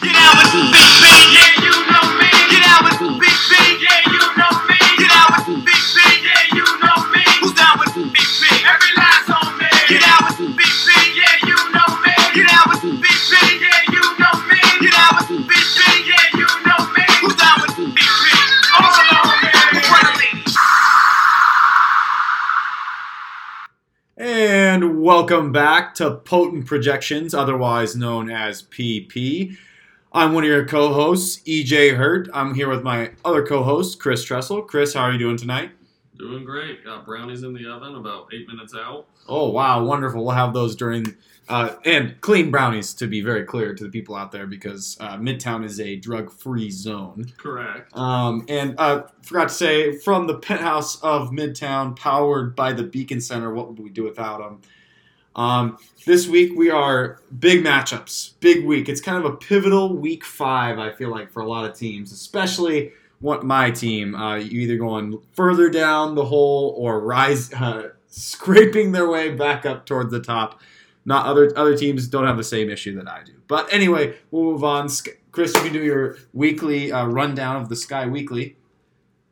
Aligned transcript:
Get 0.00 0.12
out 0.14 0.36
with 0.36 0.52
big 0.52 0.92
bang, 1.00 1.32
yeah, 1.32 1.56
you 1.64 1.72
know 1.72 2.04
me. 2.20 2.28
Get 2.52 2.60
out 2.68 2.84
with 2.84 3.00
big 3.16 3.32
bang, 3.48 3.80
yeah, 3.80 4.04
you 4.12 4.20
know 4.36 4.52
me. 4.68 4.76
Get 5.00 5.08
out 5.08 5.32
with 5.32 5.64
big 5.64 5.84
bang, 5.96 6.20
yeah, 6.20 6.52
you 6.52 6.64
know 6.84 7.00
me. 7.16 7.24
Who's 7.40 7.56
down 7.56 7.80
with 7.80 7.96
big 7.96 8.28
bang? 8.44 8.60
Every 8.68 8.92
last 9.00 9.32
on 9.32 9.56
me. 9.56 9.64
Get 9.88 10.04
out 10.04 10.28
with 10.28 10.36
big 10.52 10.74
bang, 10.84 11.16
yeah, 11.16 11.48
you 11.48 11.56
know 11.72 11.88
me. 12.04 12.12
Get 12.36 12.44
out 12.52 12.68
with 12.68 12.84
big 12.84 13.20
bang, 13.32 13.56
yeah, 13.56 13.88
you 13.88 14.04
know 14.20 14.36
me. 14.44 14.60
Get 14.84 14.92
out 15.00 15.16
with 15.16 15.48
big 15.48 15.64
bang, 15.64 16.00
yeah, 16.04 16.44
you 16.44 16.48
know 16.68 16.80
me. 16.92 17.04
Who's 17.24 17.36
down 17.40 17.56
with 17.64 17.72
big 17.80 18.12
bang? 18.20 18.52
All 18.76 18.92
along, 19.00 19.32
man. 19.48 19.80
For 19.80 19.96
the 20.04 20.12
ladies. 20.20 20.56
And 24.18 25.00
welcome 25.00 25.52
back 25.52 25.94
to 25.94 26.20
Potent 26.20 26.66
Projections, 26.66 27.32
otherwise 27.32 27.96
known 27.96 28.28
as 28.28 28.62
PP. 28.62 29.56
I'm 30.16 30.32
one 30.32 30.44
of 30.44 30.48
your 30.48 30.64
co-hosts, 30.64 31.42
EJ 31.46 31.94
Hurt. 31.94 32.30
I'm 32.32 32.54
here 32.54 32.70
with 32.70 32.82
my 32.82 33.10
other 33.22 33.46
co-host, 33.46 34.00
Chris 34.00 34.24
Tressel. 34.24 34.62
Chris, 34.62 34.94
how 34.94 35.02
are 35.02 35.12
you 35.12 35.18
doing 35.18 35.36
tonight? 35.36 35.72
Doing 36.16 36.42
great. 36.42 36.82
Got 36.82 37.04
brownies 37.04 37.42
in 37.42 37.52
the 37.52 37.70
oven, 37.70 37.96
about 37.96 38.32
eight 38.32 38.48
minutes 38.48 38.74
out. 38.74 39.08
Oh 39.28 39.50
wow, 39.50 39.84
wonderful! 39.84 40.24
We'll 40.24 40.34
have 40.34 40.54
those 40.54 40.74
during 40.74 41.14
uh, 41.50 41.74
and 41.84 42.18
clean 42.22 42.50
brownies 42.50 42.94
to 42.94 43.06
be 43.06 43.20
very 43.20 43.44
clear 43.44 43.74
to 43.74 43.84
the 43.84 43.90
people 43.90 44.14
out 44.14 44.32
there 44.32 44.46
because 44.46 44.96
uh, 45.00 45.18
Midtown 45.18 45.62
is 45.66 45.80
a 45.80 45.96
drug-free 45.96 46.70
zone. 46.70 47.26
Correct. 47.36 47.94
Um, 47.94 48.46
and 48.48 48.74
uh, 48.78 49.02
forgot 49.20 49.50
to 49.50 49.54
say, 49.54 49.98
from 49.98 50.26
the 50.26 50.38
penthouse 50.38 50.98
of 51.02 51.28
Midtown, 51.28 51.94
powered 51.94 52.56
by 52.56 52.72
the 52.72 52.84
Beacon 52.84 53.20
Center, 53.20 53.52
what 53.52 53.68
would 53.68 53.78
we 53.78 53.90
do 53.90 54.04
without 54.04 54.38
them? 54.38 54.62
Um, 55.36 55.76
this 56.06 56.26
week 56.26 56.56
we 56.56 56.70
are 56.70 57.20
big 57.38 57.62
matchups, 57.62 58.32
big 58.40 58.64
week. 58.64 58.88
It's 58.88 59.02
kind 59.02 59.22
of 59.22 59.30
a 59.30 59.36
pivotal 59.36 59.94
week 59.94 60.24
five, 60.24 60.78
I 60.78 60.90
feel 60.92 61.10
like, 61.10 61.30
for 61.30 61.40
a 61.40 61.48
lot 61.48 61.68
of 61.68 61.76
teams, 61.76 62.10
especially 62.10 62.92
what 63.20 63.44
my 63.44 63.70
team. 63.70 64.14
Uh, 64.14 64.36
you 64.36 64.62
either 64.62 64.78
going 64.78 65.20
further 65.32 65.68
down 65.68 66.14
the 66.14 66.24
hole 66.24 66.74
or 66.78 67.00
rise, 67.00 67.52
uh, 67.54 67.90
scraping 68.08 68.92
their 68.92 69.08
way 69.08 69.30
back 69.30 69.66
up 69.66 69.84
towards 69.84 70.10
the 70.10 70.20
top. 70.20 70.60
Not 71.04 71.26
other 71.26 71.52
other 71.56 71.76
teams 71.76 72.08
don't 72.08 72.26
have 72.26 72.36
the 72.36 72.42
same 72.42 72.68
issue 72.68 72.96
that 72.96 73.08
I 73.08 73.22
do. 73.22 73.32
But 73.46 73.72
anyway, 73.72 74.16
we'll 74.30 74.44
move 74.44 74.64
on. 74.64 74.88
Chris, 75.30 75.54
you 75.54 75.60
can 75.60 75.72
do 75.72 75.84
your 75.84 76.16
weekly 76.32 76.90
uh, 76.90 77.06
rundown 77.06 77.60
of 77.60 77.68
the 77.68 77.76
Sky 77.76 78.06
Weekly. 78.06 78.56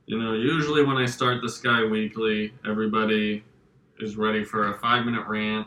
You 0.07 0.19
know, 0.19 0.35
usually 0.35 0.85
when 0.85 0.99
I 0.99 1.07
start 1.07 1.41
the 1.41 1.49
Sky 1.49 1.85
Weekly, 1.85 2.53
everybody 2.65 3.43
is 3.99 4.17
ready 4.17 4.45
for 4.45 4.69
a 4.69 4.79
five 4.79 5.05
minute 5.07 5.27
rant 5.27 5.67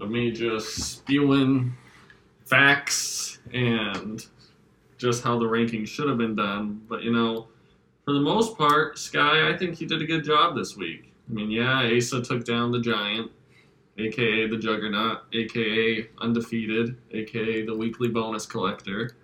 of 0.00 0.10
me 0.10 0.32
just 0.32 0.76
spewing 0.76 1.76
facts 2.44 3.38
and 3.52 4.26
just 4.98 5.22
how 5.22 5.38
the 5.38 5.44
rankings 5.44 5.88
should 5.88 6.08
have 6.08 6.18
been 6.18 6.34
done. 6.34 6.82
But, 6.88 7.02
you 7.02 7.12
know, 7.12 7.48
for 8.04 8.12
the 8.12 8.20
most 8.20 8.58
part, 8.58 8.98
Sky, 8.98 9.50
I 9.50 9.56
think 9.56 9.76
he 9.76 9.86
did 9.86 10.02
a 10.02 10.06
good 10.06 10.24
job 10.24 10.56
this 10.56 10.76
week. 10.76 11.12
I 11.28 11.32
mean, 11.32 11.50
yeah, 11.50 11.90
Asa 11.96 12.22
took 12.22 12.44
down 12.44 12.70
the 12.70 12.80
Giant, 12.80 13.30
aka 13.98 14.46
the 14.46 14.58
Juggernaut, 14.58 15.22
aka 15.32 16.08
Undefeated, 16.18 16.96
aka 17.12 17.64
the 17.64 17.76
weekly 17.76 18.08
bonus 18.08 18.44
collector. 18.46 19.16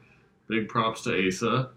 Big 0.48 0.68
props 0.68 1.02
to 1.02 1.28
Asa. 1.28 1.70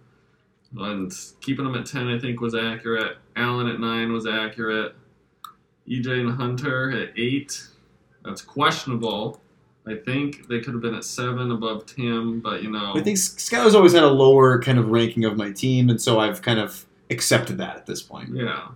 And 0.76 1.14
keeping 1.42 1.66
him 1.66 1.76
at 1.76 1.86
10, 1.86 2.08
I 2.08 2.18
think, 2.18 2.42
was 2.42 2.56
accurate. 2.56 3.18
Allen 3.36 3.68
at 3.68 3.80
9 3.80 4.12
was 4.12 4.26
accurate. 4.26 4.96
EJ 5.88 6.22
and 6.22 6.32
Hunter 6.32 6.90
at 6.92 7.10
8. 7.18 7.68
That's 8.24 8.42
questionable. 8.42 9.40
I 9.86 9.96
think 9.96 10.48
they 10.48 10.60
could 10.60 10.74
have 10.74 10.82
been 10.82 10.96
at 10.96 11.04
7 11.04 11.52
above 11.52 11.86
Tim, 11.86 12.40
but 12.40 12.64
you 12.64 12.72
know. 12.72 12.94
I 12.96 13.02
think 13.02 13.18
Skylar's 13.18 13.76
always 13.76 13.94
had 13.94 14.04
a 14.04 14.10
lower 14.10 14.62
kind 14.62 14.80
of 14.80 14.90
ranking 14.90 15.26
of 15.26 15.36
my 15.36 15.52
team, 15.52 15.90
and 15.90 16.02
so 16.02 16.20
I've 16.20 16.42
kind 16.42 16.60
of 16.60 16.86
accepted 17.10 17.58
that 17.58 17.75
at 17.75 17.86
this 17.86 18.02
point. 18.02 18.30
Yeah. 18.34 18.70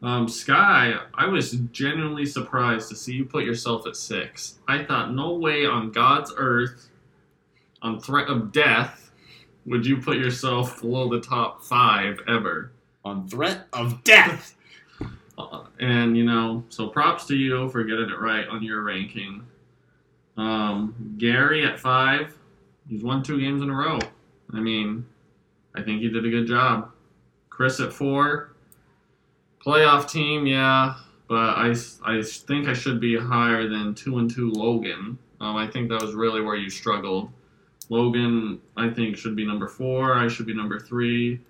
Um, 0.00 0.28
Sky, 0.28 0.94
I 1.14 1.26
was 1.26 1.52
genuinely 1.72 2.24
surprised 2.24 2.88
to 2.90 2.96
see 2.96 3.14
you 3.14 3.24
put 3.24 3.44
yourself 3.44 3.84
at 3.86 3.96
6. 3.96 4.60
I 4.68 4.84
thought, 4.84 5.12
no 5.12 5.34
way 5.34 5.66
on 5.66 5.90
God's 5.90 6.32
earth, 6.36 6.88
on 7.82 7.98
threat 8.00 8.28
of 8.28 8.52
death, 8.52 9.10
would 9.66 9.84
you 9.84 9.96
put 10.00 10.16
yourself 10.16 10.80
below 10.80 11.08
the 11.08 11.20
top 11.20 11.62
5 11.64 12.20
ever. 12.28 12.72
On 13.04 13.28
threat 13.28 13.66
of 13.72 14.04
death. 14.04 14.54
Uh, 15.38 15.64
and 15.78 16.16
you 16.16 16.24
know, 16.24 16.64
so 16.68 16.88
props 16.88 17.24
to 17.26 17.36
you 17.36 17.68
for 17.70 17.84
getting 17.84 18.10
it 18.10 18.18
right 18.18 18.48
on 18.48 18.62
your 18.62 18.82
ranking. 18.82 19.46
Um, 20.36 21.14
Gary 21.18 21.64
at 21.64 21.78
five, 21.78 22.36
he's 22.88 23.02
won 23.02 23.22
two 23.22 23.40
games 23.40 23.62
in 23.62 23.70
a 23.70 23.74
row. 23.74 23.98
I 24.52 24.60
mean, 24.60 25.06
I 25.74 25.82
think 25.82 26.00
he 26.00 26.08
did 26.08 26.26
a 26.26 26.30
good 26.30 26.46
job. 26.46 26.90
Chris 27.50 27.80
at 27.80 27.92
four, 27.92 28.52
playoff 29.64 30.10
team, 30.10 30.46
yeah, 30.46 30.94
but 31.28 31.56
I, 31.56 31.74
I 32.04 32.22
think 32.22 32.68
I 32.68 32.72
should 32.72 33.00
be 33.00 33.16
higher 33.16 33.68
than 33.68 33.94
two 33.94 34.18
and 34.18 34.30
two 34.30 34.50
Logan. 34.50 35.18
Um, 35.40 35.56
I 35.56 35.68
think 35.68 35.88
that 35.90 36.00
was 36.00 36.14
really 36.14 36.40
where 36.40 36.56
you 36.56 36.70
struggled. 36.70 37.30
Logan, 37.90 38.60
I 38.76 38.90
think, 38.90 39.16
should 39.16 39.36
be 39.36 39.46
number 39.46 39.68
four. 39.68 40.14
I 40.14 40.28
should 40.28 40.46
be 40.46 40.54
number 40.54 40.78
three. 40.78 41.40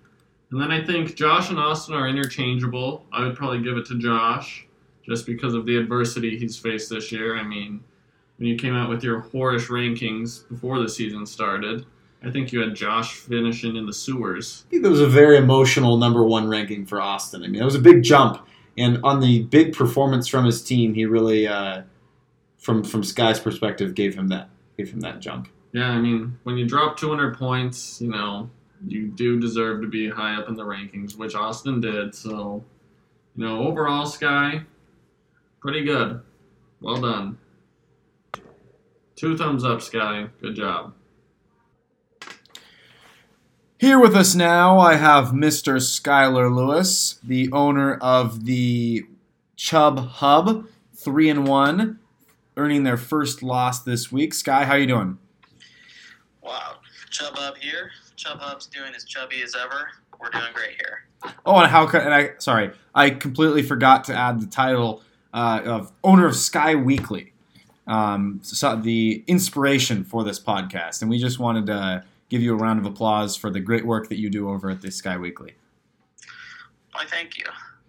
And 0.51 0.59
then 0.59 0.71
I 0.71 0.83
think 0.83 1.15
Josh 1.15 1.49
and 1.49 1.59
Austin 1.59 1.95
are 1.95 2.07
interchangeable. 2.07 3.05
I 3.11 3.23
would 3.23 3.35
probably 3.35 3.61
give 3.61 3.77
it 3.77 3.85
to 3.87 3.99
Josh 3.99 4.65
just 5.03 5.25
because 5.25 5.53
of 5.53 5.65
the 5.65 5.77
adversity 5.77 6.37
he's 6.37 6.57
faced 6.57 6.89
this 6.89 7.11
year. 7.11 7.37
I 7.37 7.43
mean, 7.43 7.83
when 8.37 8.47
you 8.47 8.55
came 8.55 8.75
out 8.75 8.89
with 8.89 9.03
your 9.03 9.21
whorish 9.21 9.67
rankings 9.67 10.47
before 10.47 10.79
the 10.79 10.89
season 10.89 11.25
started, 11.25 11.85
I 12.23 12.31
think 12.31 12.51
you 12.51 12.61
had 12.61 12.75
Josh 12.75 13.13
finishing 13.13 13.75
in 13.75 13.85
the 13.85 13.93
sewers. 13.93 14.65
I 14.67 14.71
think 14.71 14.83
that 14.83 14.89
was 14.89 15.01
a 15.01 15.07
very 15.07 15.37
emotional 15.37 15.97
number 15.97 16.23
one 16.23 16.47
ranking 16.47 16.85
for 16.85 16.99
Austin. 16.99 17.43
I 17.43 17.47
mean, 17.47 17.61
it 17.61 17.65
was 17.65 17.75
a 17.75 17.79
big 17.79 18.03
jump, 18.03 18.45
and 18.77 18.99
on 19.03 19.19
the 19.19 19.43
big 19.43 19.73
performance 19.73 20.27
from 20.27 20.45
his 20.45 20.61
team, 20.61 20.93
he 20.93 21.05
really, 21.05 21.47
uh, 21.47 21.83
from 22.57 22.83
from 22.83 23.03
Sky's 23.03 23.39
perspective, 23.39 23.95
gave 23.95 24.15
him 24.15 24.27
that 24.29 24.49
gave 24.77 24.91
him 24.91 24.99
that 25.01 25.21
jump. 25.21 25.47
Yeah, 25.71 25.89
I 25.89 25.99
mean, 25.99 26.39
when 26.43 26.57
you 26.57 26.65
drop 26.65 26.97
200 26.97 27.37
points, 27.37 28.01
you 28.01 28.09
know, 28.09 28.49
you 28.87 29.07
do 29.07 29.39
deserve 29.39 29.81
to 29.81 29.87
be 29.87 30.09
high 30.09 30.35
up 30.35 30.47
in 30.47 30.55
the 30.55 30.65
rankings, 30.65 31.17
which 31.17 31.35
Austin 31.35 31.81
did. 31.81 32.15
So, 32.15 32.63
you 33.35 33.45
know, 33.45 33.67
overall, 33.67 34.05
Sky, 34.05 34.63
pretty 35.59 35.83
good. 35.83 36.21
Well 36.81 37.01
done. 37.01 37.37
Two 39.15 39.37
thumbs 39.37 39.65
up, 39.65 39.81
Sky. 39.81 40.27
Good 40.41 40.55
job. 40.55 40.93
Here 43.77 43.99
with 43.99 44.13
us 44.13 44.35
now, 44.35 44.77
I 44.77 44.95
have 44.95 45.27
Mr. 45.27 45.75
Skylar 45.77 46.53
Lewis, 46.53 47.17
the 47.23 47.49
owner 47.53 47.95
of 47.95 48.43
the 48.45 49.05
Chubb 49.55 49.99
Hub, 49.99 50.67
three 50.93 51.29
and 51.29 51.47
one, 51.47 51.99
earning 52.57 52.83
their 52.83 52.97
first 52.97 53.41
loss 53.41 53.81
this 53.81 54.11
week. 54.11 54.33
Sky, 54.33 54.65
how 54.65 54.75
you 54.75 54.85
doing? 54.85 55.17
Wow, 56.41 56.75
Chubb 57.09 57.35
Hub 57.37 57.55
here. 57.57 57.91
Chubb 58.19 58.39
Hub's 58.41 58.67
doing 58.67 58.93
as 58.93 59.05
chubby 59.05 59.41
as 59.43 59.55
ever. 59.55 59.89
We're 60.19 60.29
doing 60.29 60.51
great 60.53 60.71
here. 60.71 61.33
Oh, 61.45 61.57
and 61.57 61.71
how 61.71 61.87
could 61.87 62.01
and 62.01 62.13
I? 62.13 62.31
Sorry, 62.37 62.71
I 62.93 63.11
completely 63.11 63.63
forgot 63.63 64.03
to 64.05 64.13
add 64.13 64.41
the 64.41 64.47
title 64.47 65.01
uh, 65.33 65.61
of 65.63 65.93
owner 66.03 66.25
of 66.25 66.35
Sky 66.35 66.75
Weekly, 66.75 67.31
um, 67.87 68.41
so 68.43 68.75
the 68.75 69.23
inspiration 69.27 70.03
for 70.03 70.25
this 70.25 70.37
podcast, 70.37 71.01
and 71.01 71.09
we 71.09 71.17
just 71.17 71.39
wanted 71.39 71.67
to 71.67 72.03
give 72.27 72.41
you 72.41 72.53
a 72.53 72.57
round 72.57 72.79
of 72.79 72.85
applause 72.85 73.37
for 73.37 73.49
the 73.49 73.61
great 73.61 73.85
work 73.85 74.09
that 74.09 74.19
you 74.19 74.29
do 74.29 74.49
over 74.49 74.69
at 74.69 74.81
the 74.81 74.91
Sky 74.91 75.17
Weekly. 75.17 75.53
Why, 76.91 77.05
thank 77.05 77.37
you. 77.37 77.45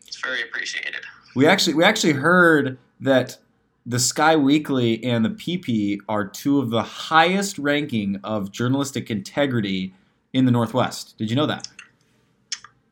It's 0.06 0.20
very 0.20 0.42
appreciated. 0.42 1.00
We 1.34 1.48
actually 1.48 1.74
we 1.74 1.82
actually 1.82 2.12
heard 2.12 2.78
that 3.00 3.36
the 3.84 3.98
Sky 3.98 4.36
Weekly 4.36 5.02
and 5.02 5.24
the 5.24 5.30
PP 5.30 5.98
are 6.08 6.24
two 6.24 6.60
of 6.60 6.70
the 6.70 6.84
highest 6.84 7.58
ranking 7.58 8.20
of 8.22 8.52
journalistic 8.52 9.10
integrity 9.10 9.92
in 10.32 10.44
the 10.44 10.50
Northwest. 10.50 11.16
Did 11.18 11.30
you 11.30 11.36
know 11.36 11.46
that? 11.46 11.68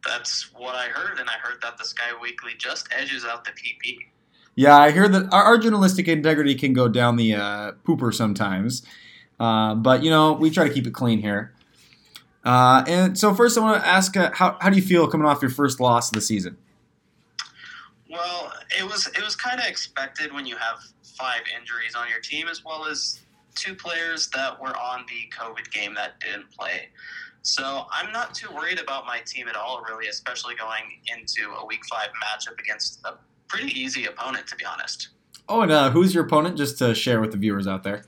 That's 0.06 0.52
what 0.54 0.74
I 0.74 0.86
heard, 0.86 1.18
and 1.18 1.28
I 1.28 1.34
heard 1.34 1.60
that 1.62 1.76
the 1.76 1.84
Sky 1.84 2.10
Weekly 2.20 2.52
just 2.56 2.88
edges 2.90 3.24
out 3.24 3.44
the 3.44 3.50
PP. 3.50 3.98
Yeah, 4.54 4.76
I 4.76 4.90
hear 4.90 5.08
that 5.08 5.32
our, 5.32 5.42
our 5.42 5.58
journalistic 5.58 6.08
integrity 6.08 6.54
can 6.54 6.72
go 6.72 6.88
down 6.88 7.16
the 7.16 7.34
uh, 7.34 7.72
pooper 7.84 8.12
sometimes, 8.12 8.82
uh, 9.38 9.74
but 9.74 10.02
you 10.02 10.10
know 10.10 10.32
we 10.32 10.50
try 10.50 10.66
to 10.66 10.72
keep 10.72 10.86
it 10.86 10.94
clean 10.94 11.20
here. 11.20 11.52
Uh, 12.44 12.82
and 12.88 13.18
so 13.18 13.34
first, 13.34 13.58
I 13.58 13.60
want 13.60 13.82
to 13.82 13.86
ask, 13.86 14.16
uh, 14.16 14.30
how 14.32 14.56
how 14.60 14.70
do 14.70 14.76
you 14.76 14.82
feel 14.82 15.06
coming 15.06 15.26
off 15.26 15.42
your 15.42 15.50
first 15.50 15.80
loss 15.80 16.08
of 16.08 16.14
the 16.14 16.20
season? 16.20 16.56
Well, 18.10 18.52
it 18.76 18.84
was 18.84 19.06
it 19.08 19.22
was 19.22 19.36
kind 19.36 19.60
of 19.60 19.66
expected 19.66 20.32
when 20.32 20.46
you 20.46 20.56
have 20.56 20.78
five 21.02 21.42
injuries 21.58 21.94
on 21.94 22.08
your 22.08 22.20
team, 22.20 22.48
as 22.48 22.64
well 22.64 22.86
as 22.86 23.20
two 23.54 23.74
players 23.74 24.28
that 24.30 24.60
were 24.60 24.76
on 24.76 25.04
the 25.08 25.30
COVID 25.36 25.70
game 25.70 25.94
that 25.94 26.18
didn't 26.20 26.50
play. 26.50 26.88
So 27.48 27.86
I'm 27.90 28.12
not 28.12 28.34
too 28.34 28.54
worried 28.54 28.78
about 28.78 29.06
my 29.06 29.20
team 29.20 29.48
at 29.48 29.56
all, 29.56 29.82
really, 29.88 30.08
especially 30.08 30.54
going 30.54 30.82
into 31.06 31.50
a 31.58 31.64
Week 31.64 31.80
Five 31.90 32.10
matchup 32.22 32.60
against 32.60 33.00
a 33.06 33.14
pretty 33.48 33.72
easy 33.72 34.04
opponent, 34.04 34.46
to 34.48 34.56
be 34.56 34.66
honest. 34.66 35.08
Oh, 35.48 35.62
and 35.62 35.72
uh, 35.72 35.88
who's 35.88 36.14
your 36.14 36.26
opponent? 36.26 36.58
Just 36.58 36.76
to 36.78 36.94
share 36.94 37.22
with 37.22 37.32
the 37.32 37.38
viewers 37.38 37.66
out 37.66 37.82
there. 37.82 38.04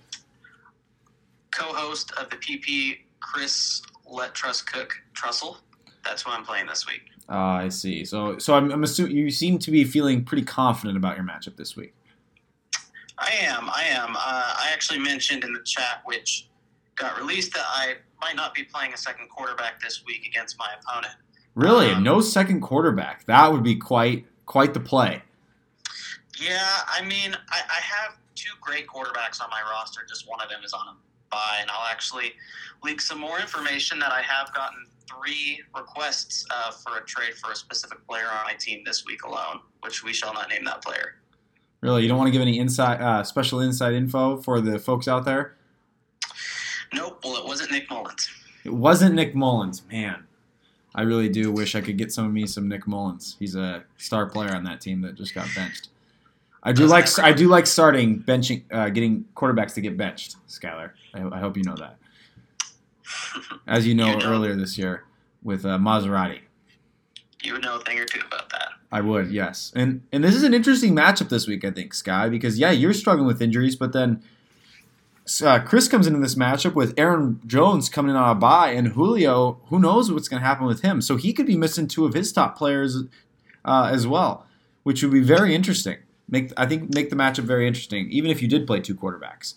Co-host 1.52 2.12
of 2.18 2.28
the 2.28 2.36
PP 2.36 2.98
Chris 3.20 3.80
Let 4.06 4.34
Trust 4.34 4.70
Cook 4.70 4.92
Trussell. 5.14 5.56
That's 6.04 6.20
who 6.20 6.32
I'm 6.32 6.44
playing 6.44 6.66
this 6.66 6.86
week. 6.86 7.00
Uh, 7.26 7.38
I 7.38 7.70
see. 7.70 8.04
So, 8.04 8.36
so 8.36 8.54
I'm, 8.54 8.70
I'm 8.70 8.84
assuming 8.84 9.16
you 9.16 9.30
seem 9.30 9.58
to 9.60 9.70
be 9.70 9.84
feeling 9.84 10.22
pretty 10.22 10.44
confident 10.44 10.98
about 10.98 11.16
your 11.16 11.24
matchup 11.24 11.56
this 11.56 11.74
week. 11.76 11.94
I 13.16 13.30
am. 13.40 13.70
I 13.70 13.84
am. 13.88 14.10
Uh, 14.10 14.18
I 14.18 14.68
actually 14.70 14.98
mentioned 14.98 15.44
in 15.44 15.54
the 15.54 15.62
chat, 15.64 16.02
which 16.04 16.46
got 16.94 17.18
released, 17.18 17.54
that 17.54 17.64
I 17.66 17.94
might 18.20 18.36
not 18.36 18.54
be 18.54 18.62
playing 18.64 18.92
a 18.92 18.96
second 18.96 19.28
quarterback 19.28 19.80
this 19.80 20.04
week 20.04 20.26
against 20.26 20.58
my 20.58 20.68
opponent. 20.80 21.14
Really, 21.54 21.90
Um, 21.90 22.02
no 22.02 22.20
second 22.20 22.60
quarterback. 22.60 23.24
That 23.26 23.52
would 23.52 23.62
be 23.62 23.76
quite 23.76 24.26
quite 24.46 24.74
the 24.74 24.80
play. 24.80 25.22
Yeah, 26.40 26.66
I 26.88 27.02
mean, 27.02 27.36
I, 27.50 27.60
I 27.68 27.80
have 27.80 28.16
two 28.34 28.50
great 28.60 28.86
quarterbacks 28.86 29.42
on 29.42 29.50
my 29.50 29.60
roster. 29.70 30.00
Just 30.08 30.28
one 30.28 30.40
of 30.40 30.48
them 30.48 30.60
is 30.64 30.72
on 30.72 30.86
a 30.88 30.96
bye, 31.30 31.58
and 31.60 31.70
I'll 31.70 31.88
actually 31.88 32.32
leak 32.82 33.00
some 33.00 33.18
more 33.20 33.38
information 33.38 33.98
that 34.00 34.10
I 34.10 34.22
have 34.22 34.52
gotten 34.54 34.86
three 35.08 35.60
requests 35.76 36.46
uh, 36.50 36.70
for 36.70 36.98
a 36.98 37.04
trade 37.04 37.34
for 37.34 37.52
a 37.52 37.56
specific 37.56 38.04
player 38.08 38.26
on 38.26 38.44
my 38.44 38.54
team 38.54 38.82
this 38.84 39.04
week 39.04 39.22
alone, 39.24 39.60
which 39.82 40.02
we 40.02 40.12
shall 40.12 40.32
not 40.32 40.48
name 40.48 40.64
that 40.64 40.82
player. 40.82 41.16
Really, 41.80 42.02
you 42.02 42.08
don't 42.08 42.18
want 42.18 42.28
to 42.28 42.32
give 42.32 42.42
any 42.42 42.58
inside 42.58 43.00
uh, 43.00 43.22
special 43.24 43.60
inside 43.60 43.94
info 43.94 44.36
for 44.38 44.60
the 44.60 44.78
folks 44.78 45.08
out 45.08 45.24
there. 45.24 45.56
Nope. 46.92 47.20
Well, 47.24 47.36
it 47.36 47.44
wasn't 47.46 47.70
Nick 47.72 47.88
Mullens. 47.90 48.28
It 48.64 48.72
wasn't 48.72 49.14
Nick 49.14 49.34
Mullens, 49.34 49.82
man. 49.90 50.24
I 50.94 51.02
really 51.02 51.28
do 51.28 51.52
wish 51.52 51.74
I 51.74 51.80
could 51.80 51.96
get 51.96 52.12
some 52.12 52.26
of 52.26 52.32
me 52.32 52.46
some 52.46 52.68
Nick 52.68 52.86
Mullens. 52.86 53.36
He's 53.38 53.54
a 53.54 53.84
star 53.96 54.26
player 54.26 54.54
on 54.54 54.64
that 54.64 54.80
team 54.80 55.00
that 55.02 55.14
just 55.14 55.34
got 55.34 55.46
benched. 55.54 55.88
I 56.62 56.72
do 56.72 56.86
like 56.86 57.18
I 57.18 57.32
do 57.32 57.48
like 57.48 57.66
starting 57.66 58.20
benching, 58.22 58.64
uh, 58.70 58.90
getting 58.90 59.24
quarterbacks 59.34 59.72
to 59.74 59.80
get 59.80 59.96
benched. 59.96 60.36
Skylar, 60.48 60.90
I, 61.14 61.22
I 61.36 61.38
hope 61.38 61.56
you 61.56 61.62
know 61.62 61.76
that. 61.76 61.96
As 63.66 63.86
you 63.86 63.94
know, 63.94 64.10
You 64.10 64.18
know. 64.18 64.26
earlier 64.26 64.54
this 64.56 64.76
year 64.76 65.04
with 65.42 65.64
uh, 65.64 65.78
Maserati, 65.78 66.40
You 67.42 67.54
would 67.54 67.62
know 67.62 67.76
a 67.76 67.80
thing 67.80 67.98
or 67.98 68.04
two 68.04 68.20
about 68.26 68.50
that. 68.50 68.68
I 68.92 69.00
would 69.00 69.30
yes. 69.30 69.72
And 69.74 70.02
and 70.12 70.22
this 70.22 70.34
is 70.34 70.42
an 70.42 70.52
interesting 70.52 70.94
matchup 70.94 71.28
this 71.30 71.46
week, 71.46 71.64
I 71.64 71.70
think, 71.70 71.94
Sky, 71.94 72.28
because 72.28 72.58
yeah, 72.58 72.72
you're 72.72 72.92
struggling 72.92 73.26
with 73.26 73.40
injuries, 73.40 73.76
but 73.76 73.92
then 73.92 74.22
uh, 75.44 75.60
Chris 75.60 75.88
comes 75.88 76.06
into 76.06 76.18
this 76.18 76.34
matchup 76.34 76.74
with 76.74 76.94
Aaron 76.96 77.40
Jones 77.46 77.88
coming 77.88 78.10
in 78.10 78.16
on 78.16 78.30
a 78.30 78.34
bye, 78.34 78.70
and 78.70 78.88
Julio. 78.88 79.60
Who 79.66 79.78
knows 79.78 80.10
what's 80.10 80.28
going 80.28 80.40
to 80.40 80.46
happen 80.46 80.66
with 80.66 80.82
him? 80.82 81.00
So 81.00 81.16
he 81.16 81.32
could 81.32 81.46
be 81.46 81.56
missing 81.56 81.86
two 81.86 82.06
of 82.06 82.14
his 82.14 82.32
top 82.32 82.56
players 82.56 83.04
uh, 83.64 83.90
as 83.92 84.06
well, 84.06 84.46
which 84.82 85.02
would 85.02 85.12
be 85.12 85.20
very 85.20 85.54
interesting. 85.54 85.98
Make 86.28 86.52
I 86.56 86.66
think 86.66 86.94
make 86.94 87.10
the 87.10 87.16
matchup 87.16 87.44
very 87.44 87.66
interesting, 87.66 88.08
even 88.10 88.30
if 88.30 88.40
you 88.40 88.48
did 88.48 88.66
play 88.66 88.80
two 88.80 88.94
quarterbacks. 88.94 89.54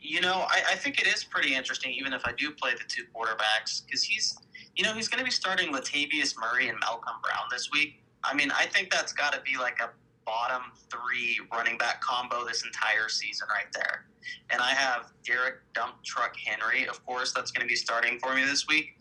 You 0.00 0.20
know, 0.20 0.44
I, 0.48 0.62
I 0.70 0.74
think 0.74 1.00
it 1.00 1.06
is 1.06 1.22
pretty 1.22 1.54
interesting, 1.54 1.92
even 1.92 2.12
if 2.12 2.22
I 2.24 2.32
do 2.32 2.50
play 2.50 2.72
the 2.72 2.84
two 2.88 3.04
quarterbacks, 3.14 3.84
because 3.86 4.02
he's, 4.02 4.36
you 4.74 4.82
know, 4.82 4.92
he's 4.92 5.06
going 5.06 5.20
to 5.20 5.24
be 5.24 5.30
starting 5.30 5.72
Latavius 5.72 6.34
Murray 6.36 6.68
and 6.68 6.78
Malcolm 6.80 7.14
Brown 7.22 7.44
this 7.50 7.70
week. 7.72 8.02
I 8.24 8.34
mean, 8.34 8.50
I 8.50 8.66
think 8.66 8.90
that's 8.90 9.12
got 9.12 9.32
to 9.34 9.40
be 9.42 9.56
like 9.56 9.78
a 9.80 9.90
bottom 10.24 10.62
three 10.90 11.38
running 11.52 11.78
back 11.78 12.00
combo 12.00 12.44
this 12.46 12.64
entire 12.64 13.08
season 13.08 13.48
right 13.50 13.72
there. 13.72 14.06
And 14.50 14.60
I 14.60 14.70
have 14.70 15.12
Derrick 15.24 15.56
Dump 15.74 16.02
Truck 16.04 16.34
Henry, 16.44 16.86
of 16.86 17.04
course, 17.04 17.32
that's 17.32 17.50
going 17.50 17.66
to 17.66 17.68
be 17.68 17.76
starting 17.76 18.18
for 18.18 18.34
me 18.34 18.44
this 18.44 18.66
week. 18.66 18.96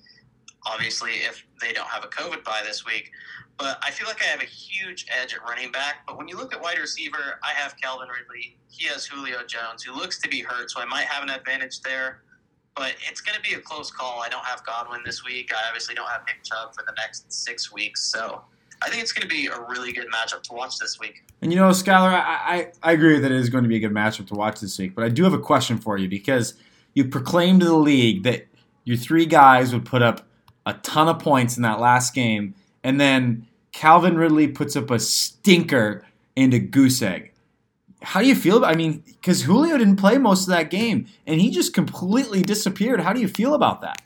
Obviously, 0.66 1.12
if 1.12 1.45
they 1.62 1.74
don't 1.74 1.88
have 1.88 2.04
a 2.04 2.07
COVID 2.07 2.44
bye 2.44 2.62
this 2.66 2.86
week. 2.86 3.12
But 3.57 3.77
I 3.83 3.92
feel 3.92 4.07
like 4.07 4.21
I 4.21 4.25
have 4.25 4.42
a 4.42 4.45
huge 4.45 5.06
edge 5.10 5.33
at 5.33 5.42
running 5.42 5.71
back. 5.71 6.07
But 6.07 6.18
when 6.18 6.30
you 6.30 6.38
look 6.38 6.54
at 6.54 6.62
wide 6.62 6.80
receiver, 6.80 7.39
I 7.44 7.51
have 7.51 7.75
Calvin 7.81 8.07
Ridley. 8.07 8.57
He 8.69 8.88
has 8.88 9.06
Julio 9.06 9.45
Jones, 9.45 9.83
who 9.83 9.94
looks 9.94 10.19
to 10.22 10.30
be 10.30 10.42
hurt, 10.42 10.72
so 10.72 10.80
I 10.80 10.86
might 10.86 11.06
have 11.06 11.24
an 11.24 11.30
advantage 11.30 11.81
there. 11.81 12.22
But 12.75 12.95
it's 13.10 13.19
going 13.19 13.36
to 13.36 13.42
be 13.42 13.56
a 13.56 13.60
close 13.60 13.92
call. 13.92 14.22
I 14.22 14.30
don't 14.30 14.45
have 14.45 14.65
Godwin 14.65 15.01
this 15.06 15.25
week. 15.25 15.51
I 15.54 15.68
obviously 15.68 15.94
don't 15.94 16.07
have 16.07 16.22
Nick 16.25 16.44
Chubb 16.44 16.74
for 16.74 16.86
the 16.86 16.94
next 16.98 17.31
six 17.33 17.74
weeks. 17.74 18.04
So 18.04 18.44
I 18.81 18.90
think 18.90 19.02
it's 19.02 19.12
going 19.12 19.28
to 19.28 19.34
be 19.34 19.48
a 19.48 19.60
really 19.68 19.92
good 19.92 20.08
matchup 20.08 20.44
to 20.44 20.54
watch 20.54 20.78
this 20.78 21.00
week. 21.00 21.24
And 21.42 21.52
you 21.52 21.60
know, 21.60 21.70
Skylar, 21.70 22.12
I, 22.12 22.22
I, 22.22 22.72
I 22.81 22.92
agree 22.94 23.20
that 23.20 23.31
it 23.31 23.38
is 23.38 23.50
going 23.50 23.64
to 23.64 23.68
be 23.68 23.76
a 23.76 23.80
good 23.80 23.92
matchup 23.94 24.28
to 24.28 24.36
watch 24.36 24.60
this 24.62 24.78
week, 24.78 24.96
but 24.96 25.04
I 25.04 25.10
do 25.10 25.24
have 25.24 25.34
a 25.34 25.40
question 25.40 25.78
for 25.78 25.98
you 25.98 26.08
because 26.08 26.54
you 26.94 27.06
proclaimed 27.06 27.62
to 27.62 27.68
the 27.68 27.76
league 27.76 28.24
that 28.24 28.48
your 28.86 28.98
three 28.98 29.26
guys 29.26 29.74
would 29.74 29.86
put 29.86 30.02
up 30.02 30.28
a 30.66 30.74
ton 30.74 31.08
of 31.08 31.20
points 31.20 31.58
in 31.58 31.64
that 31.64 31.80
last 31.80 32.14
game, 32.14 32.56
and 32.84 33.00
then 33.00 33.48
Calvin 33.72 34.18
Ridley 34.18 34.48
puts 34.48 34.76
up 34.76 34.92
a 34.92 35.00
stinker 35.00 36.06
into 36.36 36.60
goose 36.60 37.02
egg. 37.02 37.34
How 38.02 38.22
do 38.22 38.28
you 38.28 38.36
feel 38.36 38.58
about? 38.58 38.72
I 38.72 38.75
mean, 38.75 39.04
because 39.06 39.44
Julio 39.44 39.78
didn't 39.78 39.98
play 39.98 40.18
most 40.18 40.44
of 40.44 40.50
that 40.50 40.70
game, 40.70 41.08
and 41.28 41.42
he 41.42 41.50
just 41.50 41.74
completely 41.74 42.42
disappeared. 42.42 43.02
How 43.02 43.14
do 43.14 43.20
you 43.20 43.28
feel 43.28 43.54
about 43.54 43.82
that? 43.82 44.02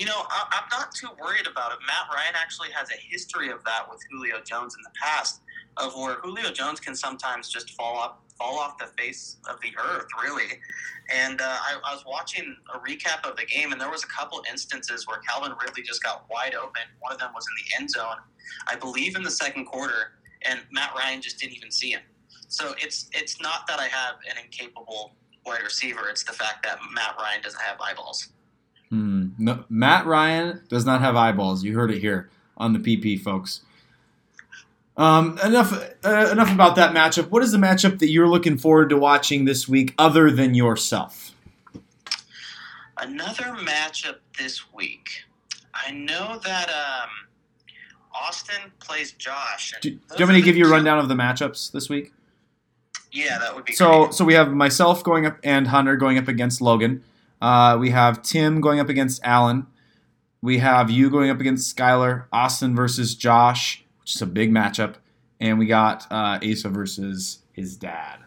You 0.00 0.06
know, 0.06 0.22
I, 0.30 0.46
I'm 0.50 0.68
not 0.70 0.94
too 0.94 1.08
worried 1.20 1.46
about 1.46 1.72
it. 1.72 1.78
Matt 1.86 2.08
Ryan 2.10 2.32
actually 2.34 2.70
has 2.70 2.88
a 2.90 2.96
history 2.96 3.50
of 3.50 3.62
that 3.64 3.84
with 3.86 4.00
Julio 4.10 4.40
Jones 4.40 4.74
in 4.74 4.82
the 4.82 4.90
past, 4.98 5.42
of 5.76 5.94
where 5.94 6.14
Julio 6.22 6.50
Jones 6.50 6.80
can 6.80 6.96
sometimes 6.96 7.50
just 7.50 7.72
fall 7.72 7.98
off 7.98 8.16
fall 8.38 8.58
off 8.58 8.78
the 8.78 8.86
face 8.96 9.36
of 9.50 9.60
the 9.60 9.68
earth, 9.78 10.06
really. 10.22 10.58
And 11.14 11.42
uh, 11.42 11.44
I, 11.44 11.78
I 11.84 11.92
was 11.92 12.04
watching 12.06 12.56
a 12.74 12.78
recap 12.78 13.28
of 13.28 13.36
the 13.36 13.44
game, 13.44 13.72
and 13.72 13.78
there 13.78 13.90
was 13.90 14.02
a 14.02 14.06
couple 14.06 14.42
instances 14.50 15.06
where 15.06 15.18
Calvin 15.18 15.52
Ridley 15.62 15.82
just 15.82 16.02
got 16.02 16.24
wide 16.30 16.54
open. 16.54 16.80
One 17.00 17.12
of 17.12 17.18
them 17.18 17.32
was 17.34 17.44
in 17.44 17.62
the 17.62 17.82
end 17.82 17.90
zone, 17.90 18.16
I 18.68 18.76
believe, 18.76 19.16
in 19.16 19.22
the 19.22 19.30
second 19.30 19.66
quarter, 19.66 20.12
and 20.46 20.60
Matt 20.72 20.94
Ryan 20.96 21.20
just 21.20 21.38
didn't 21.38 21.56
even 21.56 21.70
see 21.70 21.90
him. 21.90 22.00
So 22.48 22.72
it's 22.78 23.10
it's 23.12 23.38
not 23.42 23.66
that 23.66 23.78
I 23.78 23.88
have 23.88 24.14
an 24.30 24.42
incapable 24.42 25.12
wide 25.44 25.62
receiver; 25.62 26.08
it's 26.08 26.24
the 26.24 26.32
fact 26.32 26.62
that 26.64 26.78
Matt 26.90 27.16
Ryan 27.18 27.42
doesn't 27.42 27.60
have 27.60 27.78
eyeballs. 27.78 28.30
No, 29.40 29.64
Matt 29.70 30.04
Ryan 30.06 30.60
does 30.68 30.84
not 30.84 31.00
have 31.00 31.16
eyeballs. 31.16 31.64
You 31.64 31.74
heard 31.74 31.90
it 31.90 32.00
here 32.00 32.28
on 32.58 32.72
the 32.74 32.78
PP, 32.78 33.20
folks. 33.20 33.62
Um, 34.96 35.38
enough 35.42 35.72
uh, 36.04 36.28
enough 36.30 36.52
about 36.52 36.76
that 36.76 36.94
matchup. 36.94 37.30
What 37.30 37.42
is 37.42 37.50
the 37.52 37.58
matchup 37.58 38.00
that 38.00 38.10
you're 38.10 38.28
looking 38.28 38.58
forward 38.58 38.90
to 38.90 38.98
watching 38.98 39.46
this 39.46 39.66
week, 39.66 39.94
other 39.98 40.30
than 40.30 40.54
yourself? 40.54 41.32
Another 42.98 43.44
matchup 43.56 44.16
this 44.38 44.72
week. 44.74 45.24
I 45.72 45.90
know 45.92 46.38
that 46.44 46.68
um, 46.68 47.08
Austin 48.14 48.70
plays 48.78 49.12
Josh. 49.12 49.72
and 49.72 49.82
Do, 49.82 49.90
do 49.90 49.96
you 50.18 50.24
want 50.26 50.34
me 50.34 50.40
to 50.40 50.44
give 50.44 50.56
you 50.56 50.66
a 50.66 50.70
rundown 50.70 50.98
of 50.98 51.08
the 51.08 51.14
matchups 51.14 51.72
this 51.72 51.88
week? 51.88 52.12
Yeah, 53.10 53.38
that 53.38 53.54
would 53.56 53.64
be 53.64 53.72
So, 53.72 54.04
great. 54.04 54.14
so 54.14 54.24
we 54.24 54.34
have 54.34 54.52
myself 54.52 55.02
going 55.02 55.24
up 55.24 55.38
and 55.42 55.66
Hunter 55.68 55.96
going 55.96 56.18
up 56.18 56.28
against 56.28 56.60
Logan. 56.60 57.02
Uh, 57.40 57.76
we 57.80 57.90
have 57.90 58.22
Tim 58.22 58.60
going 58.60 58.80
up 58.80 58.88
against 58.88 59.20
Allen. 59.24 59.66
We 60.42 60.58
have 60.58 60.90
you 60.90 61.10
going 61.10 61.30
up 61.30 61.40
against 61.40 61.74
Skylar. 61.76 62.24
Austin 62.32 62.74
versus 62.74 63.14
Josh, 63.14 63.84
which 64.00 64.14
is 64.14 64.22
a 64.22 64.26
big 64.26 64.50
matchup. 64.50 64.96
And 65.38 65.58
we 65.58 65.66
got 65.66 66.06
uh, 66.10 66.38
Asa 66.42 66.68
versus 66.68 67.38
his 67.52 67.76
dad. 67.76 68.18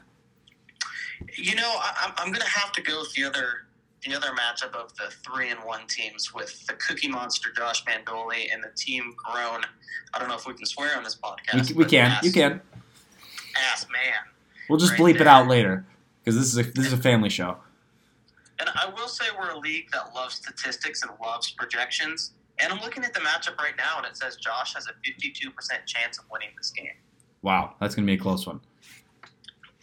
You 1.36 1.55
know, 1.55 1.70
I, 1.77 1.93
I'm, 2.01 2.13
I'm 2.17 2.27
going 2.27 2.41
to 2.41 2.50
have 2.50 2.72
to 2.74 2.82
go 2.82 3.01
with 3.01 3.13
the 3.13 3.24
other 3.25 3.65
the 4.05 4.13
other 4.13 4.32
matchup 4.32 4.75
of 4.75 4.93
the 4.98 5.13
three 5.24 5.50
and 5.50 5.60
one 5.62 5.88
teams 5.88 6.34
with 6.34 6.65
the 6.67 6.74
Cookie 6.74 7.08
Monster 7.08 7.51
Josh 7.55 7.86
Mandoli 7.86 8.53
and 8.53 8.62
the 8.62 8.72
team 8.75 9.15
grown. 9.17 9.62
I 10.13 10.20
don't 10.20 10.27
know 10.27 10.36
if 10.36 10.46
we 10.46 10.53
can 10.53 10.65
swear 10.65 10.98
on 10.98 11.03
this 11.03 11.15
podcast. 11.15 11.70
We, 11.70 11.84
we 11.84 11.89
can. 11.89 12.12
Ass, 12.12 12.24
You 12.24 12.34
can. 12.34 12.62
Ass 13.72 13.88
man. 13.91 14.13
We'll 14.70 14.79
just 14.79 14.93
Right 14.93 15.15
bleep 15.15 15.22
it 15.22 15.27
out 15.27 15.48
later 15.48 15.86
because 16.20 16.38
this 16.38 16.48
is 16.48 16.58
a 16.58 16.63
this 16.72 16.88
is 16.88 16.93
a 16.93 16.98
family 16.98 17.29
show. 17.29 17.58
And 18.60 18.69
I 18.69 18.91
will 18.95 19.07
say 19.07 19.25
we're 19.38 19.51
a 19.51 19.57
league 19.57 19.89
that 19.91 20.13
loves 20.13 20.36
statistics 20.36 21.01
and 21.03 21.12
loves 21.22 21.51
projections. 21.51 22.33
And 22.60 22.72
I'm 22.72 22.79
looking 22.81 23.03
at 23.03 23.13
the 23.13 23.19
matchup 23.22 23.57
right 23.57 23.74
now, 23.77 23.98
and 23.98 24.05
it 24.05 24.15
says 24.15 24.36
Josh 24.36 24.75
has 24.75 24.88
a 24.88 24.93
52% 25.10 25.51
chance 25.88 26.19
of 26.19 26.25
winning 26.31 26.50
this 26.57 26.72
game. 26.72 26.93
Wow, 27.41 27.75
that's 27.79 27.95
gonna 27.95 28.05
be 28.05 28.13
a 28.13 28.17
close 28.17 28.45
one. 28.45 28.62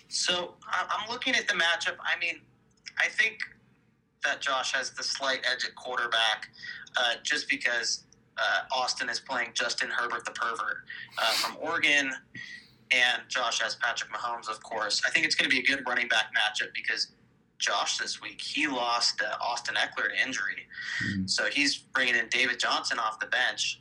So 0.08 0.54
I'm 0.66 1.08
looking 1.10 1.34
at 1.34 1.46
the 1.46 1.54
matchup. 1.54 1.96
I 2.00 2.18
mean, 2.18 2.40
I 2.98 3.06
think 3.06 3.38
that 4.24 4.40
Josh 4.40 4.72
has 4.72 4.90
the 4.90 5.02
slight 5.02 5.40
edge 5.50 5.64
at 5.64 5.74
quarterback 5.74 6.48
uh, 6.96 7.14
just 7.22 7.48
because 7.48 8.04
uh, 8.38 8.62
Austin 8.72 9.08
is 9.08 9.20
playing 9.20 9.50
Justin 9.54 9.88
Herbert, 9.88 10.24
the 10.24 10.32
pervert 10.32 10.78
uh, 11.18 11.32
from 11.32 11.56
Oregon, 11.60 12.10
and 12.90 13.22
Josh 13.28 13.60
has 13.60 13.76
Patrick 13.76 14.10
Mahomes, 14.12 14.48
of 14.48 14.62
course. 14.62 15.02
I 15.06 15.10
think 15.10 15.26
it's 15.26 15.34
going 15.34 15.48
to 15.48 15.54
be 15.54 15.62
a 15.62 15.64
good 15.64 15.86
running 15.86 16.08
back 16.08 16.26
matchup 16.34 16.68
because 16.74 17.08
Josh 17.60 17.98
this 17.98 18.20
week 18.20 18.40
he 18.40 18.66
lost 18.66 19.20
uh, 19.22 19.36
Austin 19.40 19.76
Ekeler 19.76 20.08
to 20.08 20.20
injury, 20.26 20.66
Mhm. 21.04 21.30
so 21.30 21.48
he's 21.50 21.76
bringing 21.76 22.16
in 22.16 22.28
David 22.28 22.58
Johnson 22.58 22.98
off 22.98 23.20
the 23.20 23.26
bench. 23.26 23.80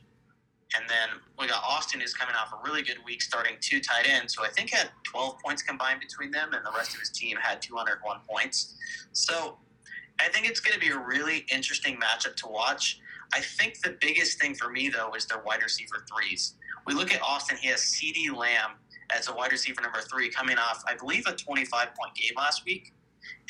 And 0.76 0.88
then 0.88 1.08
we 1.36 1.48
got 1.48 1.64
Austin, 1.64 1.98
who's 2.00 2.14
coming 2.14 2.36
off 2.36 2.52
a 2.52 2.56
really 2.62 2.82
good 2.82 3.02
week, 3.04 3.22
starting 3.22 3.56
two 3.60 3.80
tight 3.80 4.06
ends. 4.08 4.34
So 4.36 4.44
I 4.44 4.50
think 4.50 4.70
had 4.70 4.90
12 5.02 5.40
points 5.40 5.62
combined 5.62 5.98
between 5.98 6.30
them, 6.30 6.52
and 6.54 6.64
the 6.64 6.70
rest 6.70 6.94
of 6.94 7.00
his 7.00 7.10
team 7.10 7.36
had 7.38 7.60
201 7.60 8.20
points. 8.28 8.76
So 9.12 9.58
I 10.20 10.28
think 10.28 10.46
it's 10.48 10.60
going 10.60 10.74
to 10.74 10.78
be 10.80 10.90
a 10.92 10.98
really 10.98 11.38
interesting 11.50 11.98
matchup 11.98 12.36
to 12.36 12.46
watch. 12.46 13.00
I 13.32 13.40
think 13.40 13.80
the 13.80 13.96
biggest 14.00 14.38
thing 14.40 14.54
for 14.54 14.70
me, 14.70 14.88
though, 14.90 15.12
is 15.14 15.26
their 15.26 15.40
wide 15.40 15.62
receiver 15.62 16.04
threes. 16.08 16.54
We 16.86 16.94
look 16.94 17.12
at 17.12 17.20
Austin, 17.20 17.56
he 17.56 17.66
has 17.68 17.80
CeeDee 17.80 18.32
Lamb 18.32 18.72
as 19.10 19.26
a 19.26 19.34
wide 19.34 19.50
receiver 19.50 19.80
number 19.82 20.00
three, 20.02 20.30
coming 20.30 20.56
off, 20.58 20.84
I 20.86 20.94
believe, 20.94 21.26
a 21.26 21.34
25 21.34 21.94
point 21.96 22.14
game 22.14 22.34
last 22.36 22.64
week. 22.64 22.92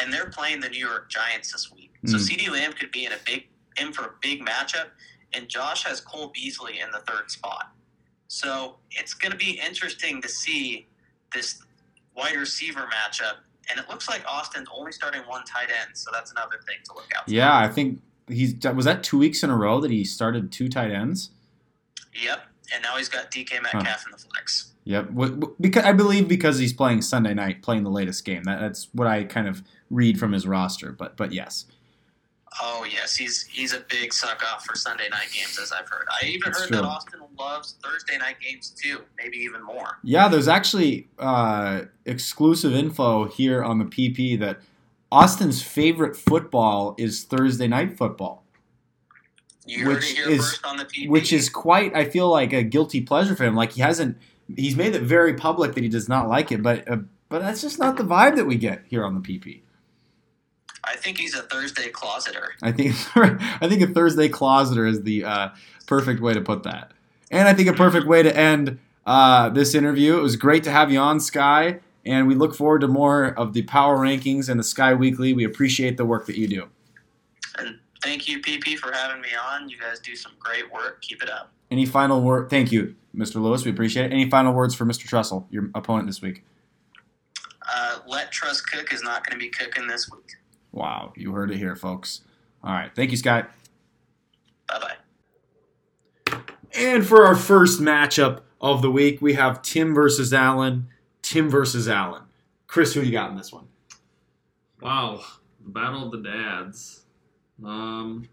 And 0.00 0.12
they're 0.12 0.30
playing 0.30 0.60
the 0.60 0.68
New 0.68 0.78
York 0.78 1.10
Giants 1.10 1.52
this 1.52 1.70
week. 1.72 1.92
So 2.06 2.16
hmm. 2.16 2.22
CeeDee 2.22 2.50
Lamb 2.50 2.72
could 2.72 2.90
be 2.90 3.04
in 3.04 3.12
a 3.12 3.18
big 3.24 3.48
in 3.80 3.92
for 3.92 4.04
a 4.04 4.12
big 4.20 4.44
matchup, 4.44 4.88
and 5.32 5.48
Josh 5.48 5.84
has 5.84 6.00
Cole 6.00 6.32
Beasley 6.34 6.80
in 6.80 6.90
the 6.90 7.00
third 7.00 7.30
spot. 7.30 7.72
So 8.28 8.76
it's 8.90 9.14
going 9.14 9.32
to 9.32 9.38
be 9.38 9.60
interesting 9.64 10.20
to 10.22 10.28
see 10.28 10.86
this 11.32 11.62
wide 12.16 12.36
receiver 12.36 12.80
matchup. 12.82 13.38
And 13.68 13.78
it 13.78 13.88
looks 13.88 14.08
like 14.08 14.22
Austin's 14.26 14.68
only 14.72 14.92
starting 14.92 15.22
one 15.22 15.44
tight 15.44 15.68
end, 15.68 15.96
so 15.96 16.10
that's 16.12 16.32
another 16.32 16.58
thing 16.66 16.76
to 16.86 16.94
look 16.94 17.08
out 17.16 17.26
for. 17.26 17.30
Yeah, 17.30 17.56
I 17.56 17.68
think 17.68 18.00
he's 18.28 18.54
was 18.74 18.84
that 18.84 19.02
two 19.02 19.18
weeks 19.18 19.42
in 19.42 19.50
a 19.50 19.56
row 19.56 19.80
that 19.80 19.90
he 19.90 20.04
started 20.04 20.50
two 20.50 20.68
tight 20.68 20.90
ends. 20.90 21.30
Yep. 22.20 22.40
And 22.72 22.82
now 22.82 22.96
he's 22.96 23.08
got 23.08 23.30
DK 23.30 23.62
Metcalf 23.62 24.06
in 24.06 24.12
the 24.12 24.18
flex. 24.18 24.69
Yep, 24.84 25.10
because 25.60 25.84
I 25.84 25.92
believe 25.92 26.26
because 26.26 26.58
he's 26.58 26.72
playing 26.72 27.02
Sunday 27.02 27.34
night, 27.34 27.62
playing 27.62 27.84
the 27.84 27.90
latest 27.90 28.25
game. 28.25 28.42
That, 28.44 28.60
that's 28.60 28.88
what 28.92 29.06
I 29.06 29.25
kind 29.25 29.46
of 29.46 29.62
read 29.90 30.18
from 30.18 30.32
his 30.32 30.46
roster. 30.46 30.90
But 30.92 31.16
but 31.16 31.32
yes, 31.32 31.66
Oh 32.62 32.84
yes, 32.90 33.14
he's 33.14 33.42
he's 33.46 33.72
a 33.75 33.80
big 33.88 34.12
suck 34.12 34.42
off 34.42 34.64
for 34.64 34.75
Sunday 34.75 35.08
night 35.10 35.28
games, 35.32 35.58
as 35.62 35.70
I've 35.70 35.88
heard. 35.88 36.06
I 36.10 36.26
even 36.26 36.40
That's 36.46 36.60
heard 36.60 36.68
true. 36.68 36.76
that 36.78 36.84
Austin 36.84 37.20
loves 37.38 37.75
Thursday 37.84 38.18
night 38.18 38.37
games 38.40 38.70
too, 38.70 39.02
maybe 39.22 39.37
even 39.37 39.62
more. 39.62 39.99
yeah. 40.02 40.28
There's 40.28 40.49
actually 40.49 41.08
uh, 41.18 41.82
exclusive 42.06 42.72
info 42.75 43.26
here 43.26 43.62
on 43.62 43.78
the 43.78 43.84
PP 43.84 44.38
that 44.40 44.58
Austin's 45.12 45.62
favorite 45.62 46.16
football 46.16 46.94
is 46.99 47.22
Thursday 47.22 47.68
night 47.68 47.96
football, 47.96 48.44
You 49.66 49.84
heard 49.84 49.96
Which 49.96 50.10
it 50.10 50.16
here 50.16 50.28
is- 50.30 50.38
first 50.40 50.64
on 50.64 50.76
the 50.78 50.84
PP. 50.87 51.08
which 51.08 51.32
is 51.32 51.49
quite 51.50 51.94
I 51.94 52.04
feel 52.06 52.28
like 52.30 52.52
a 52.52 52.62
guilty 52.64 53.00
pleasure 53.02 53.37
for 53.37 53.44
him. 53.44 53.54
Like 53.54 53.72
he 53.72 53.82
hasn't 53.82 54.16
he's 54.57 54.76
made 54.76 54.95
it 54.95 55.02
very 55.02 55.35
public 55.35 55.75
that 55.75 55.83
he 55.83 55.88
does 55.88 56.09
not 56.09 56.28
like 56.28 56.52
it, 56.52 56.62
but 56.62 56.88
uh, 56.90 56.99
but 57.28 57.40
that's 57.40 57.61
just 57.61 57.78
not 57.78 57.97
the 57.97 58.02
vibe 58.02 58.37
that 58.37 58.47
we 58.47 58.57
get 58.57 58.83
here 58.88 59.04
on 59.04 59.14
the 59.14 59.21
PP. 59.21 59.61
I 60.83 60.97
think 60.97 61.19
he's 61.19 61.35
a 61.35 61.42
Thursday 61.42 61.88
closeter. 61.90 62.50
I 62.62 62.73
think 62.73 62.95
I 63.16 63.69
think 63.69 63.83
a 63.83 63.87
Thursday 63.87 64.28
closeter 64.28 64.87
is 64.87 65.02
the 65.02 65.25
uh, 65.25 65.49
perfect 65.87 66.21
way 66.21 66.35
to 66.35 66.40
put 66.40 66.62
that, 66.64 66.92
and 67.30 67.49
I 67.49 67.54
think 67.54 67.69
a 67.69 67.73
perfect 67.73 68.07
way 68.07 68.23
to 68.23 68.37
end 68.37 68.78
uh, 69.07 69.49
this 69.50 69.75
interview. 69.75 70.19
It 70.19 70.23
was 70.23 70.37
great 70.37 70.64
to 70.64 70.71
have 70.71 70.90
you 70.90 70.99
on, 70.99 71.21
Sky, 71.21 71.80
and 72.04 72.26
we 72.26 72.35
look 72.35 72.54
forward 72.54 72.80
to 72.80 72.88
more 72.88 73.26
of 73.38 73.52
the 73.52 73.62
Power 73.62 73.99
Rankings 73.99 74.49
and 74.49 74.59
the 74.59 74.64
Sky 74.64 74.95
Weekly. 74.95 75.33
We 75.33 75.45
appreciate 75.45 75.97
the 75.97 76.04
work 76.04 76.26
that 76.26 76.37
you 76.37 76.49
do. 76.49 76.69
And 77.59 77.78
thank 78.02 78.28
you, 78.28 78.40
PP, 78.40 78.76
for 78.78 78.92
having 78.92 79.21
me 79.21 79.28
on. 79.50 79.69
You 79.69 79.78
guys 79.78 80.00
do 80.00 80.16
some 80.16 80.33
great 80.38 80.71
work. 80.73 81.02
Keep 81.02 81.23
it 81.23 81.30
up. 81.30 81.52
Any 81.70 81.86
final 81.86 82.20
word? 82.20 82.50
Thank 82.50 82.72
you, 82.72 82.96
Mr. 83.14 83.36
Lewis. 83.36 83.64
We 83.64 83.70
appreciate 83.70 84.06
it. 84.06 84.12
Any 84.12 84.28
final 84.28 84.52
words 84.52 84.74
for 84.74 84.84
Mr. 84.84 85.06
Trussell, 85.06 85.46
your 85.50 85.70
opponent 85.74 86.06
this 86.08 86.20
week? 86.20 86.44
Uh, 87.72 87.98
let 88.06 88.32
Trust 88.32 88.70
cook 88.70 88.92
is 88.92 89.02
not 89.02 89.24
going 89.24 89.38
to 89.38 89.44
be 89.44 89.50
cooking 89.50 89.86
this 89.86 90.10
week. 90.10 90.32
Wow, 90.72 91.12
you 91.16 91.32
heard 91.32 91.50
it 91.50 91.58
here, 91.58 91.76
folks. 91.76 92.22
All 92.64 92.72
right, 92.72 92.90
thank 92.94 93.10
you, 93.10 93.16
Sky. 93.16 93.44
Bye 94.68 94.78
bye. 94.80 96.38
And 96.76 97.06
for 97.06 97.26
our 97.26 97.34
first 97.36 97.80
matchup 97.80 98.40
of 98.60 98.82
the 98.82 98.90
week, 98.90 99.20
we 99.20 99.34
have 99.34 99.62
Tim 99.62 99.94
versus 99.94 100.32
Allen. 100.32 100.88
Tim 101.22 101.48
versus 101.48 101.88
Allen. 101.88 102.22
Chris, 102.66 102.94
who 102.94 103.00
do 103.00 103.06
you 103.06 103.12
got 103.12 103.30
in 103.30 103.36
this 103.36 103.52
one? 103.52 103.66
Wow, 104.80 105.20
the 105.62 105.70
battle 105.70 106.06
of 106.06 106.12
the 106.12 106.28
dads. 106.28 107.04
Um, 107.64 108.28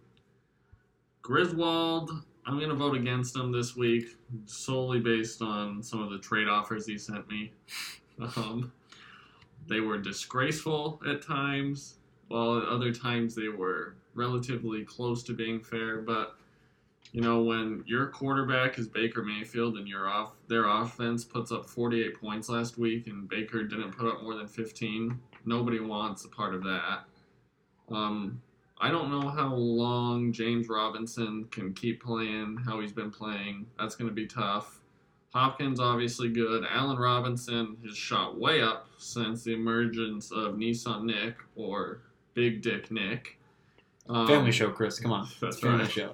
Griswold, 1.22 2.12
I'm 2.48 2.60
gonna 2.62 2.76
vote 2.76 2.96
against 2.96 3.36
him 3.36 3.52
this 3.52 3.76
week 3.76 4.16
solely 4.46 5.02
based 5.02 5.42
on 5.42 5.84
some 5.84 6.02
of 6.02 6.10
the 6.10 6.18
trade 6.18 6.48
offers 6.48 6.86
he 6.86 6.98
sent 6.98 7.28
me. 7.30 7.52
Um, 8.36 8.72
they 9.68 9.80
were 9.80 10.00
disgraceful 10.00 11.00
at 11.08 11.22
times, 11.22 12.00
while 12.30 12.58
at 12.58 12.68
other 12.68 12.92
times 12.92 13.36
they 13.36 13.48
were 13.48 13.94
relatively 14.16 14.84
close 14.84 15.22
to 15.26 15.34
being 15.34 15.60
fair. 15.60 16.02
But 16.02 16.36
you 17.12 17.22
know, 17.22 17.44
when 17.44 17.84
your 17.86 18.08
quarterback 18.08 18.80
is 18.80 18.88
Baker 18.88 19.22
Mayfield 19.22 19.78
and 19.78 19.88
your 19.88 20.10
off 20.10 20.34
their 20.48 20.66
offense 20.66 21.24
puts 21.24 21.52
up 21.52 21.70
48 21.70 22.20
points 22.20 22.50
last 22.50 22.80
week, 22.80 23.06
and 23.06 23.30
Baker 23.30 23.64
didn't 23.64 23.92
put 23.92 24.08
up 24.08 24.24
more 24.24 24.34
than 24.34 24.48
15, 24.48 25.20
nobody 25.46 25.80
wants 25.80 26.26
a 26.26 26.30
part 26.30 26.56
of 26.56 26.64
that. 26.64 27.04
Um, 27.90 28.42
I 28.80 28.92
don't 28.92 29.10
know 29.10 29.30
how 29.30 29.54
long 29.56 30.32
James 30.32 30.70
Robinson 30.70 31.46
can 31.50 31.74
keep 31.74 32.04
playing 32.04 32.58
how 32.58 32.80
he's 32.80 32.92
been 32.92 33.10
playing. 33.12 33.66
That's 33.80 33.96
going 33.96 34.10
to 34.10 34.14
be 34.14 34.28
tough. 34.28 34.80
Hopkins 35.34 35.80
obviously 35.80 36.30
good. 36.30 36.64
Allen 36.70 36.98
Robinson 36.98 37.78
has 37.86 37.98
shot 37.98 38.40
way 38.40 38.62
up 38.62 38.88
since 38.98 39.44
the 39.44 39.54
emergence 39.54 40.32
of 40.32 40.56
Nissan 40.56 41.04
Nick 41.04 41.36
or 41.56 42.02
Big 42.34 42.62
Dick 42.62 42.92
Nick. 42.92 43.38
Um, 44.10 44.28
Family 44.28 44.52
show, 44.52 44.70
Chris. 44.70 45.00
Come 45.00 45.12
on. 45.12 45.28
That's 45.42 45.60
Family 45.60 45.84
right. 45.84 45.92
show. 45.92 46.14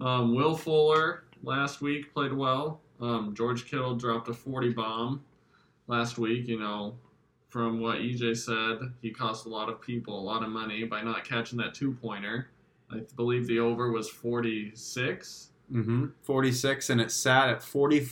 Um, 0.00 0.34
Will 0.34 0.56
Fuller 0.56 1.24
last 1.42 1.80
week 1.80 2.12
played 2.12 2.32
well. 2.32 2.80
Um, 3.00 3.34
George 3.34 3.66
Kittle 3.70 3.94
dropped 3.94 4.28
a 4.28 4.34
40 4.34 4.70
bomb 4.70 5.22
last 5.86 6.18
week. 6.18 6.48
You 6.48 6.58
know, 6.58 6.94
from 7.56 7.80
what 7.80 8.00
EJ 8.00 8.36
said, 8.36 8.92
he 9.00 9.10
cost 9.10 9.46
a 9.46 9.48
lot 9.48 9.70
of 9.70 9.80
people 9.80 10.20
a 10.20 10.20
lot 10.20 10.42
of 10.42 10.50
money 10.50 10.84
by 10.84 11.00
not 11.00 11.24
catching 11.24 11.56
that 11.56 11.72
two 11.72 11.92
pointer. 12.02 12.48
I 12.92 13.00
believe 13.16 13.46
the 13.46 13.60
over 13.60 13.90
was 13.90 14.10
46. 14.10 15.48
Mm-hmm. 15.72 16.06
46, 16.20 16.90
and 16.90 17.00
it 17.00 17.10
sat 17.10 17.48
at 17.48 17.62
40. 17.62 18.08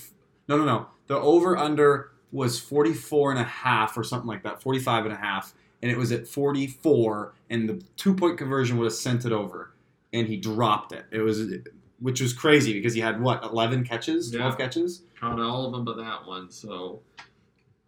No, 0.49 0.57
no, 0.57 0.65
no. 0.65 0.87
The 1.09 1.19
over 1.19 1.59
under 1.59 2.13
was 2.33 2.59
44 2.59 3.33
and 3.33 3.41
a 3.41 3.45
half 3.45 3.99
or 3.99 4.03
something 4.03 4.27
like 4.27 4.45
that, 4.45 4.63
45 4.63 5.05
and 5.05 5.13
a 5.13 5.19
half. 5.19 5.53
And 5.83 5.91
it 5.93 5.99
was 5.99 6.11
at 6.11 6.27
44, 6.27 7.35
and 7.51 7.69
the 7.69 7.83
two 7.97 8.15
point 8.15 8.39
conversion 8.39 8.79
would 8.79 8.85
have 8.87 8.95
sent 8.95 9.27
it 9.27 9.33
over. 9.33 9.75
And 10.15 10.27
he 10.27 10.39
dropped 10.39 10.93
it. 10.93 11.05
It 11.11 11.21
was, 11.21 11.53
which 12.01 12.23
was 12.23 12.33
crazy 12.33 12.73
because 12.73 12.95
he 12.95 13.01
had 13.03 13.21
what, 13.21 13.45
11 13.45 13.85
catches, 13.85 14.31
12 14.31 14.53
Yeah. 14.53 14.57
catches? 14.57 15.03
Caught 15.21 15.39
all 15.39 15.67
of 15.67 15.73
them 15.73 15.85
but 15.85 15.99
that 15.99 16.27
one. 16.27 16.51
So 16.51 17.03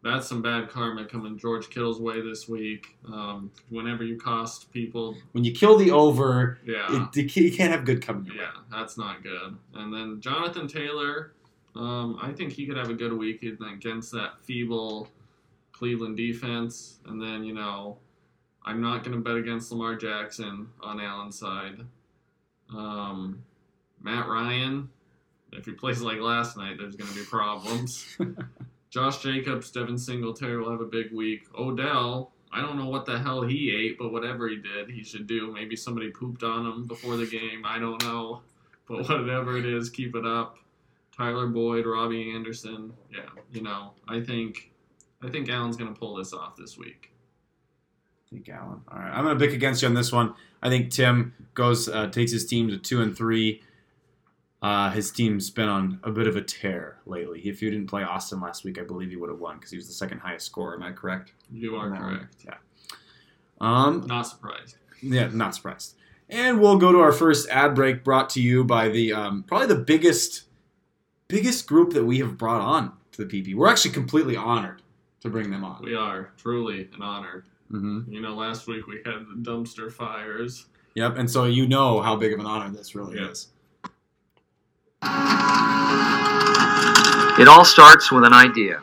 that's 0.07 0.27
some 0.29 0.43
bad 0.43 0.69
karma 0.69 1.05
coming 1.05 1.39
George 1.39 1.71
Kittle's 1.71 2.01
way 2.01 2.21
this 2.21 2.49
week. 2.49 2.97
Um, 3.07 3.51
whenever 3.71 4.05
you 4.05 4.17
cost 4.19 4.73
people, 4.73 5.17
When 5.33 5.45
you 5.45 5.53
kill 5.53 5.77
the 5.77 5.91
over, 5.91 6.59
yeah. 6.67 7.07
it, 7.15 7.37
you 7.37 7.53
can't 7.53 7.73
have 7.73 7.85
good 7.85 8.03
coming. 8.03 8.27
your 8.27 8.35
way. 8.37 8.41
Yeah, 8.43 8.61
that's 8.71 8.97
not 8.99 9.23
good. 9.23 9.57
And 9.75 9.93
then 9.93 10.21
Jonathan 10.21 10.69
Taylor, 10.69 11.33
um, 11.75 12.19
I 12.23 12.33
think 12.33 12.53
he 12.53 12.67
could 12.67 12.77
have 12.77 12.91
a 12.91 12.95
good 12.95 13.13
week 13.13 13.43
against 13.43 14.13
that 14.13 14.41
feeble 14.43 15.09
Cleveland 15.73 16.17
defense. 16.17 16.99
And 17.07 17.21
then, 17.21 17.45
you 17.45 17.55
know, 17.55 17.99
I'm 18.65 18.81
not 18.81 19.05
going 19.05 19.17
to 19.17 19.23
bet 19.23 19.37
against 19.37 19.71
Lamar 19.71 19.95
Jackson 19.95 20.69
on 20.83 21.01
Allen's 21.01 21.39
side. 21.39 21.81
Um, 22.75 23.43
Matt 24.03 24.27
Ryan, 24.29 24.89
if 25.53 25.65
he 25.67 25.73
plays 25.73 26.01
like 26.01 26.19
last 26.19 26.57
night, 26.57 26.77
there's 26.79 26.97
going 26.97 27.11
to 27.11 27.17
be 27.17 27.25
problems. 27.25 28.17
Josh 28.97 29.19
Jacobs, 29.19 29.71
Devin 29.71 29.99
Singletary 29.99 30.57
will 30.57 30.71
have 30.71 30.81
a 30.81 30.87
big 30.87 31.13
week. 31.13 31.43
Odell, 31.55 32.33
I 32.51 32.63
don't 32.63 32.79
know 32.79 32.87
what 32.87 33.05
the 33.05 33.19
hell 33.19 33.43
he 33.43 33.71
ate, 33.71 33.99
but 33.99 34.11
whatever 34.11 34.49
he 34.49 34.57
did, 34.57 34.89
he 34.89 35.05
should 35.05 35.27
do. 35.27 35.53
Maybe 35.53 35.77
somebody 35.77 36.09
pooped 36.09 36.43
on 36.43 36.65
him 36.65 36.87
before 36.87 37.19
the 37.19 37.27
game. 37.27 37.67
I 37.67 37.79
don't 37.79 38.03
know. 38.05 38.41
But 38.89 39.07
whatever 39.07 39.59
it 39.59 39.67
is, 39.67 39.91
keep 39.91 40.17
it 40.17 40.25
up. 40.25 40.57
Tyler 41.15 41.47
Boyd, 41.47 41.85
Robbie 41.85 42.31
Anderson. 42.31 42.95
Yeah, 43.13 43.29
you 43.53 43.61
know, 43.61 43.91
I 44.09 44.21
think 44.21 44.73
I 45.23 45.29
think 45.29 45.51
Allen's 45.51 45.77
gonna 45.77 45.93
pull 45.93 46.15
this 46.15 46.33
off 46.33 46.57
this 46.57 46.79
week. 46.79 47.13
I 48.27 48.31
think 48.31 48.49
Allen. 48.49 48.81
All 48.91 48.99
right, 48.99 49.13
I'm 49.13 49.27
to 49.27 49.37
pick 49.37 49.55
against 49.55 49.83
you 49.83 49.89
on 49.89 49.95
this 49.95 50.11
one. 50.11 50.33
I 50.63 50.71
think 50.71 50.91
Tim 50.91 51.35
goes 51.53 51.87
uh, 51.87 52.07
takes 52.07 52.33
his 52.33 52.47
team 52.47 52.69
to 52.69 52.79
two 52.79 53.03
and 53.03 53.15
three. 53.15 53.61
Uh, 54.67 54.91
his 54.91 55.13
team's 55.13 55.49
been 55.49 55.69
on 55.69 56.01
a 56.03 56.11
bit 56.11 56.27
of 56.27 56.35
a 56.35 56.43
tear 56.43 56.99
lately. 57.07 57.41
If 57.45 57.63
you 57.63 57.71
didn't 57.71 57.87
play 57.87 58.03
Austin 58.03 58.41
last 58.41 58.65
week, 58.65 58.81
I 58.81 58.83
believe 58.83 59.11
he 59.11 59.17
would 59.17 59.31
have 59.31 59.39
won 59.39 59.57
because 59.57 59.71
he 59.71 59.77
was 59.77 59.87
the 59.87 59.93
second 59.93 60.19
highest 60.19 60.47
scorer. 60.47 60.75
Am 60.75 60.83
I 60.83 60.91
correct? 60.91 61.33
You 61.53 61.77
are 61.77 61.85
on 61.87 61.93
that 61.93 62.01
one? 62.01 62.17
correct. 62.17 62.37
Yeah. 62.45 62.55
Um. 63.61 64.05
Not 64.09 64.23
surprised. 64.23 64.77
Yeah. 65.01 65.29
Not 65.33 65.55
surprised. 65.55 65.95
And 66.29 66.61
we'll 66.61 66.79
go 66.79 66.91
to 66.91 66.99
our 66.99 67.13
first 67.13 67.49
ad 67.49 67.77
break, 67.77 68.03
brought 68.03 68.29
to 68.31 68.43
you 68.43 68.65
by 68.65 68.89
the 68.89 69.13
um, 69.13 69.45
probably 69.45 69.69
the 69.69 69.77
biggest, 69.81 70.43
biggest 71.29 71.69
group 71.69 71.93
that 71.93 72.05
we 72.05 72.19
have 72.19 72.37
brought 72.37 72.61
on 72.61 72.93
to 73.13 73.25
the 73.25 73.43
PP. 73.43 73.55
We're 73.55 73.69
actually 73.69 73.93
completely 73.93 74.35
honored 74.37 74.83
to 75.21 75.29
bring 75.31 75.51
them 75.53 75.65
on. 75.65 75.81
We 75.85 75.95
are 75.95 76.33
truly 76.37 76.89
an 76.93 77.03
honor. 77.03 77.45
Mm-hmm. 77.71 78.13
You 78.13 78.21
know, 78.21 78.35
last 78.35 78.67
week 78.67 78.89
we 78.89 78.97
had 79.05 79.27
the 79.29 79.49
dumpster 79.49 79.93
fires. 79.93 80.67
Yep. 80.97 81.19
And 81.19 81.31
so 81.31 81.45
you 81.45 81.69
know 81.69 82.01
how 82.01 82.17
big 82.17 82.33
of 82.33 82.41
an 82.41 82.47
honor 82.47 82.71
this 82.75 82.97
really 82.97 83.17
Yeah. 83.19 83.29
is. 83.31 83.49
It 87.39 87.49
all 87.49 87.67
starts 87.67 88.11
with 88.11 88.25
an 88.25 88.33
idea. 88.33 88.83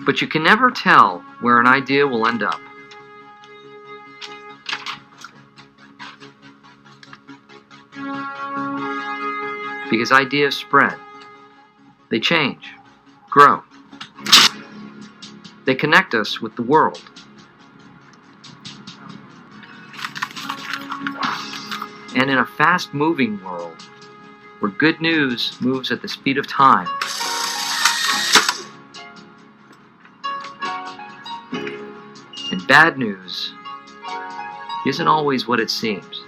But 0.00 0.20
you 0.20 0.26
can 0.26 0.42
never 0.42 0.70
tell 0.70 1.20
where 1.40 1.58
an 1.60 1.66
idea 1.66 2.06
will 2.06 2.26
end 2.26 2.42
up. 2.42 2.60
Because 9.90 10.12
ideas 10.12 10.54
spread, 10.54 10.98
they 12.10 12.20
change, 12.20 12.74
grow. 13.30 13.62
They 15.64 15.74
connect 15.74 16.14
us 16.14 16.40
with 16.40 16.54
the 16.56 16.62
world. 16.62 17.02
And 22.14 22.30
in 22.30 22.38
a 22.38 22.44
fast 22.44 22.92
moving 22.92 23.42
world, 23.42 23.88
where 24.62 24.70
good 24.70 25.00
news 25.00 25.60
moves 25.60 25.90
at 25.90 26.00
the 26.02 26.06
speed 26.06 26.38
of 26.38 26.46
time, 26.46 26.86
and 32.52 32.64
bad 32.68 32.96
news 32.96 33.54
isn't 34.86 35.08
always 35.08 35.48
what 35.48 35.58
it 35.58 35.68
seems. 35.68 36.22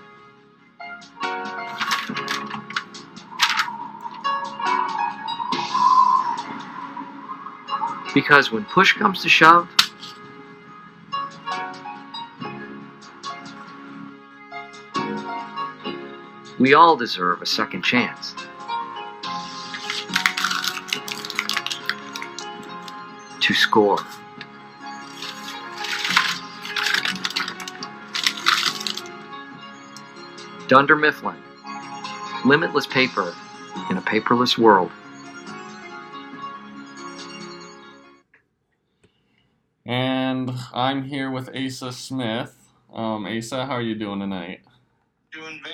Because 8.13 8.51
when 8.51 8.65
push 8.65 8.95
comes 8.95 9.23
to 9.23 9.29
shove, 9.29 9.69
we 16.65 16.73
all 16.73 16.97
deserve 16.97 17.43
a 17.43 17.47
second 17.47 17.83
chance. 17.83 18.35
To 23.39 23.53
score. 23.53 23.99
Dunder 30.67 30.97
Mifflin. 30.97 31.37
Limitless 32.47 32.87
paper 32.87 33.35
in 33.91 33.99
a 33.99 34.01
paperless 34.01 34.57
world. 34.57 34.91
And 39.85 40.51
I'm 40.73 41.03
here 41.03 41.31
with 41.31 41.55
Asa 41.55 41.93
Smith. 41.93 42.57
Um, 42.91 43.27
Asa, 43.27 43.67
how 43.67 43.73
are 43.73 43.83
you 43.83 43.95
doing 43.95 44.21
tonight? 44.21 44.61
Doing 45.31 45.61
very 45.63 45.74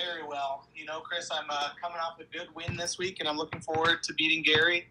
Chris, 1.11 1.29
I'm 1.29 1.49
uh, 1.49 1.71
coming 1.81 1.97
off 1.97 2.17
a 2.21 2.37
good 2.37 2.47
win 2.55 2.77
this 2.77 2.97
week, 2.97 3.17
and 3.19 3.27
I'm 3.27 3.35
looking 3.35 3.59
forward 3.59 4.01
to 4.03 4.13
beating 4.13 4.43
Gary. 4.43 4.87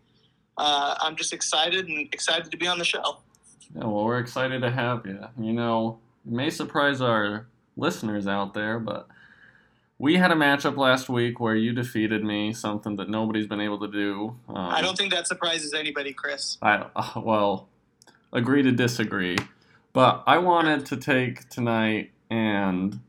Uh, 0.59 0.95
I'm 1.01 1.17
just 1.17 1.33
excited 1.33 1.89
and 1.89 2.13
excited 2.13 2.51
to 2.51 2.59
be 2.59 2.67
on 2.67 2.79
the 2.79 2.85
show. 2.85 3.21
Yeah, 3.75 3.87
well, 3.87 4.05
we're 4.05 4.19
excited 4.19 4.61
to 4.61 4.71
have 4.71 5.07
you. 5.07 5.19
You 5.41 5.55
know, 5.55 5.99
it 6.27 6.33
may 6.33 6.51
surprise 6.51 7.01
our 7.01 7.47
listeners 7.75 8.27
out 8.27 8.53
there, 8.53 8.79
but 8.79 9.09
we 9.97 10.17
had 10.17 10.31
a 10.31 10.35
matchup 10.35 10.77
last 10.77 11.09
week 11.09 11.41
where 11.41 11.55
you 11.55 11.73
defeated 11.73 12.23
me, 12.23 12.53
something 12.53 12.97
that 12.97 13.09
nobody's 13.09 13.47
been 13.47 13.63
able 13.63 13.81
to 13.81 13.89
do. 13.89 14.37
Um, 14.51 14.57
I 14.57 14.83
don't 14.83 14.99
think 14.99 15.15
that 15.15 15.27
surprises 15.27 15.73
anybody, 15.73 16.13
Chris. 16.13 16.59
I 16.61 16.85
uh, 16.97 17.21
well, 17.23 17.71
agree 18.31 18.63
to 18.63 18.73
disagree, 18.73 19.39
but 19.95 20.23
I 20.27 20.37
wanted 20.37 20.85
to 20.85 20.99
take 20.99 21.49
tonight 21.49 22.11
and 22.29 23.01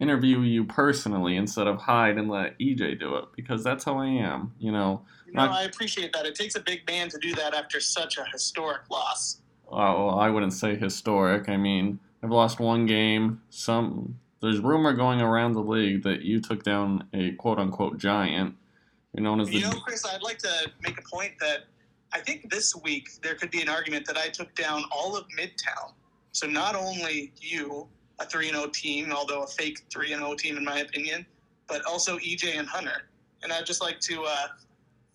interview 0.00 0.40
you 0.40 0.64
personally 0.64 1.36
instead 1.36 1.66
of 1.66 1.78
hide 1.78 2.18
and 2.18 2.28
let 2.28 2.58
EJ 2.58 2.98
do 3.00 3.16
it 3.16 3.24
because 3.34 3.64
that's 3.64 3.84
how 3.84 3.98
I 3.98 4.06
am. 4.06 4.52
You 4.58 4.72
know, 4.72 5.02
You 5.26 5.32
know, 5.32 5.46
Not- 5.46 5.52
I 5.52 5.62
appreciate 5.64 6.12
that. 6.12 6.26
It 6.26 6.34
takes 6.34 6.54
a 6.54 6.60
big 6.60 6.86
man 6.86 7.08
to 7.08 7.18
do 7.18 7.34
that 7.34 7.54
after 7.54 7.80
such 7.80 8.18
a 8.18 8.24
historic 8.32 8.88
loss. 8.90 9.40
uh, 9.68 9.92
well, 9.96 10.18
I 10.18 10.30
wouldn't 10.30 10.52
say 10.52 10.76
historic. 10.76 11.48
I 11.48 11.56
mean, 11.56 11.98
I've 12.22 12.30
lost 12.30 12.60
one 12.60 12.86
game. 12.86 13.40
Some 13.50 14.18
there's 14.40 14.60
rumor 14.60 14.92
going 14.92 15.20
around 15.20 15.54
the 15.54 15.62
league 15.62 16.02
that 16.04 16.22
you 16.22 16.40
took 16.40 16.62
down 16.62 17.08
a 17.12 17.32
quote 17.32 17.58
unquote 17.58 17.98
giant. 17.98 18.54
You're 19.12 19.24
known 19.24 19.40
as 19.40 19.48
the 19.48 19.54
You 19.54 19.60
know, 19.62 19.80
Chris, 19.80 20.04
I'd 20.06 20.22
like 20.22 20.38
to 20.38 20.70
make 20.82 20.98
a 20.98 21.02
point 21.02 21.32
that 21.40 21.64
I 22.12 22.20
think 22.20 22.50
this 22.50 22.76
week 22.76 23.08
there 23.22 23.34
could 23.34 23.50
be 23.50 23.60
an 23.62 23.68
argument 23.68 24.06
that 24.06 24.16
I 24.16 24.28
took 24.28 24.54
down 24.54 24.84
all 24.92 25.16
of 25.16 25.24
Midtown. 25.36 25.92
So 26.32 26.46
not 26.46 26.76
only 26.76 27.32
you, 27.40 27.88
a 28.18 28.26
3 28.26 28.50
0 28.50 28.66
team, 28.68 29.12
although 29.12 29.42
a 29.42 29.46
fake 29.46 29.80
3 29.90 30.08
0 30.08 30.34
team 30.34 30.56
in 30.56 30.64
my 30.64 30.78
opinion, 30.80 31.26
but 31.68 31.84
also 31.84 32.18
EJ 32.18 32.58
and 32.58 32.68
Hunter. 32.68 33.02
And 33.42 33.52
I'd 33.52 33.66
just 33.66 33.82
like 33.82 34.00
to 34.00 34.24
uh, 34.24 34.46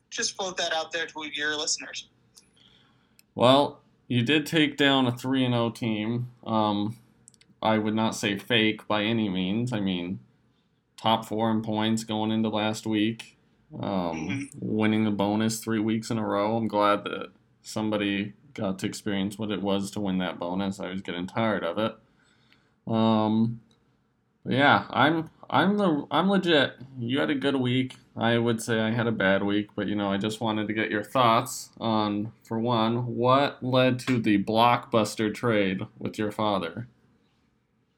just 0.09 0.35
float 0.35 0.57
that 0.57 0.73
out 0.73 0.91
there 0.91 1.05
to 1.07 1.23
your 1.33 1.55
listeners. 1.57 2.07
Well, 3.33 3.79
you 4.07 4.23
did 4.23 4.45
take 4.45 4.77
down 4.77 5.07
a 5.07 5.11
3 5.11 5.45
and 5.45 5.53
0 5.53 5.69
team. 5.71 6.29
Um, 6.45 6.97
I 7.61 7.77
would 7.77 7.95
not 7.95 8.15
say 8.15 8.37
fake 8.37 8.87
by 8.87 9.03
any 9.03 9.29
means. 9.29 9.71
I 9.71 9.79
mean, 9.79 10.19
top 10.97 11.25
four 11.25 11.49
in 11.51 11.61
points 11.61 12.03
going 12.03 12.31
into 12.31 12.49
last 12.49 12.85
week, 12.85 13.37
um, 13.73 13.79
Mhm. 13.81 14.49
winning 14.59 15.03
the 15.05 15.11
bonus 15.11 15.59
three 15.59 15.79
weeks 15.79 16.09
in 16.09 16.17
a 16.17 16.25
row. 16.25 16.57
I'm 16.57 16.67
glad 16.67 17.03
that 17.05 17.29
somebody 17.61 18.33
got 18.53 18.79
to 18.79 18.85
experience 18.85 19.37
what 19.37 19.51
it 19.51 19.61
was 19.61 19.91
to 19.91 19.99
win 19.99 20.17
that 20.17 20.39
bonus. 20.39 20.79
I 20.79 20.89
was 20.89 21.01
getting 21.01 21.27
tired 21.27 21.63
of 21.63 21.77
it. 21.77 21.95
Um, 22.87 23.61
yeah, 24.45 24.85
I'm 24.89 25.29
I'm 25.49 25.77
the 25.77 26.05
I'm 26.09 26.29
legit. 26.29 26.73
You 26.99 27.19
had 27.19 27.29
a 27.29 27.35
good 27.35 27.55
week. 27.55 27.95
I 28.15 28.37
would 28.37 28.61
say 28.61 28.79
I 28.79 28.91
had 28.91 29.07
a 29.07 29.11
bad 29.11 29.43
week, 29.43 29.69
but 29.75 29.87
you 29.87 29.95
know, 29.95 30.11
I 30.11 30.17
just 30.17 30.41
wanted 30.41 30.67
to 30.67 30.73
get 30.73 30.89
your 30.89 31.03
thoughts 31.03 31.69
on 31.79 32.31
for 32.43 32.59
one, 32.59 33.15
what 33.15 33.63
led 33.63 33.99
to 33.99 34.19
the 34.19 34.43
blockbuster 34.43 35.33
trade 35.33 35.81
with 35.99 36.17
your 36.17 36.31
father. 36.31 36.87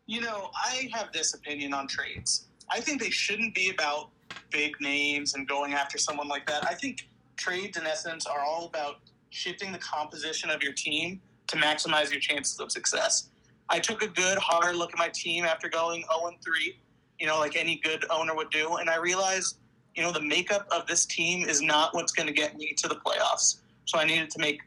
You 0.06 0.22
know, 0.22 0.52
I 0.54 0.90
have 0.94 1.12
this 1.14 1.34
opinion 1.34 1.74
on 1.74 1.88
trades. 1.88 2.48
I 2.70 2.80
think 2.82 3.02
they 3.02 3.10
shouldn't 3.10 3.56
be 3.56 3.70
about 3.70 4.10
big 4.52 4.80
names 4.82 5.34
and 5.34 5.48
going 5.48 5.74
after 5.74 5.98
someone 5.98 6.28
like 6.28 6.46
that. 6.48 6.68
I 6.70 6.74
think 6.74 7.08
trades, 7.38 7.78
in 7.78 7.86
essence, 7.86 8.26
are 8.26 8.42
all 8.42 8.66
about 8.66 8.98
shifting 9.30 9.72
the 9.72 9.80
composition 9.80 10.50
of 10.50 10.62
your 10.62 10.74
team 10.74 11.22
to 11.48 11.58
maximize 11.58 12.12
your 12.12 12.20
chances 12.20 12.60
of 12.60 12.72
success. 12.72 13.30
I 13.70 13.80
took 13.80 14.04
a 14.04 14.08
good, 14.08 14.38
hard 14.38 14.76
look 14.76 14.92
at 14.92 15.00
my 15.00 15.10
team 15.10 15.46
after 15.46 15.70
going 15.70 16.04
0 16.14 16.32
3, 16.44 16.80
you 17.20 17.28
know, 17.28 17.40
like 17.40 17.56
any 17.56 17.80
good 17.84 18.06
owner 18.10 18.36
would 18.36 18.50
do, 18.50 18.76
and 18.76 18.90
I 18.90 18.98
realized, 18.98 19.58
you 19.96 20.04
know, 20.04 20.12
the 20.12 20.22
makeup 20.22 20.68
of 20.72 20.86
this 20.88 21.06
team 21.06 21.48
is 21.48 21.62
not 21.62 21.94
what's 21.94 22.12
going 22.12 22.28
to 22.28 22.34
get 22.34 22.56
me 22.58 22.74
to 22.78 22.88
the 22.88 22.96
playoffs. 22.96 23.58
So 23.86 23.98
I 23.98 24.06
needed 24.06 24.30
to 24.32 24.40
make 24.40 24.62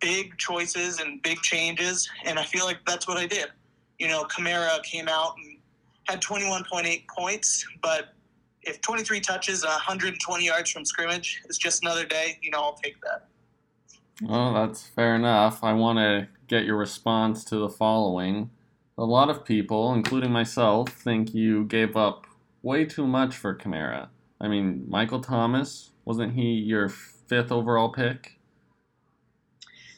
big 0.00 0.36
choices 0.38 1.00
and 1.00 1.22
big 1.22 1.38
changes, 1.38 2.08
and 2.24 2.38
I 2.38 2.44
feel 2.44 2.64
like 2.64 2.78
that's 2.86 3.06
what 3.08 3.16
I 3.16 3.26
did 3.26 3.50
you 4.02 4.08
know, 4.08 4.24
Kamara 4.24 4.82
came 4.82 5.08
out 5.08 5.36
and 5.36 5.58
had 6.08 6.20
21.8 6.20 7.04
points, 7.06 7.64
but 7.80 8.14
if 8.62 8.80
23 8.80 9.20
touches, 9.20 9.64
120 9.64 10.44
yards 10.44 10.70
from 10.72 10.84
scrimmage 10.84 11.40
is 11.48 11.56
just 11.56 11.84
another 11.84 12.04
day, 12.04 12.36
you 12.42 12.50
know, 12.50 12.58
I'll 12.58 12.74
take 12.74 13.00
that. 13.02 13.28
Well, 14.20 14.52
that's 14.52 14.86
fair 14.86 15.16
enough. 15.16 15.64
I 15.64 15.72
want 15.72 15.98
to 15.98 16.28
get 16.46 16.64
your 16.64 16.76
response 16.76 17.44
to 17.44 17.56
the 17.56 17.70
following. 17.70 18.50
A 18.98 19.04
lot 19.04 19.30
of 19.30 19.44
people, 19.44 19.94
including 19.94 20.30
myself, 20.30 20.90
think 20.90 21.32
you 21.34 21.64
gave 21.64 21.96
up 21.96 22.26
way 22.62 22.84
too 22.84 23.06
much 23.06 23.36
for 23.36 23.56
Kamara. 23.56 24.08
I 24.40 24.48
mean, 24.48 24.84
Michael 24.88 25.20
Thomas, 25.20 25.90
wasn't 26.04 26.34
he 26.34 26.52
your 26.52 26.88
fifth 26.88 27.50
overall 27.50 27.90
pick? 27.90 28.38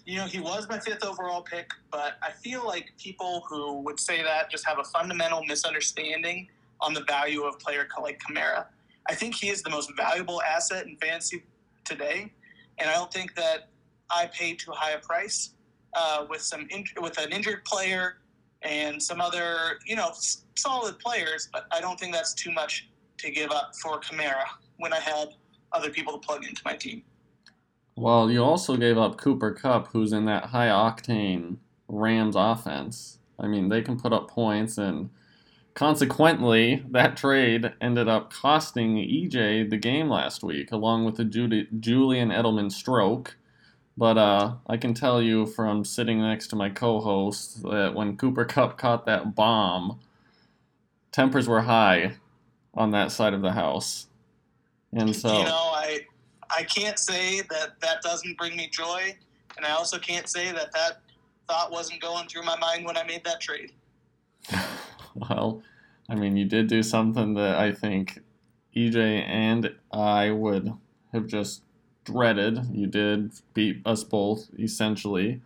You 0.06 0.18
know, 0.18 0.26
he 0.26 0.38
was 0.38 0.68
my 0.68 0.78
fifth 0.78 1.04
overall 1.04 1.40
pick, 1.42 1.70
but 1.90 2.14
I 2.22 2.30
feel 2.30 2.64
like 2.64 2.92
people 2.98 3.42
who 3.48 3.80
would 3.80 3.98
say 3.98 4.22
that 4.22 4.50
just 4.50 4.66
have 4.66 4.78
a 4.78 4.84
fundamental 4.84 5.42
misunderstanding 5.44 6.48
on 6.80 6.92
the 6.92 7.02
value 7.04 7.42
of 7.42 7.58
player 7.58 7.88
like 8.02 8.20
Kamara. 8.20 8.66
I 9.08 9.14
think 9.14 9.34
he 9.34 9.48
is 9.48 9.62
the 9.62 9.70
most 9.70 9.90
valuable 9.96 10.42
asset 10.42 10.86
in 10.86 10.96
fantasy 10.98 11.42
today, 11.84 12.32
and 12.78 12.90
I 12.90 12.94
don't 12.94 13.12
think 13.12 13.34
that 13.34 13.68
I 14.10 14.26
paid 14.26 14.58
too 14.58 14.72
high 14.72 14.92
a 14.92 14.98
price 14.98 15.50
uh, 15.94 16.26
with 16.28 16.40
some 16.42 16.66
in- 16.70 16.84
with 17.00 17.18
an 17.18 17.32
injured 17.32 17.64
player 17.64 18.18
and 18.62 19.02
some 19.02 19.20
other 19.20 19.78
you 19.86 19.96
know 19.96 20.08
s- 20.08 20.44
solid 20.56 20.98
players, 20.98 21.48
but 21.52 21.66
I 21.70 21.80
don't 21.80 21.98
think 21.98 22.12
that's 22.12 22.34
too 22.34 22.52
much 22.52 22.88
to 23.18 23.30
give 23.30 23.50
up 23.50 23.74
for 23.76 24.00
Kamara 24.00 24.44
when 24.78 24.92
I 24.92 25.00
had 25.00 25.28
other 25.72 25.90
people 25.90 26.12
to 26.18 26.18
plug 26.18 26.44
into 26.44 26.62
my 26.64 26.76
team. 26.76 27.02
Well, 27.96 28.30
you 28.30 28.42
also 28.42 28.76
gave 28.76 28.98
up 28.98 29.18
Cooper 29.18 29.52
Kupp, 29.52 29.88
who's 29.88 30.12
in 30.12 30.24
that 30.24 30.46
high 30.46 30.68
octane 30.68 31.58
Rams 31.88 32.34
offense. 32.36 33.18
I 33.38 33.46
mean, 33.46 33.68
they 33.68 33.82
can 33.82 33.98
put 33.98 34.12
up 34.12 34.28
points, 34.28 34.78
and 34.78 35.10
consequently, 35.74 36.84
that 36.90 37.16
trade 37.16 37.72
ended 37.80 38.08
up 38.08 38.32
costing 38.32 38.96
EJ 38.96 39.70
the 39.70 39.76
game 39.76 40.08
last 40.08 40.42
week, 40.42 40.72
along 40.72 41.04
with 41.04 41.16
the 41.16 41.24
Julian 41.24 42.30
Edelman 42.30 42.72
stroke. 42.72 43.36
But 43.96 44.18
uh, 44.18 44.54
I 44.66 44.76
can 44.76 44.92
tell 44.92 45.22
you 45.22 45.46
from 45.46 45.84
sitting 45.84 46.20
next 46.20 46.48
to 46.48 46.56
my 46.56 46.68
co 46.68 47.00
host 47.00 47.62
that 47.62 47.94
when 47.94 48.16
Cooper 48.16 48.44
Kupp 48.44 48.76
caught 48.76 49.06
that 49.06 49.34
bomb, 49.34 50.00
tempers 51.12 51.48
were 51.48 51.62
high 51.62 52.16
on 52.74 52.90
that 52.90 53.12
side 53.12 53.34
of 53.34 53.42
the 53.42 53.52
house. 53.52 54.08
And 54.92 55.14
so. 55.14 55.38
You 55.38 55.44
know, 55.44 55.70
I 55.72 56.00
I 56.56 56.64
can't 56.64 56.98
say 56.98 57.40
that 57.42 57.80
that 57.80 58.02
doesn't 58.02 58.36
bring 58.36 58.56
me 58.56 58.68
joy, 58.68 59.16
and 59.56 59.64
I 59.64 59.70
also 59.70 59.98
can't 59.98 60.28
say 60.28 60.52
that 60.52 60.72
that 60.72 61.00
thought 61.48 61.70
wasn't 61.70 62.00
going 62.00 62.28
through 62.28 62.42
my 62.42 62.58
mind 62.58 62.84
when 62.84 62.96
I 62.96 63.04
made 63.04 63.24
that 63.24 63.40
trade. 63.40 63.72
Well, 65.14 65.62
I 66.08 66.16
mean, 66.16 66.36
you 66.36 66.44
did 66.44 66.66
do 66.66 66.82
something 66.82 67.34
that 67.34 67.56
I 67.56 67.70
think 67.70 68.18
EJ 68.76 69.24
and 69.28 69.72
I 69.92 70.32
would 70.32 70.72
have 71.12 71.28
just 71.28 71.62
dreaded. 72.04 72.66
You 72.72 72.86
did 72.86 73.32
beat 73.54 73.82
us 73.86 74.04
both, 74.04 74.48
essentially. 74.58 75.40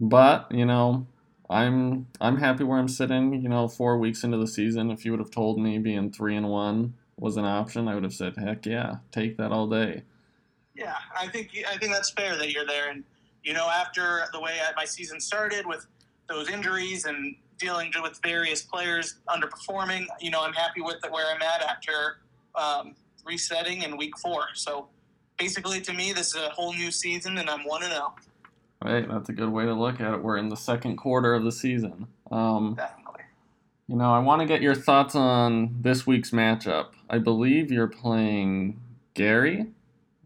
But, 0.00 0.50
you 0.50 0.64
know, 0.64 1.06
I'm 1.50 2.06
I'm 2.20 2.38
happy 2.38 2.64
where 2.64 2.78
I'm 2.78 2.88
sitting. 2.88 3.42
You 3.42 3.48
know, 3.48 3.66
four 3.66 3.98
weeks 3.98 4.22
into 4.22 4.38
the 4.38 4.46
season, 4.46 4.90
if 4.90 5.04
you 5.04 5.10
would 5.10 5.20
have 5.20 5.32
told 5.32 5.58
me 5.58 5.78
being 5.78 6.12
three 6.12 6.36
and 6.36 6.48
one 6.48 6.94
was 7.18 7.36
an 7.36 7.44
option, 7.44 7.88
I 7.88 7.94
would 7.94 8.04
have 8.04 8.14
said, 8.14 8.36
heck 8.36 8.64
yeah, 8.66 8.96
take 9.10 9.36
that 9.36 9.52
all 9.52 9.66
day. 9.66 10.02
Yeah, 10.74 10.94
I 11.18 11.26
think 11.26 11.50
I 11.68 11.76
think 11.76 11.92
that's 11.92 12.10
fair 12.10 12.36
that 12.36 12.52
you're 12.52 12.66
there, 12.66 12.90
and 12.90 13.04
you 13.42 13.52
know, 13.52 13.68
after 13.68 14.22
the 14.32 14.40
way 14.40 14.58
my 14.76 14.84
season 14.84 15.20
started 15.20 15.66
with 15.66 15.86
those 16.28 16.48
injuries 16.48 17.04
and 17.04 17.34
dealing 17.58 17.92
with 18.00 18.20
various 18.22 18.62
players 18.62 19.16
underperforming, 19.28 20.06
you 20.20 20.30
know, 20.30 20.42
I'm 20.42 20.52
happy 20.52 20.80
with 20.80 20.98
where 21.10 21.26
I'm 21.34 21.42
at 21.42 21.62
after 21.62 22.20
um, 22.54 22.94
resetting 23.24 23.82
in 23.82 23.96
week 23.96 24.16
four. 24.18 24.44
So 24.54 24.88
basically, 25.40 25.80
to 25.80 25.92
me, 25.92 26.12
this 26.12 26.28
is 26.28 26.42
a 26.42 26.50
whole 26.50 26.72
new 26.74 26.90
season, 26.90 27.38
and 27.38 27.48
I'm 27.48 27.64
one 27.64 27.82
and 27.82 27.92
oh, 27.92 27.96
zero. 27.96 28.14
Right, 28.82 29.08
that's 29.08 29.28
a 29.28 29.32
good 29.32 29.50
way 29.50 29.64
to 29.64 29.74
look 29.74 30.00
at 30.00 30.14
it. 30.14 30.22
We're 30.22 30.36
in 30.36 30.48
the 30.48 30.56
second 30.56 30.96
quarter 30.96 31.34
of 31.34 31.44
the 31.44 31.52
season. 31.52 32.06
Um, 32.30 32.74
Definitely. 32.76 33.22
you 33.88 33.96
know, 33.96 34.12
I 34.12 34.18
want 34.20 34.40
to 34.40 34.46
get 34.46 34.62
your 34.62 34.74
thoughts 34.74 35.14
on 35.14 35.76
this 35.80 36.06
week's 36.06 36.30
matchup. 36.30 36.88
I 37.08 37.18
believe 37.18 37.70
you're 37.70 37.88
playing 37.88 38.80
Gary. 39.14 39.66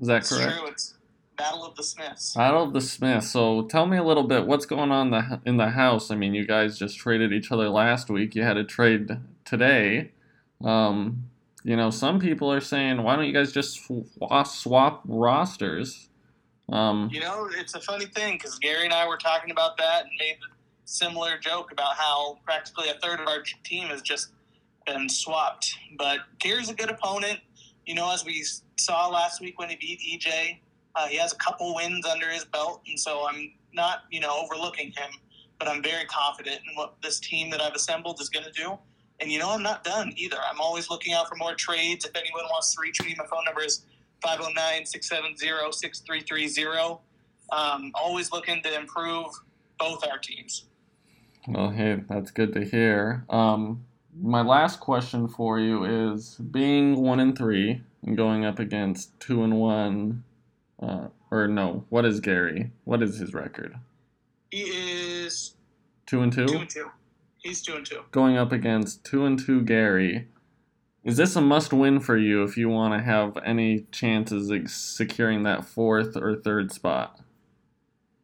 Is 0.01 0.09
that 0.09 0.19
It's 0.19 0.37
correct? 0.37 0.57
true. 0.59 0.67
It's 0.69 0.95
Battle 1.37 1.65
of 1.65 1.75
the 1.75 1.83
Smiths. 1.83 2.35
Battle 2.35 2.63
of 2.63 2.73
the 2.73 2.81
Smiths. 2.81 3.29
So 3.31 3.63
tell 3.63 3.87
me 3.87 3.97
a 3.97 4.05
little 4.05 4.23
bit. 4.23 4.47
What's 4.47 4.67
going 4.67 4.93
on 4.93 5.11
the, 5.11 5.41
in 5.45 5.57
the 5.57 5.71
house? 5.71 6.13
I 6.13 6.15
mean, 6.15 6.33
you 6.35 6.47
guys 6.47 6.79
just 6.79 6.97
traded 6.97 7.33
each 7.33 7.51
other 7.51 7.69
last 7.69 8.09
week. 8.09 8.37
You 8.37 8.43
had 8.43 8.57
a 8.57 8.63
trade 8.65 9.11
today. 9.45 10.13
Um, 10.63 11.25
you 11.65 11.77
know, 11.77 11.91
some 11.91 12.21
people 12.21 12.53
are 12.53 12.61
saying, 12.61 13.03
why 13.03 13.17
don't 13.17 13.25
you 13.25 13.33
guys 13.33 13.51
just 13.51 13.87
swap, 13.87 14.47
swap 14.47 15.03
rosters? 15.07 16.09
Um, 16.71 17.09
You 17.11 17.21
know, 17.21 17.49
it's 17.57 17.75
a 17.75 17.81
funny 17.81 18.05
thing 18.05 18.35
because 18.35 18.59
Gary 18.59 18.85
and 18.85 18.93
I 18.93 19.09
were 19.09 19.17
talking 19.17 19.51
about 19.51 19.79
that 19.79 20.03
and 20.03 20.11
made 20.19 20.37
a 20.47 20.55
similar 20.85 21.39
joke 21.39 21.73
about 21.73 21.97
how 21.97 22.39
practically 22.45 22.91
a 22.91 22.95
third 22.95 23.19
of 23.19 23.29
our 23.29 23.43
team 23.65 23.89
has 23.89 24.03
just 24.03 24.33
been 24.87 25.09
swapped. 25.09 25.75
But 25.97 26.21
Gary's 26.39 26.69
a 26.69 26.75
good 26.75 26.91
opponent. 26.91 27.41
You 27.87 27.95
know, 27.95 28.13
as 28.13 28.25
we 28.27 28.45
saw 28.77 29.09
last 29.09 29.41
week 29.41 29.59
when 29.59 29.71
he 29.71 29.77
beat 29.77 30.01
EJ, 30.01 30.59
uh, 30.97 31.07
he 31.07 31.17
has 31.17 31.33
a 31.33 31.37
couple 31.37 31.75
wins 31.75 32.07
under 32.07 32.29
his 32.29 32.45
belt, 32.45 32.83
and 32.87 32.99
so 32.99 33.27
I'm 33.27 33.53
not, 33.73 34.05
you 34.11 34.21
know, 34.21 34.39
overlooking 34.45 34.89
him. 34.89 35.11
But 35.59 35.69
I'm 35.69 35.83
very 35.83 36.05
confident 36.07 36.61
in 36.69 36.77
what 36.77 36.95
this 37.03 37.21
team 37.21 37.51
that 37.51 37.61
I've 37.63 37.75
assembled 37.75 38.21
is 38.21 38.29
going 38.29 38.45
to 38.45 38.53
do. 38.53 38.79
And 39.21 39.31
you 39.31 39.39
know, 39.39 39.51
I'm 39.51 39.63
not 39.63 39.85
done 39.85 40.13
either. 40.17 40.37
I'm 40.51 40.61
always 40.61 40.91
looking 40.91 41.15
out 41.15 41.29
for 41.29 41.37
more 41.37 41.55
trades. 41.55 42.05
If 42.05 42.17
anyone 42.17 42.45
wants 42.51 42.75
to 42.75 42.81
reach 42.81 43.03
me, 43.03 43.15
my 43.17 43.27
phone 43.27 43.45
number 43.45 43.63
is 43.63 43.85
509 44.23 44.87
670 44.87 45.73
6330. 45.73 46.99
Um, 47.53 47.93
Always 47.95 48.33
looking 48.33 48.63
to 48.63 48.75
improve 48.79 49.27
both 49.79 50.05
our 50.11 50.19
teams. 50.19 50.65
Well, 51.47 51.71
hey, 51.71 52.03
that's 52.09 52.31
good 52.31 52.53
to 52.55 52.65
hear. 52.65 53.25
Um, 53.29 53.85
my 54.21 54.41
last 54.43 54.81
question 54.81 55.29
for 55.29 55.61
you 55.61 55.85
is: 55.85 56.37
being 56.37 56.97
one 56.97 57.21
and 57.21 57.37
three 57.37 57.83
and 58.03 58.17
going 58.17 58.45
up 58.45 58.59
against 58.59 59.19
two 59.21 59.45
and 59.45 59.59
one, 59.61 60.25
uh, 60.83 61.09
or 61.31 61.47
no? 61.49 61.85
What 61.91 62.05
is 62.05 62.21
Gary? 62.21 62.71
What 62.85 63.03
is 63.03 63.19
his 63.19 63.35
record? 63.35 63.77
He 64.51 64.63
is 64.63 65.55
Two 66.07 66.23
and 66.23 66.33
two. 66.33 66.47
two 66.47 66.59
and 66.59 66.71
two. 66.71 66.91
He's 67.45 67.61
two 67.61 67.75
and 67.75 67.85
two. 67.85 68.01
Going 68.11 68.39
up 68.39 68.53
against 68.53 69.05
two 69.05 69.27
and 69.27 69.39
two 69.39 69.61
Gary. 69.61 70.29
Is 71.05 71.19
this 71.19 71.37
a 71.37 71.43
must-win 71.43 72.01
for 72.01 72.17
you 72.17 72.43
if 72.43 72.57
you 72.57 72.71
want 72.71 72.95
to 72.95 73.05
have 73.05 73.37
any 73.45 73.81
chances 73.93 74.51
of 74.51 74.71
securing 74.71 75.43
that 75.43 75.67
fourth 75.67 76.17
or 76.17 76.37
third 76.37 76.73
spot? 76.73 77.21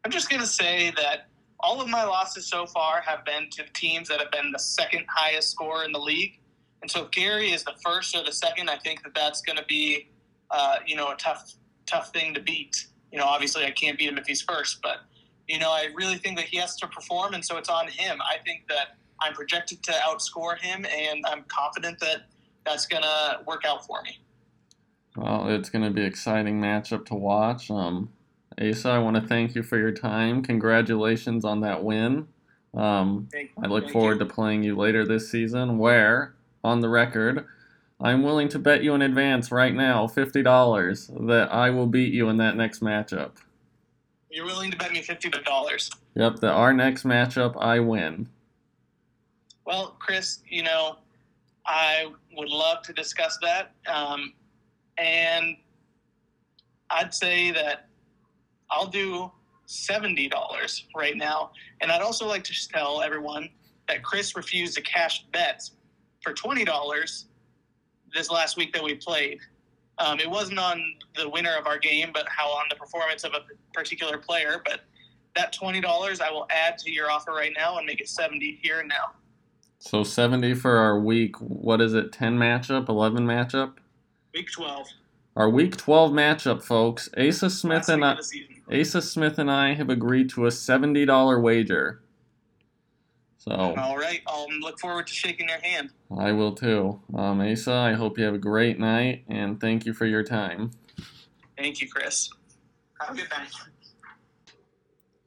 I'm 0.03 0.09
just 0.09 0.27
going 0.27 0.41
to 0.41 0.47
say 0.47 0.91
that 0.97 1.27
all 1.59 1.79
of 1.79 1.87
my 1.87 2.03
losses 2.03 2.47
so 2.47 2.65
far 2.65 3.01
have 3.01 3.23
been 3.23 3.47
to 3.51 3.63
teams 3.75 4.07
that 4.07 4.19
have 4.19 4.31
been 4.31 4.51
the 4.51 4.57
second 4.57 5.05
highest 5.07 5.51
score 5.51 5.83
in 5.83 5.91
the 5.91 5.99
league. 5.99 6.39
And 6.81 6.89
so 6.89 7.03
if 7.03 7.11
Gary 7.11 7.51
is 7.51 7.63
the 7.63 7.75
first 7.85 8.15
or 8.15 8.23
the 8.23 8.31
second, 8.31 8.71
I 8.71 8.79
think 8.79 9.03
that 9.03 9.13
that's 9.13 9.41
going 9.43 9.57
to 9.57 9.65
be, 9.65 10.09
uh, 10.49 10.77
you 10.87 10.95
know, 10.95 11.11
a 11.11 11.15
tough, 11.15 11.53
tough 11.85 12.11
thing 12.11 12.33
to 12.33 12.41
beat. 12.41 12.87
You 13.11 13.19
know, 13.19 13.25
obviously 13.25 13.65
I 13.65 13.71
can't 13.71 13.99
beat 13.99 14.09
him 14.09 14.17
if 14.17 14.25
he's 14.25 14.41
first, 14.41 14.81
but 14.81 15.01
you 15.47 15.59
know, 15.59 15.69
I 15.69 15.89
really 15.93 16.15
think 16.15 16.37
that 16.37 16.45
he 16.45 16.57
has 16.57 16.75
to 16.77 16.87
perform, 16.87 17.33
and 17.33 17.43
so 17.43 17.57
it's 17.57 17.69
on 17.69 17.87
him. 17.87 18.19
I 18.21 18.37
think 18.43 18.67
that 18.69 18.95
I'm 19.21 19.33
projected 19.33 19.83
to 19.83 19.91
outscore 19.91 20.57
him, 20.59 20.85
and 20.85 21.23
I'm 21.27 21.43
confident 21.47 21.99
that 21.99 22.23
that's 22.65 22.85
going 22.85 23.03
to 23.03 23.39
work 23.45 23.63
out 23.65 23.85
for 23.85 24.01
me. 24.03 24.19
Well, 25.15 25.49
it's 25.49 25.69
going 25.69 25.83
to 25.83 25.91
be 25.91 26.01
an 26.01 26.07
exciting 26.07 26.59
matchup 26.61 27.05
to 27.07 27.15
watch. 27.15 27.69
Um, 27.69 28.11
Asa, 28.61 28.89
I 28.89 28.99
want 28.99 29.17
to 29.17 29.27
thank 29.27 29.55
you 29.55 29.63
for 29.63 29.77
your 29.77 29.91
time. 29.91 30.41
Congratulations 30.43 31.43
on 31.45 31.61
that 31.61 31.83
win. 31.83 32.27
Um, 32.73 33.27
I 33.61 33.67
look 33.67 33.83
thank 33.83 33.93
forward 33.93 34.19
you. 34.19 34.25
to 34.27 34.33
playing 34.33 34.63
you 34.63 34.75
later 34.75 35.05
this 35.05 35.29
season, 35.29 35.77
where, 35.77 36.33
on 36.63 36.79
the 36.79 36.89
record, 36.89 37.45
I'm 37.99 38.23
willing 38.23 38.47
to 38.49 38.59
bet 38.59 38.83
you 38.83 38.93
in 38.95 39.01
advance 39.01 39.51
right 39.51 39.73
now 39.73 40.07
$50 40.07 41.27
that 41.27 41.53
I 41.53 41.69
will 41.69 41.87
beat 41.87 42.13
you 42.13 42.29
in 42.29 42.37
that 42.37 42.55
next 42.55 42.81
matchup. 42.81 43.31
You're 44.31 44.45
willing 44.45 44.71
to 44.71 44.77
bet 44.77 44.93
me 44.93 45.01
fifty 45.01 45.29
dollars. 45.29 45.91
Yep, 46.15 46.37
that 46.37 46.51
our 46.51 46.71
next 46.71 47.03
matchup, 47.03 47.61
I 47.61 47.79
win. 47.81 48.29
Well, 49.65 49.95
Chris, 49.99 50.39
you 50.47 50.63
know, 50.63 50.97
I 51.65 52.11
would 52.35 52.49
love 52.49 52.81
to 52.83 52.93
discuss 52.93 53.37
that. 53.41 53.73
Um, 53.87 54.33
and 54.97 55.55
I'd 56.89 57.13
say 57.13 57.51
that 57.51 57.87
I'll 58.69 58.87
do 58.87 59.31
$70 59.67 60.83
right 60.95 61.15
now. 61.15 61.51
And 61.79 61.91
I'd 61.91 62.01
also 62.01 62.27
like 62.27 62.43
to 62.45 62.69
tell 62.69 63.01
everyone 63.01 63.49
that 63.87 64.03
Chris 64.03 64.35
refused 64.35 64.75
to 64.75 64.81
cash 64.81 65.25
bets 65.31 65.71
for 66.21 66.33
$20 66.33 67.25
this 68.13 68.29
last 68.29 68.57
week 68.57 68.73
that 68.73 68.83
we 68.83 68.95
played. 68.95 69.39
Um, 69.97 70.19
it 70.19 70.29
wasn't 70.29 70.59
on 70.59 70.81
the 71.15 71.29
winner 71.29 71.55
of 71.55 71.67
our 71.67 71.77
game, 71.77 72.09
but 72.13 72.25
how 72.29 72.49
on 72.49 72.65
the 72.69 72.75
performance 72.75 73.23
of 73.23 73.33
a 73.33 73.41
particular 73.73 74.17
player. 74.17 74.61
But 74.65 74.81
that 75.35 75.53
$20 75.53 76.21
I 76.21 76.31
will 76.31 76.47
add 76.49 76.77
to 76.79 76.91
your 76.91 77.09
offer 77.09 77.31
right 77.31 77.53
now 77.55 77.77
and 77.77 77.85
make 77.85 78.01
it 78.01 78.09
70 78.09 78.59
here 78.61 78.79
and 78.79 78.89
now. 78.89 79.11
So 79.81 80.03
70 80.03 80.53
for 80.53 80.77
our 80.77 80.99
week, 80.99 81.35
what 81.37 81.81
is 81.81 81.95
it, 81.95 82.11
10 82.11 82.37
matchup, 82.37 82.87
11 82.87 83.25
matchup? 83.25 83.73
Week 84.31 84.49
12. 84.51 84.87
Our 85.35 85.49
week 85.49 85.75
12 85.75 86.11
matchup, 86.11 86.61
folks. 86.61 87.09
Asa 87.17 87.49
Smith 87.49 87.77
last 87.77 87.89
and 87.89 88.05
I. 88.05 88.11
of 88.11 88.17
the 88.17 88.23
season. 88.23 88.61
Asa 88.71 89.01
Smith 89.01 89.39
and 89.39 89.49
I 89.49 89.73
have 89.73 89.89
agreed 89.89 90.29
to 90.31 90.45
a 90.45 90.49
$70 90.49 91.41
wager. 91.41 91.99
So 93.39 93.51
All 93.51 93.97
right. 93.97 94.21
I'll 94.27 94.45
look 94.59 94.79
forward 94.79 95.07
to 95.07 95.13
shaking 95.13 95.49
your 95.49 95.59
hand. 95.59 95.89
I 96.15 96.31
will 96.31 96.53
too. 96.53 96.99
Um, 97.15 97.41
Asa, 97.41 97.73
I 97.73 97.93
hope 97.93 98.19
you 98.19 98.23
have 98.25 98.35
a 98.35 98.37
great 98.37 98.77
night 98.79 99.23
and 99.29 99.59
thank 99.59 99.87
you 99.87 99.93
for 99.93 100.05
your 100.05 100.23
time. 100.23 100.69
Thank 101.57 101.81
you, 101.81 101.89
Chris. 101.89 102.29
Have 102.99 103.15
a 103.15 103.19
good 103.19 103.31
night. 103.31 103.49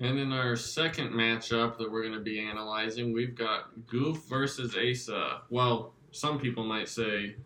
And 0.01 0.19
in 0.19 0.33
our 0.33 0.57
second 0.57 1.11
matchup 1.11 1.79
that 1.79 1.91
we're 1.91 2.03
going 2.03 2.15
to 2.15 2.21
be 2.21 2.41
analyzing, 2.41 3.13
we've 3.13 3.35
got 3.35 3.87
Goof 3.87 4.25
versus 4.29 4.75
Asa. 4.77 5.43
Well, 5.51 5.93
some 6.11 6.39
people 6.39 6.65
might 6.65 6.89
say 6.89 7.37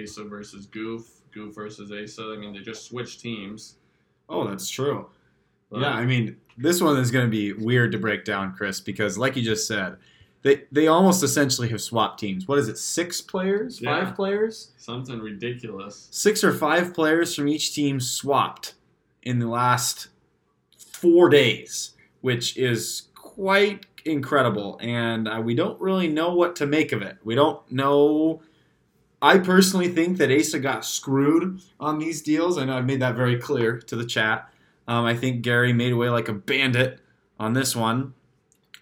Asa 0.00 0.24
versus 0.24 0.66
Goof, 0.66 1.08
Goof 1.32 1.54
versus 1.54 1.90
Asa. 1.90 2.32
I 2.34 2.36
mean, 2.36 2.52
they 2.52 2.60
just 2.60 2.86
switched 2.86 3.20
teams. 3.20 3.76
Oh, 4.28 4.46
that's 4.46 4.68
true. 4.68 5.06
But 5.70 5.80
Yeah, 5.80 5.92
I 5.92 6.04
mean, 6.04 6.36
this 6.58 6.80
one 6.80 6.98
is 6.98 7.10
going 7.10 7.24
to 7.24 7.30
be 7.30 7.52
weird 7.52 7.92
to 7.92 7.98
break 7.98 8.24
down, 8.24 8.54
Chris, 8.54 8.80
because 8.80 9.18
like 9.18 9.34
you 9.36 9.42
just 9.42 9.66
said, 9.66 9.96
they 10.42 10.64
they 10.70 10.86
almost 10.88 11.24
essentially 11.24 11.68
have 11.70 11.80
swapped 11.80 12.20
teams. 12.20 12.46
What 12.46 12.58
is 12.58 12.68
it? 12.68 12.78
Six 12.78 13.20
players? 13.20 13.80
Yeah. 13.80 14.04
Five 14.04 14.14
players? 14.14 14.72
something 14.76 15.18
ridiculous. 15.18 16.08
Six 16.10 16.44
or 16.44 16.52
five 16.52 16.92
players 16.92 17.34
from 17.34 17.48
each 17.48 17.74
team 17.74 17.98
swapped 17.98 18.74
in 19.22 19.38
the 19.38 19.48
last 19.48 20.08
four 20.76 21.30
days, 21.30 21.93
which 22.24 22.56
is 22.56 23.08
quite 23.14 23.84
incredible. 24.06 24.78
And 24.80 25.28
uh, 25.28 25.42
we 25.44 25.54
don't 25.54 25.78
really 25.78 26.08
know 26.08 26.34
what 26.34 26.56
to 26.56 26.64
make 26.64 26.92
of 26.92 27.02
it. 27.02 27.18
We 27.22 27.34
don't 27.34 27.70
know. 27.70 28.40
I 29.20 29.36
personally 29.36 29.88
think 29.88 30.16
that 30.16 30.32
Asa 30.32 30.58
got 30.58 30.86
screwed 30.86 31.60
on 31.78 31.98
these 31.98 32.22
deals. 32.22 32.56
I 32.56 32.64
know 32.64 32.78
I've 32.78 32.86
made 32.86 33.00
that 33.00 33.14
very 33.14 33.38
clear 33.38 33.78
to 33.78 33.94
the 33.94 34.06
chat. 34.06 34.50
Um, 34.88 35.04
I 35.04 35.14
think 35.14 35.42
Gary 35.42 35.74
made 35.74 35.92
away 35.92 36.08
like 36.08 36.28
a 36.28 36.32
bandit 36.32 36.98
on 37.38 37.52
this 37.52 37.76
one. 37.76 38.14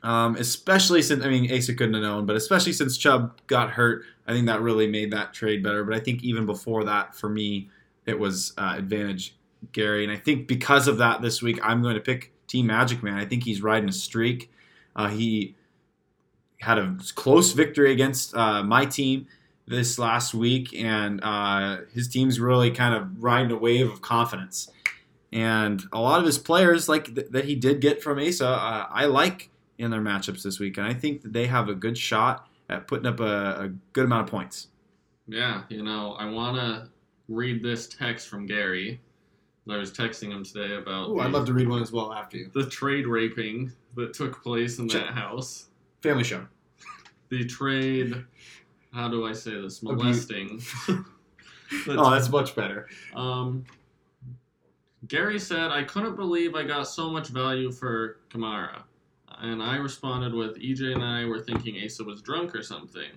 Um, 0.05 0.37
especially 0.37 1.02
since 1.02 1.24
I 1.24 1.28
mean 1.28 1.52
Asa 1.52 1.74
couldn't 1.74 1.94
have 1.94 2.02
known, 2.05 2.26
but 2.26 2.37
especially 2.37 2.72
since 2.72 2.96
Chubb 2.96 3.40
got 3.48 3.70
hurt, 3.70 4.05
I 4.28 4.35
think 4.35 4.46
that 4.46 4.61
really 4.61 4.87
made 4.87 5.12
that 5.12 5.35
trade 5.35 5.64
better. 5.64 5.83
But 5.83 5.96
I 5.96 6.00
think 6.00 6.22
even 6.22 6.46
before 6.46 6.85
that, 6.85 7.16
for 7.16 7.28
me, 7.28 7.70
it 8.07 8.16
was 8.16 8.52
uh, 8.57 8.74
advantage 8.76 9.35
Gary, 9.72 10.05
and 10.05 10.12
I 10.12 10.16
think 10.16 10.46
because 10.46 10.87
of 10.87 10.98
that, 10.98 11.22
this 11.22 11.42
week 11.42 11.59
I'm 11.61 11.83
going 11.83 11.96
to 11.96 12.00
pick 12.00 12.33
Team 12.46 12.66
Magic 12.66 13.02
Man. 13.02 13.14
I 13.14 13.24
think 13.24 13.44
he's 13.44 13.62
riding 13.62 13.88
a 13.88 13.92
streak. 13.92 14.50
Uh, 14.94 15.09
he 15.09 15.55
had 16.61 16.78
a 16.78 16.96
close 17.14 17.52
victory 17.52 17.92
against 17.92 18.35
uh, 18.37 18.62
my 18.62 18.85
team 18.85 19.26
this 19.66 19.98
last 19.98 20.35
week, 20.35 20.74
and 20.74 21.20
uh, 21.22 21.78
his 21.92 22.09
team's 22.09 22.38
really 22.38 22.70
kind 22.70 22.94
of 22.94 23.22
riding 23.22 23.50
a 23.50 23.57
wave 23.57 23.90
of 23.90 24.02
confidence. 24.02 24.70
And 25.33 25.83
a 25.92 26.00
lot 26.00 26.20
of 26.20 26.26
his 26.26 26.38
players, 26.38 26.88
like 26.88 27.14
th- 27.14 27.28
that 27.31 27.46
he 27.46 27.55
did 27.55 27.81
get 27.81 28.02
from 28.02 28.18
Asa, 28.18 28.46
uh, 28.46 28.87
I 28.90 29.07
like 29.07 29.50
in 29.78 29.90
their 29.90 30.00
matchups 30.00 30.42
this 30.42 30.61
week, 30.61 30.76
and 30.76 30.87
I 30.87 30.94
think 30.94 31.22
that 31.22 31.33
they 31.33 31.46
have 31.46 31.68
a 31.68 31.74
good 31.74 31.96
shot 31.96 32.46
at 32.68 32.87
putting 32.87 33.07
up 33.07 33.18
a, 33.20 33.64
a 33.64 33.72
good 33.92 34.05
amount 34.05 34.24
of 34.24 34.31
points. 34.31 34.68
Yeah, 35.26 35.62
you 35.68 35.83
know, 35.83 36.12
I 36.12 36.28
want 36.28 36.57
to 36.57 36.90
read 37.28 37.62
this 37.62 37.87
text 37.87 38.28
from 38.28 38.46
Gary. 38.46 39.00
I 39.68 39.77
was 39.77 39.92
texting 39.92 40.33
him 40.33 40.44
today 40.44 40.75
about 40.75 41.14
the, 41.14 41.20
I'd 41.22 41.31
love 41.31 41.46
to 41.46 41.53
read 41.53 41.68
one 41.68 41.83
as 41.83 41.92
well 41.92 42.12
after 42.12 42.37
you. 42.37 42.51
the 42.53 42.66
trade 42.66 43.07
raping 43.07 43.70
that 43.94 44.12
took 44.12 44.42
place 44.42 44.79
in 44.79 44.88
that 44.88 45.11
house. 45.11 45.66
Family 46.03 46.25
show. 46.25 46.46
The 47.29 47.44
trade, 47.44 48.25
how 48.92 49.09
do 49.09 49.27
I 49.27 49.33
say 49.33 49.61
this? 49.61 49.83
Molesting. 49.83 50.61
Oh, 51.88 52.11
that's 52.11 52.29
much 52.29 52.55
better. 52.55 52.87
Um, 53.14 53.64
Gary 55.09 55.38
said, 55.38 55.70
I 55.70 55.83
couldn't 55.83 56.16
believe 56.16 56.55
I 56.55 56.64
got 56.64 56.83
so 56.87 57.09
much 57.09 57.29
value 57.29 57.72
for 57.72 58.18
Kamara. 58.29 58.83
And 59.40 59.62
I 59.62 59.77
responded 59.77 60.35
with, 60.35 60.59
EJ 60.59 60.94
and 60.94 61.03
I 61.03 61.25
were 61.25 61.40
thinking 61.40 61.83
Asa 61.83 62.05
was 62.05 62.20
drunk 62.20 62.55
or 62.55 62.62
something. 62.62 63.11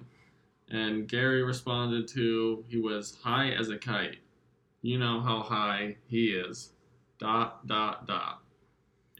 And 0.70 1.08
Gary 1.08 1.44
responded 1.44 2.08
to, 2.10 2.64
he 2.68 2.78
was 2.80 3.18
high 3.22 3.50
as 3.52 3.70
a 3.70 3.78
kite. 3.78 4.20
You 4.86 5.00
know 5.00 5.20
how 5.20 5.42
high 5.42 5.96
he 6.06 6.28
is. 6.28 6.74
Dot, 7.18 7.66
dot, 7.66 8.06
dot. 8.06 8.44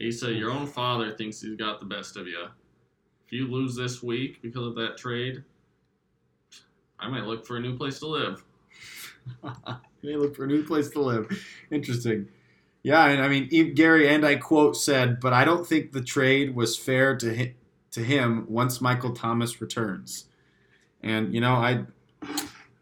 Asa, 0.00 0.32
your 0.32 0.52
own 0.52 0.64
father 0.64 1.10
thinks 1.16 1.40
he's 1.40 1.56
got 1.56 1.80
the 1.80 1.86
best 1.86 2.16
of 2.16 2.28
you. 2.28 2.46
If 3.26 3.32
you 3.32 3.48
lose 3.48 3.74
this 3.74 4.00
week 4.00 4.40
because 4.42 4.64
of 4.64 4.76
that 4.76 4.96
trade, 4.96 5.42
I 7.00 7.08
might 7.08 7.24
look 7.24 7.44
for 7.44 7.56
a 7.56 7.60
new 7.60 7.76
place 7.76 7.98
to 7.98 8.06
live. 8.06 8.44
they 10.04 10.14
look 10.14 10.36
for 10.36 10.44
a 10.44 10.46
new 10.46 10.62
place 10.62 10.88
to 10.90 11.00
live. 11.00 11.36
Interesting. 11.72 12.28
Yeah, 12.84 13.06
and 13.06 13.20
I 13.20 13.26
mean 13.26 13.74
Gary 13.74 14.08
and 14.08 14.24
I 14.24 14.36
quote 14.36 14.76
said, 14.76 15.18
but 15.18 15.32
I 15.32 15.44
don't 15.44 15.66
think 15.66 15.90
the 15.90 16.00
trade 16.00 16.54
was 16.54 16.78
fair 16.78 17.16
to 17.16 17.36
hi- 17.36 17.54
to 17.90 18.04
him 18.04 18.46
once 18.48 18.80
Michael 18.80 19.14
Thomas 19.14 19.60
returns. 19.60 20.26
And 21.02 21.34
you 21.34 21.40
know, 21.40 21.54
I 21.54 21.86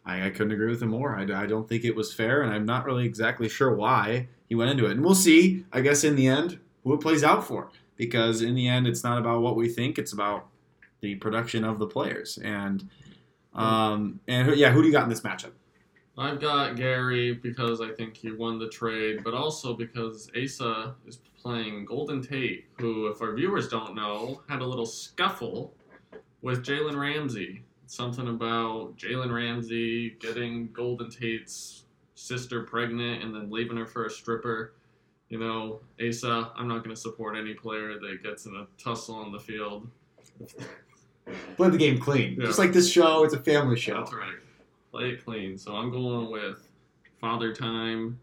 I, 0.05 0.27
I 0.27 0.31
couldn't 0.31 0.53
agree 0.53 0.69
with 0.69 0.83
him 0.83 0.91
more. 0.91 1.17
I, 1.17 1.23
I 1.23 1.47
don't 1.47 1.69
think 1.69 1.85
it 1.85 1.95
was 1.95 2.13
fair, 2.13 2.43
and 2.43 2.53
I'm 2.53 2.65
not 2.65 2.85
really 2.85 3.07
exactly 3.07 3.49
sure 3.49 3.75
why 3.75 4.29
he 4.49 4.55
went 4.55 4.71
into 4.71 4.87
it. 4.87 4.93
And 4.93 5.05
we'll 5.05 5.15
see. 5.15 5.65
I 5.73 5.81
guess 5.81 6.05
in 6.05 6.17
the 6.17 6.27
end, 6.27 6.59
who 6.83 6.95
it 6.95 7.01
plays 7.01 7.25
out 7.25 7.47
for, 7.47 7.71
because 7.97 8.43
in 8.43 8.55
the 8.55 8.69
end, 8.69 8.87
it's 8.87 9.05
not 9.05 9.19
about 9.19 9.41
what 9.41 9.57
we 9.57 9.69
think; 9.69 9.99
it's 9.99 10.13
about 10.13 10.47
the 11.01 11.15
production 11.17 11.65
of 11.65 11.79
the 11.79 11.87
players. 11.87 12.39
And 12.39 12.89
um, 13.55 14.21
and 14.27 14.57
yeah, 14.57 14.71
who 14.71 14.83
do 14.83 14.89
you 14.89 14.93
got 14.93 15.05
in 15.05 15.09
this 15.09 15.21
matchup? 15.21 15.53
I've 16.17 16.41
got 16.41 16.77
Gary 16.77 17.35
because 17.35 17.81
I 17.81 17.91
think 17.91 18.17
he 18.17 18.31
won 18.31 18.59
the 18.59 18.69
trade, 18.69 19.25
but 19.25 19.35
also 19.35 19.75
because 19.75 20.31
Asa 20.41 20.95
is 21.07 21.19
playing 21.43 21.87
Golden 21.87 22.23
Tate, 22.23 22.67
who, 22.79 23.09
if 23.09 23.21
our 23.21 23.35
viewers 23.35 23.69
don't 23.69 23.95
know, 23.97 24.41
had 24.49 24.63
a 24.63 24.67
little 24.67 24.87
scuffle 24.87 25.75
with 26.41 26.65
Jalen 26.65 26.97
Ramsey. 26.97 27.65
Something 27.87 28.29
about 28.29 28.97
Jalen 28.97 29.33
Ramsey 29.33 30.11
getting 30.21 30.71
Golden 30.73 31.11
Tate's 31.11 31.85
sister 32.15 32.63
pregnant 32.63 33.23
and 33.23 33.35
then 33.35 33.51
leaving 33.51 33.77
her 33.77 33.87
for 33.87 34.07
a 34.07 34.11
stripper. 34.11 34.73
You 35.29 35.39
know, 35.39 35.81
Asa, 36.07 36.51
I'm 36.57 36.69
not 36.69 36.85
going 36.85 36.95
to 36.95 37.01
support 37.01 37.37
any 37.37 37.55
player 37.55 37.99
that 37.99 38.23
gets 38.23 38.47
in 38.47 38.55
a 38.57 38.67
tussle 38.83 39.17
on 39.17 39.33
the 39.33 39.39
field. 39.39 39.89
Play 41.57 41.71
the 41.71 41.79
game 41.79 41.99
clean, 41.99 42.37
Yeah. 42.39 42.47
just 42.47 42.59
like 42.59 42.73
this 42.73 42.91
show. 42.91 43.25
It's 43.25 43.35
a 43.35 43.41
family 43.41 43.77
show. 43.79 43.99
That's 43.99 44.13
right. 44.13 44.35
Play 44.91 45.11
it 45.11 45.25
clean. 45.25 45.57
So 45.59 45.75
I'm 45.75 45.91
going 45.91 46.31
with 46.31 46.69
Father 47.21 47.55
Time, 47.55 48.19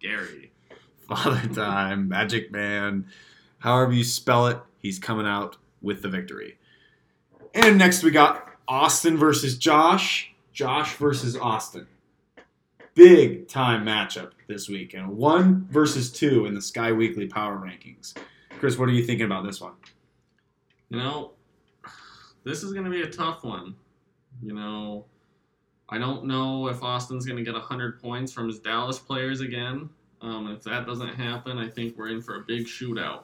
Gary. 0.00 0.52
Father 1.08 1.48
Time, 1.54 2.08
Magic 2.08 2.52
Man, 2.52 3.06
however 3.58 3.92
you 3.92 4.04
spell 4.04 4.46
it, 4.46 4.58
he's 4.78 4.98
coming 4.98 5.26
out 5.26 5.56
with 5.82 6.02
the 6.02 6.08
victory. 6.08 6.58
And 7.54 7.78
next 7.78 8.02
we 8.02 8.10
got 8.10 8.47
Austin 8.68 9.16
versus 9.16 9.56
Josh, 9.56 10.34
Josh 10.52 10.94
versus 10.96 11.34
Austin. 11.36 11.86
Big 12.94 13.48
time 13.48 13.86
matchup 13.86 14.32
this 14.46 14.68
week, 14.68 14.92
and 14.92 15.16
one 15.16 15.66
versus 15.70 16.12
two 16.12 16.44
in 16.44 16.54
the 16.54 16.60
Sky 16.60 16.92
Weekly 16.92 17.26
Power 17.26 17.56
Rankings. 17.56 18.14
Chris, 18.58 18.76
what 18.76 18.88
are 18.88 18.92
you 18.92 19.04
thinking 19.04 19.24
about 19.24 19.44
this 19.44 19.60
one? 19.60 19.72
You 20.90 20.98
know, 20.98 21.32
this 22.44 22.62
is 22.62 22.72
going 22.72 22.84
to 22.84 22.90
be 22.90 23.02
a 23.02 23.10
tough 23.10 23.42
one. 23.42 23.74
You 24.42 24.52
know, 24.52 25.06
I 25.88 25.96
don't 25.96 26.26
know 26.26 26.68
if 26.68 26.82
Austin's 26.82 27.24
going 27.24 27.38
to 27.38 27.44
get 27.44 27.54
100 27.54 28.02
points 28.02 28.32
from 28.32 28.48
his 28.48 28.58
Dallas 28.58 28.98
players 28.98 29.40
again. 29.40 29.88
Um, 30.20 30.50
if 30.50 30.62
that 30.64 30.86
doesn't 30.86 31.14
happen, 31.14 31.56
I 31.56 31.68
think 31.68 31.96
we're 31.96 32.08
in 32.08 32.20
for 32.20 32.36
a 32.36 32.40
big 32.40 32.66
shootout. 32.66 33.22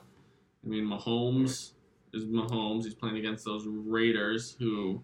I 0.65 0.69
mean, 0.69 0.85
Mahomes 0.85 1.73
is 2.15 2.25
Mahomes. 2.25 2.85
He's 2.85 2.95
playing 2.95 3.17
against 3.17 3.45
those 3.45 3.67
Raiders 3.67 4.57
who 4.59 5.03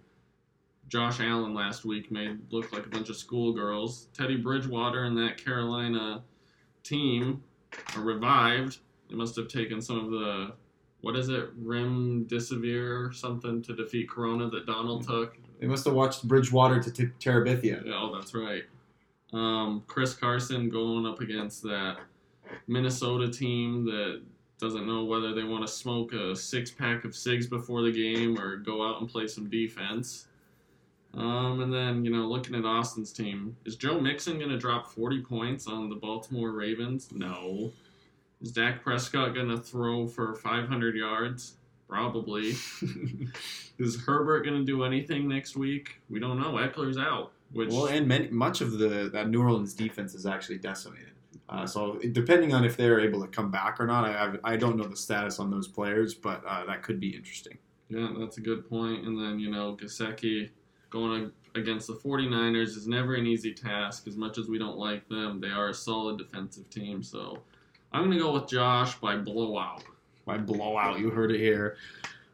Josh 0.90 1.20
Allen 1.20 1.54
last 1.54 1.84
week 1.84 2.10
made 2.10 2.38
look 2.50 2.72
like 2.72 2.84
a 2.84 2.88
bunch 2.88 3.08
of 3.08 3.16
schoolgirls. 3.16 4.08
Teddy 4.12 4.36
Bridgewater 4.36 5.04
and 5.04 5.16
that 5.16 5.42
Carolina 5.42 6.22
team 6.82 7.42
are 7.96 8.02
revived. 8.02 8.78
They 9.08 9.14
must 9.14 9.36
have 9.36 9.48
taken 9.48 9.80
some 9.80 10.04
of 10.04 10.10
the 10.10 10.52
what 11.00 11.16
is 11.16 11.28
it, 11.28 11.58
remdesivir 11.64 13.08
or 13.08 13.12
something 13.12 13.62
to 13.62 13.74
defeat 13.74 14.10
Corona 14.10 14.50
that 14.50 14.66
Donald 14.66 15.06
took. 15.06 15.38
They 15.58 15.66
must 15.66 15.84
have 15.86 15.94
watched 15.94 16.26
Bridgewater 16.28 16.82
to 16.82 16.90
t- 16.90 17.06
Terabithia. 17.18 17.86
Yeah, 17.86 17.94
oh, 17.94 18.14
that's 18.14 18.34
right. 18.34 18.64
Um, 19.32 19.82
Chris 19.86 20.12
Carson 20.12 20.68
going 20.68 21.06
up 21.06 21.20
against 21.20 21.62
that 21.62 21.98
Minnesota 22.66 23.30
team 23.30 23.84
that 23.86 24.20
doesn't 24.58 24.86
know 24.86 25.04
whether 25.04 25.32
they 25.32 25.44
want 25.44 25.66
to 25.66 25.72
smoke 25.72 26.12
a 26.12 26.36
six 26.36 26.70
pack 26.70 27.04
of 27.04 27.16
cigs 27.16 27.46
before 27.46 27.82
the 27.82 27.92
game 27.92 28.38
or 28.38 28.56
go 28.56 28.86
out 28.86 29.00
and 29.00 29.08
play 29.08 29.26
some 29.26 29.48
defense. 29.48 30.26
Um, 31.14 31.60
and 31.60 31.72
then, 31.72 32.04
you 32.04 32.10
know, 32.10 32.26
looking 32.26 32.54
at 32.54 32.64
Austin's 32.64 33.12
team, 33.12 33.56
is 33.64 33.76
Joe 33.76 34.00
Mixon 34.00 34.38
going 34.38 34.50
to 34.50 34.58
drop 34.58 34.90
40 34.90 35.22
points 35.22 35.66
on 35.66 35.88
the 35.88 35.96
Baltimore 35.96 36.52
Ravens? 36.52 37.08
No. 37.12 37.72
Is 38.40 38.52
Dak 38.52 38.82
Prescott 38.82 39.34
going 39.34 39.48
to 39.48 39.58
throw 39.58 40.06
for 40.06 40.34
500 40.34 40.94
yards? 40.94 41.54
Probably. 41.88 42.50
is 43.78 44.00
Herbert 44.06 44.44
going 44.44 44.58
to 44.58 44.64
do 44.64 44.84
anything 44.84 45.28
next 45.28 45.56
week? 45.56 46.00
We 46.08 46.20
don't 46.20 46.40
know. 46.40 46.52
Ekeler's 46.52 46.96
out. 46.96 47.32
Which 47.52 47.70
Well, 47.70 47.86
and 47.86 48.06
many, 48.06 48.28
much 48.28 48.60
of 48.60 48.78
the 48.78 49.10
that 49.12 49.28
New 49.28 49.42
Orleans 49.42 49.74
defense 49.74 50.14
is 50.14 50.24
actually 50.24 50.58
decimated. 50.58 51.08
Uh, 51.48 51.66
so 51.66 51.98
depending 52.12 52.54
on 52.54 52.64
if 52.64 52.76
they're 52.76 53.00
able 53.00 53.20
to 53.20 53.26
come 53.26 53.50
back 53.50 53.80
or 53.80 53.86
not, 53.86 54.04
I, 54.04 54.36
I, 54.44 54.52
I 54.52 54.56
don't 54.56 54.76
know 54.76 54.84
the 54.84 54.96
status 54.96 55.40
on 55.40 55.50
those 55.50 55.66
players, 55.66 56.14
but 56.14 56.44
uh, 56.46 56.64
that 56.66 56.84
could 56.84 57.00
be 57.00 57.08
interesting. 57.08 57.58
Yeah, 57.88 58.08
that's 58.16 58.38
a 58.38 58.40
good 58.40 58.70
point. 58.70 59.04
And 59.04 59.18
then, 59.18 59.40
you 59.40 59.50
know, 59.50 59.76
Gesicki 59.76 60.50
going 60.90 61.30
against 61.54 61.86
the 61.86 61.94
49ers 61.94 62.76
is 62.76 62.86
never 62.86 63.14
an 63.14 63.26
easy 63.26 63.52
task. 63.52 64.06
As 64.06 64.16
much 64.16 64.38
as 64.38 64.48
we 64.48 64.58
don't 64.58 64.78
like 64.78 65.08
them, 65.08 65.40
they 65.40 65.48
are 65.48 65.68
a 65.68 65.74
solid 65.74 66.18
defensive 66.18 66.68
team. 66.70 67.02
So 67.02 67.40
I'm 67.92 68.04
going 68.04 68.16
to 68.16 68.22
go 68.22 68.32
with 68.32 68.48
Josh 68.48 68.96
by 68.96 69.16
blowout. 69.16 69.84
By 70.24 70.38
blowout, 70.38 71.00
you 71.00 71.10
heard 71.10 71.32
it 71.32 71.38
here. 71.38 71.76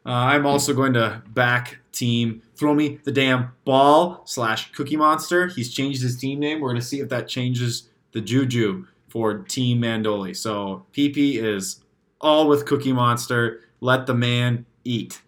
Uh, 0.05 0.11
I'm 0.11 0.45
also 0.45 0.73
going 0.73 0.93
to 0.93 1.21
back 1.29 1.79
team 1.91 2.41
throw 2.55 2.73
me 2.73 2.99
the 3.03 3.11
damn 3.11 3.51
ball 3.65 4.21
slash 4.25 4.71
Cookie 4.71 4.95
Monster. 4.95 5.47
He's 5.47 5.73
changed 5.73 6.01
his 6.01 6.17
team 6.17 6.39
name. 6.39 6.61
We're 6.61 6.69
going 6.69 6.81
to 6.81 6.85
see 6.85 6.99
if 6.99 7.09
that 7.09 7.27
changes 7.27 7.89
the 8.13 8.21
juju 8.21 8.85
for 9.09 9.39
Team 9.39 9.81
Mandoli. 9.81 10.35
So 10.35 10.85
PP 10.93 11.43
is 11.43 11.81
all 12.21 12.47
with 12.47 12.65
Cookie 12.65 12.93
Monster. 12.93 13.61
Let 13.81 14.05
the 14.05 14.13
man 14.13 14.65
eat. 14.83 15.21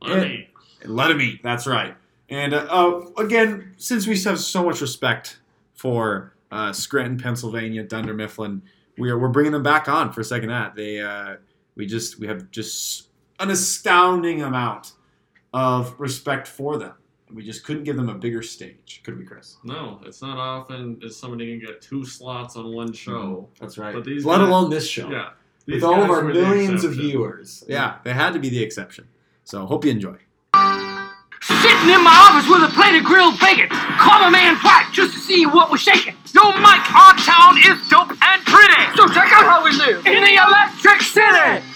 Lenny. 0.00 0.48
Let 0.84 1.10
him 1.10 1.20
eat. 1.20 1.42
That's 1.42 1.66
right. 1.66 1.94
And 2.32 2.54
uh, 2.54 3.02
again, 3.18 3.74
since 3.76 4.06
we 4.06 4.18
have 4.22 4.38
so 4.38 4.64
much 4.64 4.80
respect 4.80 5.38
for 5.74 6.32
uh, 6.50 6.72
Scranton, 6.72 7.18
Pennsylvania, 7.18 7.82
Dunder 7.82 8.14
Mifflin, 8.14 8.62
we 8.96 9.10
are 9.10 9.18
we're 9.18 9.28
bringing 9.28 9.52
them 9.52 9.62
back 9.62 9.86
on 9.86 10.12
for 10.14 10.22
a 10.22 10.24
second 10.24 10.50
act. 10.50 10.74
They 10.74 10.98
uh, 10.98 11.36
we 11.74 11.84
just 11.84 12.18
we 12.18 12.26
have 12.26 12.50
just 12.50 13.08
an 13.38 13.50
astounding 13.50 14.42
amount 14.42 14.92
of 15.52 15.94
respect 15.98 16.48
for 16.48 16.78
them. 16.78 16.94
We 17.30 17.44
just 17.44 17.64
couldn't 17.64 17.84
give 17.84 17.96
them 17.96 18.08
a 18.08 18.14
bigger 18.14 18.42
stage, 18.42 19.02
could 19.04 19.18
we, 19.18 19.26
Chris? 19.26 19.56
No, 19.62 20.00
it's 20.06 20.22
not 20.22 20.38
often 20.38 21.00
is 21.02 21.14
somebody 21.14 21.58
can 21.58 21.66
get 21.66 21.82
two 21.82 22.04
slots 22.04 22.56
on 22.56 22.74
one 22.74 22.94
show. 22.94 23.50
That's 23.60 23.76
right. 23.76 23.94
But 23.94 24.04
these 24.04 24.24
Let 24.24 24.38
guys- 24.38 24.48
alone 24.48 24.70
this 24.70 24.88
show. 24.88 25.10
Yeah. 25.10 25.30
With 25.66 25.84
all 25.84 26.02
of 26.02 26.10
our 26.10 26.24
millions 26.24 26.82
of 26.82 26.94
viewers. 26.94 27.62
Yeah, 27.68 27.98
they 28.04 28.14
had 28.14 28.32
to 28.32 28.38
be 28.38 28.48
the 28.48 28.62
exception. 28.62 29.06
So 29.44 29.66
hope 29.66 29.84
you 29.84 29.90
enjoy. 29.90 30.16
Sitting 31.42 31.90
in 31.90 32.04
my 32.04 32.14
office 32.30 32.48
with 32.48 32.62
a 32.62 32.72
plate 32.72 32.94
of 32.96 33.02
grilled 33.02 33.38
bacon. 33.40 33.66
Call 33.98 34.20
my 34.20 34.30
man 34.30 34.56
Black 34.62 34.92
just 34.92 35.12
to 35.14 35.18
see 35.18 35.44
what 35.44 35.72
was 35.72 35.80
shaking. 35.80 36.14
Yo, 36.32 36.42
Mike, 36.62 36.86
our 36.94 37.14
town 37.18 37.58
is 37.58 37.82
dope 37.88 38.14
and 38.14 38.38
pretty. 38.46 38.82
So 38.94 39.08
check 39.08 39.26
out 39.34 39.42
how 39.42 39.64
we 39.64 39.72
live 39.72 40.06
in 40.06 40.22
the 40.22 40.38
Electric 40.38 41.02
City. 41.02 41.71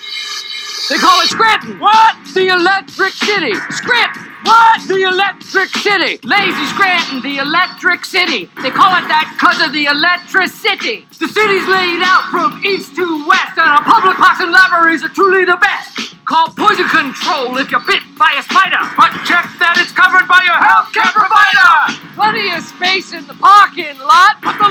They 0.89 0.99
call 0.99 1.21
it 1.21 1.27
Scranton. 1.27 1.81
What? 1.81 2.15
The 2.33 2.47
Electric 2.47 3.13
City. 3.13 3.55
Scranton. 3.71 4.23
What? 4.47 4.87
The 4.87 5.03
Electric 5.03 5.71
City. 5.83 6.23
Lazy 6.23 6.67
Scranton, 6.71 7.23
the 7.23 7.39
Electric 7.43 8.05
City. 8.05 8.47
They 8.63 8.71
call 8.71 8.95
it 8.95 9.03
that 9.11 9.27
because 9.35 9.59
of 9.67 9.75
the 9.75 9.91
electricity. 9.91 11.03
The 11.19 11.27
city's 11.27 11.67
laid 11.67 12.07
out 12.07 12.31
from 12.31 12.63
east 12.63 12.95
to 12.95 13.27
west, 13.27 13.59
and 13.59 13.67
our 13.67 13.83
public 13.83 14.15
parks 14.15 14.39
and 14.39 14.55
libraries 14.55 15.03
are 15.03 15.11
truly 15.11 15.43
the 15.43 15.59
best. 15.59 16.15
Call 16.23 16.55
poison 16.55 16.87
control 16.87 17.59
if 17.59 17.71
you're 17.71 17.83
bit 17.87 18.03
by 18.15 18.31
a 18.39 18.43
spider, 18.47 18.83
but 18.95 19.11
check 19.27 19.47
that 19.59 19.79
it's 19.83 19.91
covered 19.91 20.27
by 20.31 20.43
your 20.47 20.59
health 20.59 20.95
care 20.95 21.11
provider. 21.11 21.99
Plenty 22.15 22.51
of 22.55 22.63
space 22.63 23.11
in 23.15 23.27
the 23.27 23.35
parking 23.39 23.99
lot, 23.99 24.39
but 24.43 24.55
the 24.59 24.71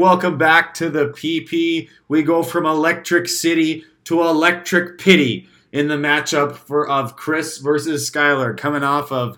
welcome 0.00 0.38
back 0.38 0.72
to 0.72 0.88
the 0.88 1.08
PP. 1.10 1.86
We 2.08 2.22
go 2.22 2.42
from 2.42 2.64
Electric 2.64 3.28
City 3.28 3.84
to 4.04 4.22
Electric 4.22 4.98
Pity 4.98 5.46
in 5.72 5.88
the 5.88 5.96
matchup 5.96 6.56
for 6.56 6.88
of 6.88 7.16
Chris 7.16 7.58
versus 7.58 8.10
Skylar, 8.10 8.56
coming 8.56 8.82
off 8.82 9.12
of 9.12 9.36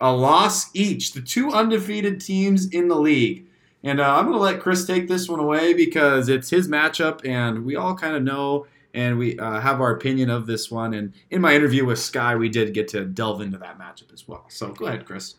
a 0.00 0.12
loss 0.12 0.70
each. 0.72 1.14
The 1.14 1.20
two 1.20 1.50
undefeated 1.50 2.20
teams 2.20 2.68
in 2.68 2.86
the 2.86 2.94
league. 2.94 3.46
And 3.82 4.00
uh, 4.00 4.14
I'm 4.14 4.26
going 4.26 4.38
to 4.38 4.40
let 4.40 4.60
Chris 4.60 4.86
take 4.86 5.08
this 5.08 5.28
one 5.28 5.40
away 5.40 5.74
because 5.74 6.28
it's 6.28 6.48
his 6.48 6.68
matchup, 6.68 7.26
and 7.28 7.64
we 7.64 7.74
all 7.74 7.96
kind 7.96 8.14
of 8.14 8.22
know 8.22 8.66
and 8.94 9.18
we 9.18 9.36
uh, 9.40 9.58
have 9.58 9.80
our 9.80 9.90
opinion 9.90 10.30
of 10.30 10.46
this 10.46 10.70
one. 10.70 10.94
And 10.94 11.12
in 11.32 11.40
my 11.40 11.56
interview 11.56 11.84
with 11.84 11.98
Sky, 11.98 12.36
we 12.36 12.48
did 12.48 12.72
get 12.72 12.86
to 12.88 13.04
delve 13.04 13.40
into 13.40 13.58
that 13.58 13.80
matchup 13.80 14.14
as 14.14 14.28
well. 14.28 14.44
So 14.46 14.70
go 14.70 14.86
ahead, 14.86 15.04
Chris. 15.04 15.34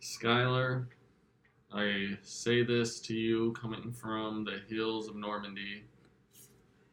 Skylar, 0.00 0.86
I 1.72 2.18
say 2.22 2.64
this 2.64 2.98
to 3.02 3.14
you 3.14 3.52
coming 3.52 3.92
from 3.92 4.44
the 4.44 4.60
hills 4.68 5.08
of 5.08 5.14
Normandy 5.14 5.84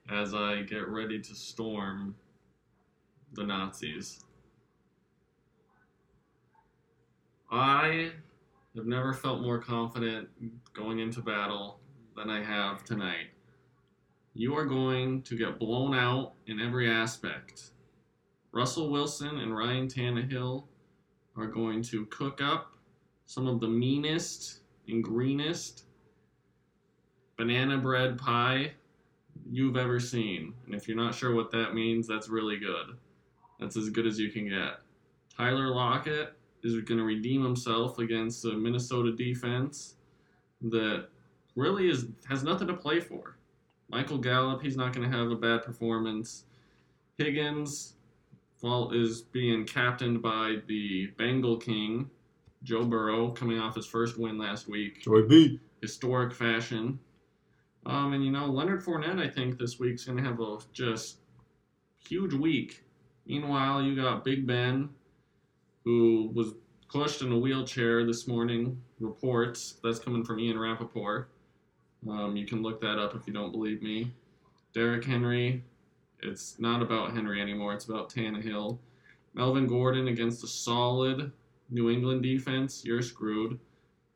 as 0.08 0.36
I 0.36 0.62
get 0.62 0.88
ready 0.88 1.20
to 1.20 1.34
storm 1.34 2.16
the 3.34 3.44
Nazis. 3.44 4.24
I 7.50 8.12
have 8.76 8.86
never 8.86 9.14
felt 9.14 9.42
more 9.42 9.58
confident 9.58 10.30
going 10.74 11.00
into 11.00 11.22
battle 11.22 11.80
than 12.16 12.30
I 12.30 12.44
have 12.44 12.84
tonight. 12.84 13.32
You 14.36 14.56
are 14.56 14.66
going 14.66 15.24
to 15.24 15.36
get 15.36 15.58
blown 15.58 15.96
out 15.96 16.34
in 16.46 16.60
every 16.60 16.88
aspect. 16.88 17.72
Russell 18.52 18.92
Wilson 18.92 19.40
and 19.40 19.58
Ryan 19.58 19.88
Tannehill 19.88 20.66
are 21.36 21.48
going 21.48 21.82
to 21.84 22.06
cook 22.06 22.42
up 22.42 22.74
some 23.26 23.48
of 23.48 23.60
the 23.60 23.68
meanest 23.68 24.62
and 24.88 25.04
greenest 25.04 25.84
banana 27.38 27.78
bread 27.78 28.18
pie 28.18 28.72
you've 29.50 29.78
ever 29.78 30.00
seen. 30.00 30.54
And 30.66 30.76
if 30.76 30.88
you're 30.88 30.98
not 30.98 31.16
sure 31.16 31.36
what 31.36 31.52
that 31.52 31.74
means, 31.74 32.08
that's 32.08 32.30
really 32.30 32.58
good. 32.58 32.98
That's 33.60 33.78
as 33.78 33.90
good 33.90 34.06
as 34.06 34.20
you 34.20 34.30
can 34.30 34.50
get. 34.50 34.80
Tyler 35.36 35.74
Lockett 35.74 36.34
is 36.64 36.74
going 36.82 36.98
to 36.98 37.04
redeem 37.04 37.44
himself 37.44 38.00
against 38.00 38.42
the 38.44 38.54
Minnesota 38.54 39.12
defense 39.12 39.96
that 40.62 41.08
really 41.56 41.90
is 41.90 42.08
has 42.28 42.44
nothing 42.44 42.68
to 42.68 42.74
play 42.74 43.00
for. 43.00 43.38
Michael 43.90 44.18
Gallup, 44.18 44.62
he's 44.62 44.76
not 44.76 44.94
going 44.94 45.10
to 45.10 45.18
have 45.18 45.32
a 45.32 45.36
bad 45.36 45.64
performance. 45.64 46.46
Higgins, 47.18 47.94
well, 48.62 48.92
is 48.92 49.22
being 49.22 49.66
captained 49.66 50.22
by 50.22 50.58
the 50.68 51.08
Bengal 51.18 51.58
King, 51.58 52.10
Joe 52.64 52.86
Burrow, 52.86 53.32
coming 53.32 53.60
off 53.60 53.76
his 53.76 53.86
first 53.86 54.18
win 54.18 54.38
last 54.38 54.68
week 54.68 55.02
Joy 55.04 55.22
B. 55.24 55.60
historic 55.82 56.34
fashion. 56.34 57.00
Um, 57.86 58.14
and 58.14 58.24
you 58.24 58.32
know, 58.32 58.48
Leonard 58.48 58.84
Fournette, 58.84 59.20
I 59.20 59.30
think 59.30 59.58
this 59.58 59.80
week's 59.80 60.06
going 60.06 60.18
to 60.18 60.24
have 60.24 60.40
a 60.42 60.58
just 60.74 61.20
huge 62.08 62.34
week. 62.34 62.84
Meanwhile, 63.26 63.82
you 63.82 63.96
got 63.96 64.24
Big 64.24 64.46
Ben, 64.46 64.90
who 65.84 66.32
was 66.34 66.54
pushed 66.90 67.22
in 67.22 67.32
a 67.32 67.38
wheelchair 67.38 68.06
this 68.06 68.28
morning. 68.28 68.82
Reports 69.00 69.76
that's 69.84 70.00
coming 70.00 70.24
from 70.24 70.40
Ian 70.40 70.60
Rapoport. 70.60 71.30
Um, 72.10 72.36
you 72.36 72.46
can 72.46 72.62
look 72.62 72.82
that 72.82 73.00
up 73.00 73.16
if 73.16 73.28
you 73.28 73.34
don't 73.34 73.52
believe 73.52 73.82
me. 73.82 74.12
Derrick 74.74 75.06
Henry, 75.06 75.64
it's 76.22 76.60
not 76.60 76.82
about 76.82 77.14
Henry 77.14 77.42
anymore. 77.42 77.74
It's 77.74 77.86
about 77.86 78.10
Tannehill. 78.10 78.80
Melvin 79.34 79.68
Gordon 79.68 80.08
against 80.08 80.44
a 80.44 80.48
solid 80.48 81.32
New 81.70 81.90
England 81.90 82.24
defense. 82.24 82.84
You're 82.86 83.02
screwed. 83.02 83.60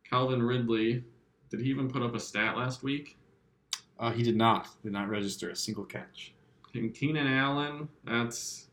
Calvin 0.10 0.44
Ridley, 0.44 1.04
did 1.50 1.62
he 1.62 1.70
even 1.70 1.90
put 1.90 2.02
up 2.02 2.16
a 2.16 2.20
stat 2.20 2.58
last 2.58 2.84
week? 2.84 3.18
Uh, 4.00 4.12
he 4.12 4.24
did 4.24 4.36
not. 4.36 4.68
Did 4.84 4.92
not 4.92 5.10
register 5.10 5.50
a 5.50 5.56
single 5.56 5.86
catch. 5.86 6.34
And 6.74 6.94
Keenan 6.94 7.28
Allen, 7.28 7.88
that's, 8.04 8.68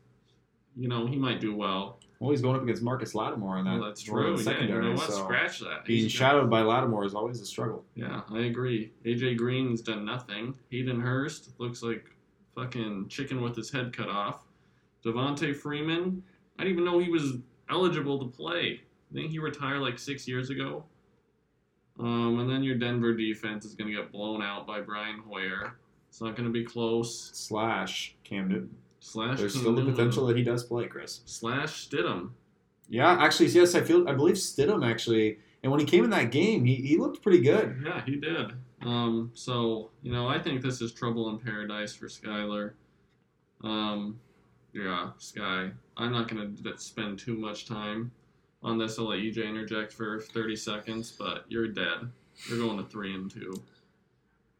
you 0.75 0.87
know, 0.87 1.05
he 1.05 1.15
might 1.15 1.39
do 1.39 1.55
well. 1.55 1.99
Well, 2.19 2.31
he's 2.31 2.41
going 2.41 2.57
up 2.57 2.63
against 2.63 2.81
Marcus 2.81 3.15
Lattimore 3.15 3.59
in 3.59 3.65
that. 3.65 3.79
Well, 3.79 3.87
that's 3.87 4.01
true. 4.01 4.35
the 4.35 4.43
Yeah, 4.43 4.61
you 4.61 4.67
know 4.67 4.95
secondary, 4.95 4.97
so 4.97 5.23
Scratch 5.23 5.59
that. 5.59 5.85
Being 5.85 6.03
He's 6.03 6.11
shadowed 6.11 6.49
by 6.49 6.61
Lattimore 6.61 7.05
is 7.05 7.13
always 7.15 7.39
a 7.39 7.45
struggle. 7.45 7.85
Yeah, 7.95 8.21
I 8.31 8.39
agree. 8.39 8.91
AJ 9.05 9.37
Green's 9.37 9.81
done 9.81 10.03
nothing. 10.03 10.53
Hayden 10.69 10.99
Hurst 10.99 11.51
looks 11.59 11.81
like 11.81 12.05
fucking 12.55 13.07
chicken 13.07 13.41
with 13.41 13.55
his 13.55 13.71
head 13.71 13.95
cut 13.95 14.09
off. 14.09 14.43
Devonta 15.05 15.55
Freeman, 15.55 16.21
I 16.57 16.63
didn't 16.63 16.73
even 16.79 16.85
know 16.85 16.99
he 16.99 17.09
was 17.09 17.37
eligible 17.69 18.19
to 18.19 18.25
play. 18.35 18.81
I 19.11 19.13
think 19.13 19.31
he 19.31 19.39
retired 19.39 19.79
like 19.79 19.97
six 19.99 20.27
years 20.27 20.49
ago. 20.49 20.83
Um, 21.99 22.39
and 22.39 22.49
then 22.49 22.63
your 22.63 22.75
Denver 22.75 23.13
defense 23.13 23.65
is 23.65 23.75
going 23.75 23.89
to 23.89 23.95
get 23.95 24.11
blown 24.11 24.41
out 24.41 24.65
by 24.65 24.79
Brian 24.81 25.19
Hoyer. 25.19 25.73
It's 26.07 26.21
not 26.21 26.35
going 26.35 26.47
to 26.47 26.53
be 26.53 26.63
close. 26.63 27.31
Slash 27.33 28.15
Cam 28.23 28.47
Newton. 28.47 28.75
Slash 29.01 29.39
There's 29.39 29.53
Cam 29.53 29.61
still 29.61 29.73
the 29.75 29.81
Newton. 29.81 29.95
potential 29.95 30.25
that 30.27 30.37
he 30.37 30.43
does 30.43 30.63
play, 30.63 30.87
Chris. 30.87 31.21
Slash 31.25 31.87
Stidham. 31.89 32.31
Yeah, 32.87 33.17
actually, 33.19 33.47
yes, 33.49 33.75
I 33.75 33.81
feel 33.81 34.07
I 34.09 34.13
believe 34.13 34.35
Stidham 34.35 34.83
actually, 34.89 35.37
and 35.61 35.71
when 35.71 35.79
he 35.79 35.85
came 35.85 36.03
in 36.03 36.09
that 36.09 36.31
game, 36.31 36.65
he, 36.65 36.75
he 36.75 36.97
looked 36.97 37.21
pretty 37.21 37.39
good. 37.41 37.81
Yeah, 37.85 38.01
he 38.03 38.15
did. 38.15 38.53
Um, 38.81 39.29
so 39.35 39.91
you 40.01 40.11
know, 40.11 40.27
I 40.27 40.39
think 40.39 40.61
this 40.61 40.81
is 40.81 40.91
trouble 40.91 41.29
in 41.29 41.37
paradise 41.37 41.93
for 41.93 42.07
Skylar. 42.07 42.71
Um, 43.63 44.19
yeah, 44.73 45.11
Sky. 45.17 45.71
I'm 45.97 46.11
not 46.11 46.27
gonna 46.27 46.51
spend 46.77 47.19
too 47.19 47.35
much 47.35 47.65
time 47.65 48.11
on 48.63 48.77
this. 48.77 48.99
I'll 48.99 49.09
let 49.09 49.19
EJ 49.19 49.47
interject 49.47 49.93
for 49.93 50.19
30 50.19 50.55
seconds, 50.55 51.11
but 51.17 51.45
you're 51.49 51.67
dead. 51.67 52.09
You're 52.47 52.59
going 52.59 52.77
to 52.77 52.85
three 52.85 53.13
and 53.13 53.29
two. 53.29 53.53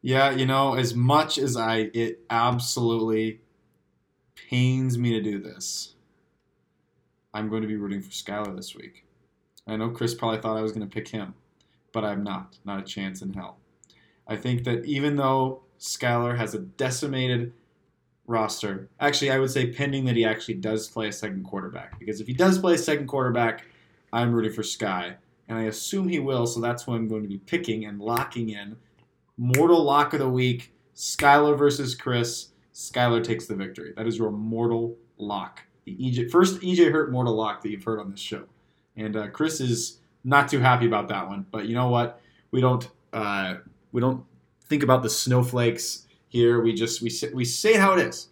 Yeah, 0.01 0.31
you 0.31 0.45
know, 0.45 0.75
as 0.75 0.95
much 0.95 1.37
as 1.37 1.57
I, 1.57 1.89
it 1.93 2.21
absolutely 2.29 3.41
pains 4.49 4.97
me 4.97 5.11
to 5.11 5.21
do 5.21 5.39
this. 5.39 5.95
I'm 7.33 7.49
going 7.49 7.61
to 7.61 7.67
be 7.67 7.75
rooting 7.75 8.01
for 8.01 8.09
Skylar 8.09 8.55
this 8.55 8.75
week. 8.75 9.05
I 9.67 9.75
know 9.75 9.89
Chris 9.89 10.15
probably 10.15 10.41
thought 10.41 10.57
I 10.57 10.61
was 10.61 10.71
going 10.71 10.87
to 10.87 10.93
pick 10.93 11.09
him, 11.09 11.35
but 11.91 12.03
I'm 12.03 12.23
not. 12.23 12.57
Not 12.65 12.79
a 12.79 12.83
chance 12.83 13.21
in 13.21 13.33
hell. 13.33 13.57
I 14.27 14.35
think 14.35 14.63
that 14.63 14.85
even 14.85 15.15
though 15.15 15.61
Skylar 15.79 16.37
has 16.37 16.53
a 16.55 16.59
decimated 16.59 17.53
roster, 18.29 18.87
actually, 18.99 19.31
I 19.31 19.39
would 19.39 19.49
say 19.49 19.71
pending 19.71 20.05
that 20.05 20.15
he 20.15 20.23
actually 20.23 20.53
does 20.53 20.87
play 20.87 21.07
a 21.07 21.11
second 21.11 21.43
quarterback. 21.43 21.99
Because 21.99 22.21
if 22.21 22.27
he 22.27 22.33
does 22.33 22.59
play 22.59 22.75
a 22.75 22.77
second 22.77 23.07
quarterback, 23.07 23.65
I'm 24.13 24.31
rooting 24.31 24.53
for 24.53 24.63
Sky. 24.63 25.15
And 25.47 25.57
I 25.57 25.63
assume 25.63 26.07
he 26.07 26.19
will, 26.19 26.45
so 26.45 26.61
that's 26.61 26.85
what 26.85 26.95
I'm 26.95 27.07
going 27.07 27.23
to 27.23 27.27
be 27.27 27.39
picking 27.39 27.85
and 27.85 27.99
locking 27.99 28.49
in. 28.49 28.77
Mortal 29.35 29.83
lock 29.83 30.13
of 30.13 30.19
the 30.19 30.29
week 30.29 30.73
Skylar 30.95 31.57
versus 31.57 31.95
Chris. 31.95 32.49
Skylar 32.73 33.23
takes 33.23 33.47
the 33.47 33.55
victory. 33.55 33.93
That 33.97 34.05
is 34.05 34.17
your 34.17 34.31
mortal 34.31 34.95
lock. 35.17 35.61
The 35.85 35.95
EJ, 35.95 36.29
first 36.29 36.61
EJ 36.61 36.91
Hurt 36.91 37.11
mortal 37.11 37.33
lock 37.33 37.61
that 37.63 37.69
you've 37.69 37.83
heard 37.83 37.99
on 37.99 38.11
this 38.11 38.19
show. 38.19 38.43
And 38.95 39.15
uh, 39.15 39.27
Chris 39.29 39.59
is 39.59 39.99
not 40.23 40.49
too 40.49 40.59
happy 40.59 40.85
about 40.85 41.07
that 41.07 41.27
one. 41.27 41.45
But 41.51 41.65
you 41.65 41.73
know 41.73 41.89
what? 41.89 42.21
We 42.51 42.61
don't 42.61 42.87
uh, 43.11 43.55
we 43.91 44.01
don't 44.01 44.23
think 44.65 44.83
about 44.83 45.01
the 45.01 45.09
snowflakes 45.09 46.05
here. 46.29 46.61
We 46.61 46.73
just 46.73 47.01
we 47.01 47.09
say, 47.09 47.29
we 47.33 47.45
say 47.45 47.73
how 47.75 47.93
it 47.93 48.07
is. 48.07 48.29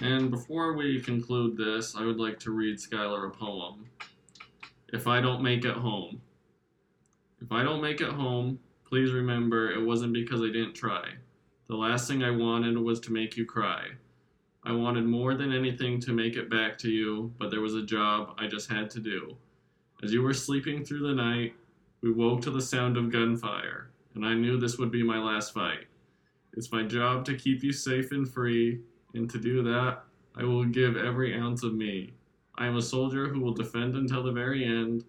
And 0.00 0.30
before 0.30 0.74
we 0.74 1.00
conclude 1.00 1.56
this, 1.56 1.96
I 1.96 2.04
would 2.04 2.20
like 2.20 2.38
to 2.40 2.52
read 2.52 2.78
Skylar 2.78 3.26
a 3.26 3.30
poem. 3.30 3.86
If 4.92 5.06
I 5.08 5.20
don't 5.20 5.42
make 5.42 5.64
it 5.64 5.74
home. 5.76 6.20
If 7.40 7.52
I 7.52 7.62
don't 7.62 7.82
make 7.82 8.00
it 8.00 8.10
home, 8.10 8.58
please 8.84 9.12
remember 9.12 9.70
it 9.70 9.84
wasn't 9.84 10.12
because 10.12 10.40
I 10.40 10.46
didn't 10.46 10.74
try. 10.74 11.08
The 11.68 11.76
last 11.76 12.08
thing 12.08 12.22
I 12.22 12.30
wanted 12.30 12.78
was 12.78 13.00
to 13.00 13.12
make 13.12 13.36
you 13.36 13.44
cry. 13.44 13.88
I 14.64 14.72
wanted 14.72 15.04
more 15.04 15.34
than 15.34 15.52
anything 15.52 16.00
to 16.00 16.12
make 16.12 16.36
it 16.36 16.50
back 16.50 16.78
to 16.78 16.90
you, 16.90 17.32
but 17.38 17.50
there 17.50 17.60
was 17.60 17.74
a 17.74 17.82
job 17.82 18.34
I 18.38 18.46
just 18.46 18.70
had 18.70 18.90
to 18.90 19.00
do. 19.00 19.36
As 20.02 20.12
you 20.12 20.22
were 20.22 20.34
sleeping 20.34 20.84
through 20.84 21.06
the 21.06 21.14
night, 21.14 21.54
We 22.00 22.12
woke 22.12 22.42
to 22.42 22.50
the 22.52 22.60
sound 22.62 22.96
of 22.96 23.10
gunfire, 23.10 23.90
and 24.14 24.24
I 24.24 24.34
knew 24.34 24.56
this 24.58 24.78
would 24.78 24.92
be 24.92 25.02
my 25.02 25.18
last 25.18 25.52
fight. 25.52 25.86
It's 26.54 26.72
my 26.72 26.82
job 26.82 27.24
to 27.26 27.36
keep 27.36 27.62
you 27.62 27.72
safe 27.72 28.12
and 28.12 28.28
free, 28.28 28.80
and 29.14 29.28
to 29.30 29.38
do 29.38 29.62
that, 29.62 30.04
I 30.34 30.44
will 30.44 30.64
give 30.64 30.96
every 30.96 31.34
ounce 31.34 31.62
of 31.62 31.74
me. 31.74 32.12
I 32.56 32.66
am 32.66 32.76
a 32.76 32.82
soldier 32.82 33.28
who 33.28 33.40
will 33.40 33.54
defend 33.54 33.94
until 33.94 34.22
the 34.22 34.32
very 34.32 34.64
end, 34.64 35.04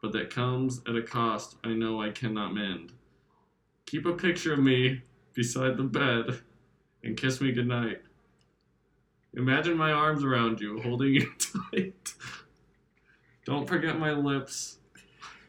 but 0.00 0.12
that 0.12 0.30
comes 0.30 0.80
at 0.88 0.96
a 0.96 1.02
cost 1.02 1.56
I 1.64 1.68
know 1.68 2.00
I 2.00 2.10
cannot 2.10 2.54
mend. 2.54 2.92
Keep 3.86 4.06
a 4.06 4.12
picture 4.12 4.52
of 4.52 4.60
me 4.60 5.02
beside 5.34 5.76
the 5.76 5.84
bed 5.84 6.40
and 7.02 7.16
kiss 7.16 7.40
me 7.40 7.52
goodnight. 7.52 8.02
Imagine 9.34 9.76
my 9.76 9.92
arms 9.92 10.24
around 10.24 10.60
you, 10.60 10.80
holding 10.80 11.14
you 11.14 11.32
tight. 11.72 12.14
Don't 13.44 13.68
forget 13.68 13.98
my 13.98 14.12
lips. 14.12 14.78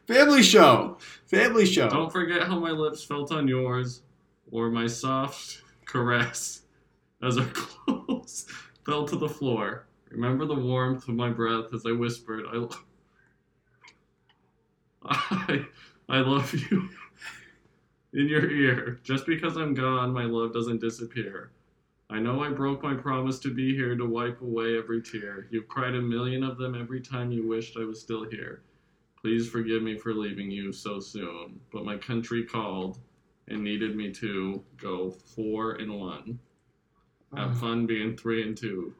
Family 0.06 0.42
show. 0.42 0.98
Family 1.26 1.66
show. 1.66 1.88
Don't 1.88 2.12
forget 2.12 2.42
how 2.42 2.58
my 2.58 2.70
lips 2.70 3.02
felt 3.02 3.32
on 3.32 3.48
yours, 3.48 4.02
or 4.50 4.70
my 4.70 4.86
soft 4.86 5.62
caress 5.84 6.62
as 7.22 7.38
our 7.38 7.46
clothes 7.52 8.46
fell 8.84 9.06
to 9.06 9.16
the 9.16 9.28
floor. 9.28 9.86
Remember 10.10 10.46
the 10.46 10.54
warmth 10.54 11.08
of 11.08 11.14
my 11.14 11.30
breath 11.30 11.74
as 11.74 11.84
I 11.86 11.92
whispered, 11.92 12.44
I, 12.52 12.56
lo- 12.56 12.70
I, 15.04 15.66
I 16.08 16.18
love 16.18 16.54
you 16.54 16.88
in 18.12 18.28
your 18.28 18.50
ear. 18.50 19.00
Just 19.02 19.26
because 19.26 19.56
I'm 19.56 19.74
gone, 19.74 20.12
my 20.12 20.24
love 20.24 20.52
doesn't 20.52 20.80
disappear. 20.80 21.50
I 22.08 22.20
know 22.20 22.42
I 22.44 22.50
broke 22.50 22.84
my 22.84 22.94
promise 22.94 23.40
to 23.40 23.52
be 23.52 23.74
here 23.74 23.96
to 23.96 24.06
wipe 24.06 24.40
away 24.40 24.78
every 24.78 25.02
tear. 25.02 25.48
You've 25.50 25.66
cried 25.66 25.94
a 25.94 26.00
million 26.00 26.44
of 26.44 26.56
them 26.56 26.80
every 26.80 27.00
time 27.00 27.32
you 27.32 27.48
wished 27.48 27.76
I 27.76 27.84
was 27.84 28.00
still 28.00 28.22
here. 28.22 28.62
Please 29.20 29.48
forgive 29.48 29.82
me 29.82 29.98
for 29.98 30.14
leaving 30.14 30.48
you 30.48 30.72
so 30.72 31.00
soon, 31.00 31.58
but 31.72 31.84
my 31.84 31.96
country 31.96 32.44
called 32.44 32.98
and 33.48 33.62
needed 33.62 33.96
me 33.96 34.12
to 34.12 34.62
go 34.76 35.10
four 35.10 35.72
and 35.72 35.98
one. 35.98 36.38
Have 37.34 37.58
fun 37.58 37.86
being 37.86 38.16
three 38.16 38.42
and 38.42 38.56
two. 38.56 38.94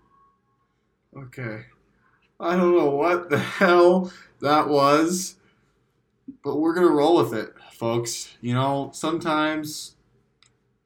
Okay. 1.17 1.65
I 2.39 2.57
don't 2.57 2.77
know 2.77 2.91
what 2.91 3.31
the 3.31 3.39
hell 3.39 4.13
that 4.41 4.69
was, 4.69 5.37
but 6.45 6.57
we're 6.57 6.75
going 6.75 6.87
to 6.87 6.93
roll 6.93 7.17
with 7.17 7.33
it, 7.33 7.55
folks. 7.73 8.37
You 8.43 8.53
know, 8.53 8.91
sometimes 8.93 9.97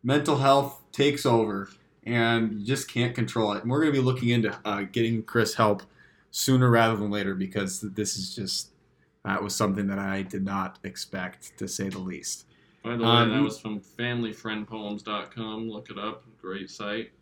mental 0.03 0.37
health 0.37 0.81
takes 0.93 1.27
over 1.27 1.71
and 2.05 2.61
you 2.61 2.65
just 2.65 2.89
can't 2.89 3.15
control 3.15 3.53
it. 3.53 3.63
And 3.63 3.71
we're 3.71 3.81
going 3.81 3.93
to 3.93 4.01
be 4.01 4.05
looking 4.05 4.29
into 4.29 4.57
uh, 4.65 4.83
getting 4.83 5.23
Chris 5.23 5.55
help 5.55 5.83
sooner 6.31 6.71
rather 6.71 6.97
than 6.97 7.11
later 7.11 7.35
because 7.35 7.81
this 7.81 8.17
is 8.17 8.35
just, 8.35 8.71
that 9.25 9.43
was 9.43 9.55
something 9.57 9.89
that 9.89 9.99
I 9.99 10.23
did 10.23 10.45
not 10.45 10.79
expect, 10.85 11.59
to 11.59 11.67
say 11.67 11.89
the 11.89 11.99
least. 11.99 12.47
By 12.83 12.97
the 12.97 13.05
way, 13.05 13.11
Um, 13.11 13.31
that 13.31 13.43
was 13.43 13.59
from 13.61 13.81
familyfriendpoems.com. 13.81 15.71
Look 15.71 15.91
it 15.91 15.99
up. 15.99 16.25
Great 16.41 16.71
site. 16.71 17.13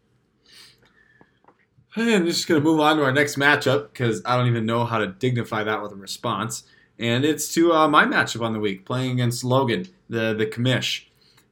And 1.97 2.11
I'm 2.11 2.27
just 2.27 2.47
going 2.47 2.61
to 2.61 2.65
move 2.65 2.81
on 2.81 2.99
to 2.99 3.03
our 3.05 3.13
next 3.13 3.37
matchup 3.37 3.93
because 3.93 4.23
I 4.25 4.37
don't 4.37 4.47
even 4.47 4.67
know 4.67 4.85
how 4.85 4.99
to 4.99 5.09
dignify 5.09 5.65
that 5.65 5.83
with 5.83 5.91
a 5.93 5.97
response. 5.97 6.63
And 6.99 7.25
it's 7.25 7.53
to 7.55 7.73
uh, 7.73 7.89
my 7.89 8.05
matchup 8.05 8.43
on 8.43 8.53
the 8.53 8.61
week, 8.61 8.85
playing 8.85 9.13
against 9.13 9.43
Logan, 9.43 9.87
the 10.09 10.35
the 10.35 10.47
commish. 10.47 11.07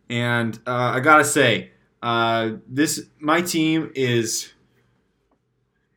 And 0.09 0.57
uh, 0.67 0.93
I 0.95 1.01
gotta 1.01 1.25
say, 1.25 1.71
uh, 2.03 2.51
this 2.69 3.07
my 3.19 3.41
team 3.41 3.91
is, 3.95 4.53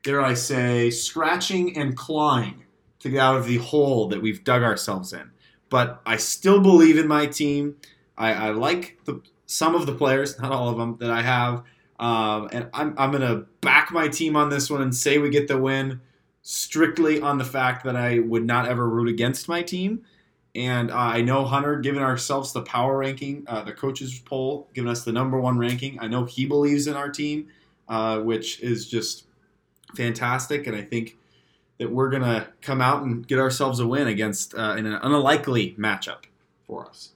dare 0.03 0.21
I 0.21 0.33
say, 0.35 0.89
scratching 0.89 1.77
and 1.77 1.95
clawing 1.95 2.63
to 2.99 3.09
get 3.09 3.19
out 3.19 3.37
of 3.37 3.45
the 3.45 3.57
hole 3.57 4.07
that 4.09 4.21
we've 4.21 4.43
dug 4.43 4.63
ourselves 4.63 5.13
in. 5.13 5.31
But 5.69 6.01
I 6.05 6.17
still 6.17 6.59
believe 6.61 6.97
in 6.97 7.07
my 7.07 7.25
team. 7.27 7.75
I, 8.19 8.33
I 8.33 8.49
like 8.51 8.99
the 9.05 9.21
some 9.47 9.73
of 9.73 9.87
the 9.87 9.95
players, 9.95 10.39
not 10.39 10.51
all 10.51 10.69
of 10.69 10.77
them, 10.77 10.97
that 10.99 11.09
I 11.09 11.23
have. 11.23 11.63
Um, 11.99 12.49
and 12.51 12.69
I'm, 12.71 12.93
I'm 12.97 13.11
going 13.11 13.23
to 13.23 13.47
back 13.61 13.91
my 13.91 14.07
team 14.07 14.35
on 14.35 14.49
this 14.49 14.69
one 14.69 14.81
and 14.81 14.95
say 14.95 15.17
we 15.17 15.31
get 15.31 15.47
the 15.47 15.57
win 15.57 16.01
strictly 16.43 17.19
on 17.19 17.39
the 17.39 17.43
fact 17.43 17.83
that 17.83 17.95
I 17.95 18.19
would 18.19 18.45
not 18.45 18.67
ever 18.67 18.87
root 18.87 19.09
against 19.09 19.49
my 19.49 19.63
team. 19.63 20.03
And 20.55 20.91
uh, 20.91 20.95
I 20.95 21.21
know 21.21 21.45
Hunter 21.45 21.77
giving 21.77 22.01
ourselves 22.01 22.53
the 22.53 22.61
power 22.61 22.97
ranking, 22.97 23.43
uh, 23.47 23.63
the 23.63 23.73
coaches 23.73 24.19
poll, 24.19 24.69
giving 24.73 24.89
us 24.89 25.03
the 25.03 25.11
number 25.11 25.39
one 25.39 25.57
ranking. 25.57 25.99
I 25.99 26.07
know 26.07 26.25
he 26.25 26.45
believes 26.45 26.87
in 26.87 26.95
our 26.95 27.09
team, 27.09 27.47
uh, 27.87 28.19
which 28.19 28.59
is 28.61 28.87
just 28.87 29.25
fantastic. 29.95 30.67
And 30.67 30.75
I 30.75 30.81
think 30.81 31.17
that 31.79 31.91
we're 31.91 32.09
going 32.09 32.23
to 32.23 32.47
come 32.61 32.81
out 32.81 33.03
and 33.03 33.27
get 33.27 33.39
ourselves 33.39 33.79
a 33.79 33.87
win 33.87 34.07
against 34.07 34.53
uh, 34.53 34.75
in 34.77 34.85
an 34.85 34.99
unlikely 35.01 35.75
matchup 35.77 36.25
for 36.67 36.87
us. 36.87 37.13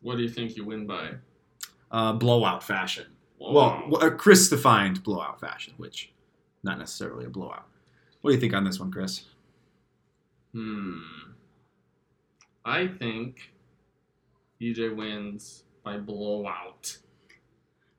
What 0.00 0.16
do 0.16 0.22
you 0.22 0.28
think 0.28 0.56
you 0.56 0.64
win 0.64 0.86
by? 0.86 1.10
Uh, 1.90 2.12
blowout 2.12 2.62
fashion. 2.62 3.06
Wow. 3.38 3.84
Well, 3.88 4.02
a 4.02 4.10
Chris 4.10 4.48
defined 4.48 5.02
blowout 5.02 5.40
fashion, 5.40 5.74
which 5.76 6.12
not 6.62 6.78
necessarily 6.78 7.26
a 7.26 7.30
blowout. 7.30 7.66
What 8.20 8.30
do 8.30 8.34
you 8.34 8.40
think 8.40 8.54
on 8.54 8.64
this 8.64 8.80
one, 8.80 8.90
Chris? 8.90 9.24
Hmm. 10.52 11.00
I 12.64 12.88
think 12.88 13.52
EJ 14.60 14.96
wins 14.96 15.64
by 15.84 15.98
blowout. 15.98 16.98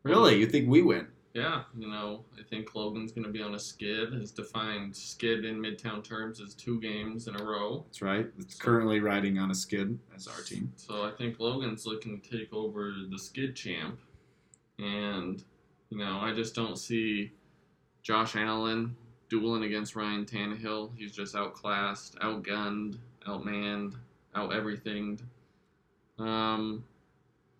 Really? 0.03 0.35
You 0.35 0.47
think 0.47 0.67
we 0.67 0.81
win? 0.81 1.07
Yeah, 1.38 1.61
you 1.77 1.88
know, 1.88 2.25
I 2.39 2.41
think 2.41 2.73
Logan's 2.73 3.11
going 3.11 3.25
to 3.25 3.31
be 3.31 3.43
on 3.43 3.53
a 3.53 3.59
skid. 3.59 4.11
His 4.11 4.31
defined 4.31 4.95
skid 4.95 5.45
in 5.45 5.61
Midtown 5.61 6.03
terms 6.03 6.39
is 6.39 6.55
two 6.55 6.81
games 6.81 7.27
in 7.27 7.39
a 7.39 7.43
row. 7.43 7.83
That's 7.85 8.01
right. 8.01 8.25
It's 8.39 8.55
currently 8.55 9.01
riding 9.01 9.38
on 9.38 9.51
a 9.51 9.53
skid 9.53 9.99
as 10.15 10.27
our 10.27 10.41
team. 10.41 10.73
So 10.77 11.03
I 11.03 11.11
think 11.11 11.39
Logan's 11.39 11.85
looking 11.85 12.19
to 12.19 12.38
take 12.39 12.51
over 12.51 12.91
the 13.07 13.19
skid 13.19 13.55
champ. 13.55 13.99
And, 14.79 15.43
you 15.91 15.99
know, 15.99 16.17
I 16.19 16.33
just 16.33 16.55
don't 16.55 16.75
see 16.75 17.31
Josh 18.01 18.35
Allen 18.35 18.95
dueling 19.29 19.63
against 19.63 19.95
Ryan 19.95 20.25
Tannehill. 20.25 20.89
He's 20.97 21.11
just 21.11 21.35
outclassed, 21.35 22.17
outgunned, 22.17 22.97
outmanned, 23.27 23.93
out 24.33 24.53
everythinged. 24.53 25.21
Um, 26.17 26.83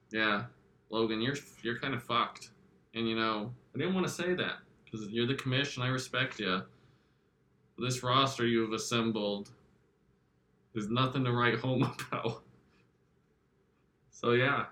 yeah, 0.10 0.46
Logan, 0.90 1.22
you're 1.22 1.38
you're 1.62 1.78
kind 1.78 1.94
of 1.94 2.02
fucked. 2.02 2.50
And 2.96 3.08
you 3.08 3.16
know, 3.16 3.52
I 3.78 3.82
didn't 3.82 3.94
want 3.94 4.08
to 4.08 4.12
say 4.12 4.34
that 4.34 4.56
because 4.84 5.08
you're 5.10 5.28
the 5.28 5.36
commission. 5.36 5.84
I 5.84 5.90
respect 5.90 6.40
you. 6.40 6.64
This 7.78 8.02
roster 8.02 8.48
you 8.48 8.62
have 8.62 8.72
assembled 8.72 9.52
is 10.74 10.90
nothing 10.90 11.24
to 11.26 11.32
write 11.32 11.60
home 11.60 11.84
about. 12.12 12.42
So 14.10 14.32
yeah, 14.32 14.66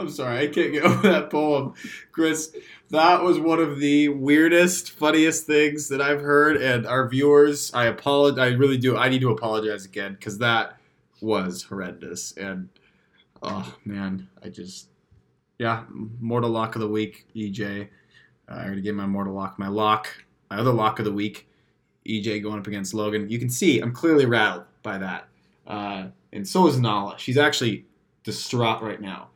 I'm 0.00 0.10
sorry, 0.10 0.40
I 0.40 0.46
can't 0.48 0.72
get 0.72 0.82
over 0.82 1.02
that 1.02 1.30
poem. 1.30 1.74
Chris, 2.10 2.56
that 2.90 3.22
was 3.22 3.38
one 3.38 3.60
of 3.60 3.78
the 3.78 4.08
weirdest, 4.08 4.90
funniest 4.90 5.46
things 5.46 5.86
that 5.90 6.00
I've 6.00 6.22
heard. 6.22 6.56
And 6.56 6.88
our 6.88 7.08
viewers, 7.08 7.72
I 7.72 7.84
apologize. 7.84 8.52
I 8.52 8.56
really 8.56 8.78
do. 8.78 8.96
I 8.96 9.08
need 9.08 9.20
to 9.20 9.30
apologize 9.30 9.84
again 9.84 10.14
because 10.14 10.38
that 10.38 10.76
was 11.20 11.62
horrendous. 11.62 12.32
And 12.32 12.68
oh, 13.44 13.76
man, 13.84 14.26
I 14.44 14.48
just, 14.48 14.88
yeah, 15.58 15.84
mortal 15.90 16.50
lock 16.50 16.74
of 16.74 16.80
the 16.80 16.88
week, 16.88 17.26
EJ. 17.34 17.88
Uh, 18.48 18.54
I 18.54 18.64
already 18.64 18.82
gave 18.82 18.94
my 18.94 19.06
mortal 19.06 19.34
lock. 19.34 19.58
My 19.58 19.68
lock, 19.68 20.08
my 20.50 20.58
other 20.58 20.72
lock 20.72 20.98
of 20.98 21.04
the 21.04 21.12
week, 21.12 21.48
EJ 22.06 22.42
going 22.42 22.58
up 22.58 22.66
against 22.66 22.94
Logan. 22.94 23.28
You 23.28 23.38
can 23.38 23.50
see 23.50 23.80
I'm 23.80 23.92
clearly 23.92 24.26
rattled 24.26 24.64
by 24.82 24.98
that. 24.98 25.28
Uh, 25.66 26.06
and 26.32 26.46
so 26.46 26.66
is 26.66 26.78
Nala. 26.78 27.18
She's 27.18 27.38
actually 27.38 27.86
distraught 28.24 28.82
right 28.82 29.00
now 29.00 29.28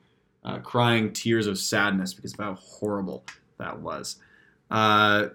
uh, 0.47 0.59
crying 0.61 1.13
tears 1.13 1.47
of 1.47 1.59
sadness 1.59 2.15
because 2.15 2.33
of 2.35 2.39
how 2.39 2.55
horrible 2.55 3.25
that 3.59 3.81
was. 3.81 4.17
Uh, 4.71 5.29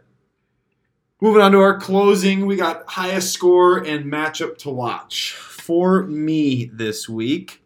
moving 1.20 1.42
on 1.42 1.52
to 1.52 1.60
our 1.60 1.80
closing, 1.80 2.46
we 2.46 2.56
got 2.56 2.88
highest 2.88 3.34
score 3.34 3.80
and 3.80 4.06
matchup 4.06 4.58
to 4.60 4.70
watch. 4.70 5.34
For 5.34 6.04
me 6.04 6.66
this 6.74 7.08
week, 7.08 7.62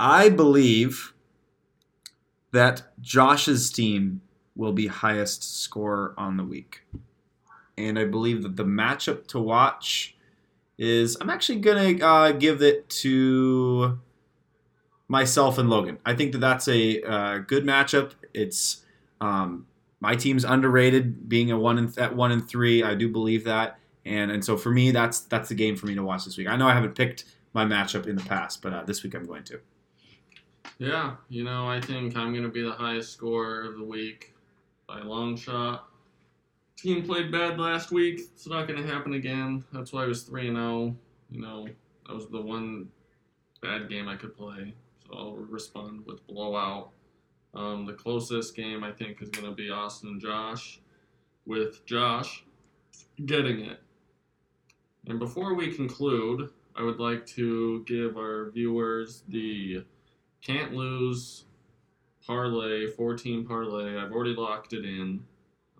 I 0.00 0.28
believe 0.28 1.12
that 2.52 2.82
Josh's 3.00 3.70
team 3.70 4.22
will 4.56 4.72
be 4.72 4.86
highest 4.86 5.62
score 5.62 6.14
on 6.16 6.36
the 6.36 6.44
week. 6.44 6.82
And 7.76 7.98
I 7.98 8.04
believe 8.04 8.42
that 8.42 8.56
the 8.56 8.64
matchup 8.64 9.26
to 9.28 9.38
watch 9.38 10.16
is 10.78 11.16
I'm 11.20 11.30
actually 11.30 11.60
going 11.60 11.98
to 11.98 12.06
uh, 12.06 12.32
give 12.32 12.62
it 12.62 12.88
to 12.90 13.98
myself 15.08 15.58
and 15.58 15.70
Logan. 15.70 15.98
I 16.04 16.14
think 16.14 16.32
that 16.32 16.38
that's 16.38 16.68
a 16.68 17.02
uh, 17.02 17.38
good 17.38 17.64
matchup. 17.64 18.12
It's 18.34 18.84
um, 19.20 19.66
my 20.00 20.14
team's 20.14 20.44
underrated, 20.44 21.28
being 21.28 21.50
a 21.50 21.58
one 21.58 21.78
and 21.78 21.88
th- 21.88 21.98
at 21.98 22.16
one 22.16 22.30
and 22.30 22.46
three. 22.46 22.82
I 22.82 22.94
do 22.94 23.08
believe 23.08 23.44
that, 23.44 23.78
and 24.04 24.30
and 24.30 24.44
so 24.44 24.56
for 24.56 24.70
me, 24.70 24.90
that's 24.90 25.20
that's 25.20 25.48
the 25.48 25.54
game 25.54 25.76
for 25.76 25.86
me 25.86 25.94
to 25.94 26.02
watch 26.02 26.24
this 26.24 26.36
week. 26.36 26.48
I 26.48 26.56
know 26.56 26.68
I 26.68 26.74
haven't 26.74 26.94
picked 26.94 27.24
my 27.52 27.64
matchup 27.64 28.06
in 28.06 28.16
the 28.16 28.24
past, 28.24 28.62
but 28.62 28.72
uh, 28.72 28.84
this 28.84 29.02
week 29.02 29.14
I'm 29.14 29.24
going 29.24 29.44
to. 29.44 29.60
Yeah, 30.78 31.16
you 31.28 31.44
know, 31.44 31.68
I 31.68 31.80
think 31.80 32.16
I'm 32.16 32.34
gonna 32.34 32.48
be 32.48 32.62
the 32.62 32.72
highest 32.72 33.12
scorer 33.12 33.64
of 33.64 33.78
the 33.78 33.84
week 33.84 34.34
by 34.86 35.00
long 35.00 35.36
shot. 35.36 35.88
Team 36.76 37.04
played 37.04 37.32
bad 37.32 37.58
last 37.58 37.90
week. 37.90 38.20
It's 38.20 38.46
not 38.46 38.68
gonna 38.68 38.86
happen 38.86 39.14
again. 39.14 39.64
That's 39.72 39.92
why 39.92 40.04
I 40.04 40.06
was 40.06 40.22
three 40.22 40.48
and 40.48 40.56
zero. 40.56 40.96
you 41.30 41.40
know, 41.40 41.66
that 42.06 42.14
was 42.14 42.28
the 42.28 42.40
one 42.40 42.88
bad 43.60 43.88
game 43.88 44.08
I 44.08 44.16
could 44.16 44.36
play. 44.36 44.74
So 45.06 45.16
I'll 45.16 45.36
respond 45.36 46.04
with 46.06 46.26
blowout. 46.26 46.90
Um, 47.54 47.86
the 47.86 47.94
closest 47.94 48.54
game 48.54 48.84
I 48.84 48.92
think 48.92 49.22
is 49.22 49.30
going 49.30 49.46
to 49.46 49.54
be 49.54 49.70
Austin 49.70 50.10
and 50.10 50.20
Josh, 50.20 50.80
with 51.46 51.84
Josh 51.86 52.44
getting 53.24 53.60
it. 53.60 53.80
And 55.06 55.18
before 55.18 55.54
we 55.54 55.74
conclude, 55.74 56.50
I 56.76 56.82
would 56.82 57.00
like 57.00 57.26
to 57.28 57.82
give 57.84 58.16
our 58.16 58.50
viewers 58.50 59.22
the 59.28 59.84
can't 60.42 60.72
lose 60.72 61.44
parlay, 62.26 62.86
14 62.86 63.46
parlay. 63.46 63.96
I've 63.96 64.12
already 64.12 64.34
locked 64.34 64.72
it 64.72 64.84
in. 64.84 65.24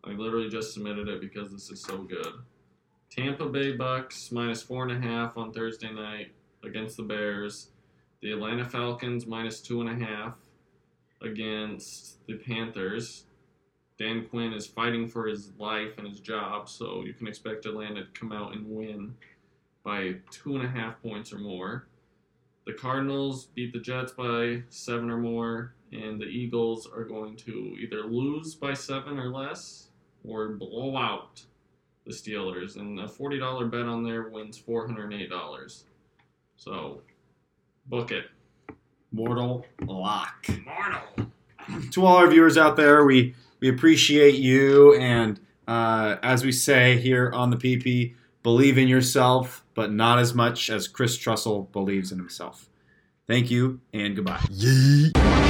I 0.04 0.11
literally 0.11 0.48
just 0.48 0.72
submitted 0.72 1.09
it 1.09 1.20
because 1.20 1.52
this 1.52 1.70
is 1.70 1.82
so 1.82 1.98
good. 1.98 2.32
Tampa 3.11 3.46
Bay 3.46 3.72
Bucks 3.72 4.30
minus 4.32 4.62
four 4.62 4.86
and 4.86 4.92
a 4.92 5.09
half 5.09 5.36
on 5.36 5.52
Thursday 5.52 5.92
night 5.92 6.32
against 6.64 6.96
the 6.96 7.02
Bears. 7.02 7.70
The 8.20 8.32
Atlanta 8.32 8.64
Falcons 8.64 9.26
minus 9.26 9.61
two 9.61 9.80
and 9.80 9.90
a 9.90 10.04
half 10.04 10.34
against 11.22 12.24
the 12.26 12.34
Panthers. 12.34 13.24
Dan 13.98 14.26
Quinn 14.26 14.52
is 14.52 14.66
fighting 14.66 15.09
for 15.09 15.26
his 15.26 15.50
life 15.59 15.98
and 15.98 16.06
his 16.06 16.20
job, 16.20 16.68
so 16.68 17.02
you 17.04 17.12
can 17.12 17.26
expect 17.26 17.66
Atlanta 17.66 18.04
to 18.04 18.11
come 18.12 18.32
out 18.32 18.54
and 18.54 18.68
win 18.68 19.14
by 19.82 20.14
two 20.30 20.54
and 20.56 20.64
a 20.64 20.68
half 20.68 21.00
points 21.02 21.32
or 21.32 21.38
more. 21.38 21.86
The 22.68 22.74
Cardinals 22.74 23.46
beat 23.54 23.72
the 23.72 23.78
Jets 23.78 24.12
by 24.12 24.62
seven 24.68 25.08
or 25.08 25.16
more, 25.16 25.72
and 25.90 26.20
the 26.20 26.26
Eagles 26.26 26.86
are 26.86 27.02
going 27.02 27.34
to 27.36 27.74
either 27.80 28.02
lose 28.02 28.54
by 28.54 28.74
seven 28.74 29.18
or 29.18 29.30
less 29.30 29.88
or 30.22 30.50
blow 30.50 30.94
out 30.94 31.40
the 32.04 32.12
Steelers. 32.12 32.76
And 32.76 33.00
a 33.00 33.04
$40 33.04 33.70
bet 33.70 33.86
on 33.86 34.04
there 34.04 34.28
wins 34.28 34.60
$408. 34.60 35.84
So 36.56 37.00
book 37.86 38.10
it. 38.10 38.26
Mortal 39.12 39.64
lock. 39.86 40.46
Mortal. 40.66 41.32
to 41.92 42.04
all 42.04 42.18
our 42.18 42.28
viewers 42.28 42.58
out 42.58 42.76
there, 42.76 43.06
we 43.06 43.34
we 43.60 43.70
appreciate 43.70 44.34
you, 44.34 44.94
and 44.96 45.40
uh, 45.66 46.16
as 46.22 46.44
we 46.44 46.52
say 46.52 46.98
here 46.98 47.30
on 47.32 47.48
the 47.48 47.56
PP, 47.56 48.14
believe 48.43 48.78
in 48.78 48.89
yourself, 48.89 49.64
but 49.74 49.93
not 49.93 50.18
as 50.18 50.34
much 50.34 50.70
as 50.70 50.89
Chris 50.89 51.18
Trussell 51.18 51.70
believes 51.72 52.12
in 52.12 52.18
himself. 52.18 52.68
Thank 53.26 53.51
you, 53.51 53.80
and 53.93 54.16
goodbye. 54.16 54.39
Yeet. 54.51 55.47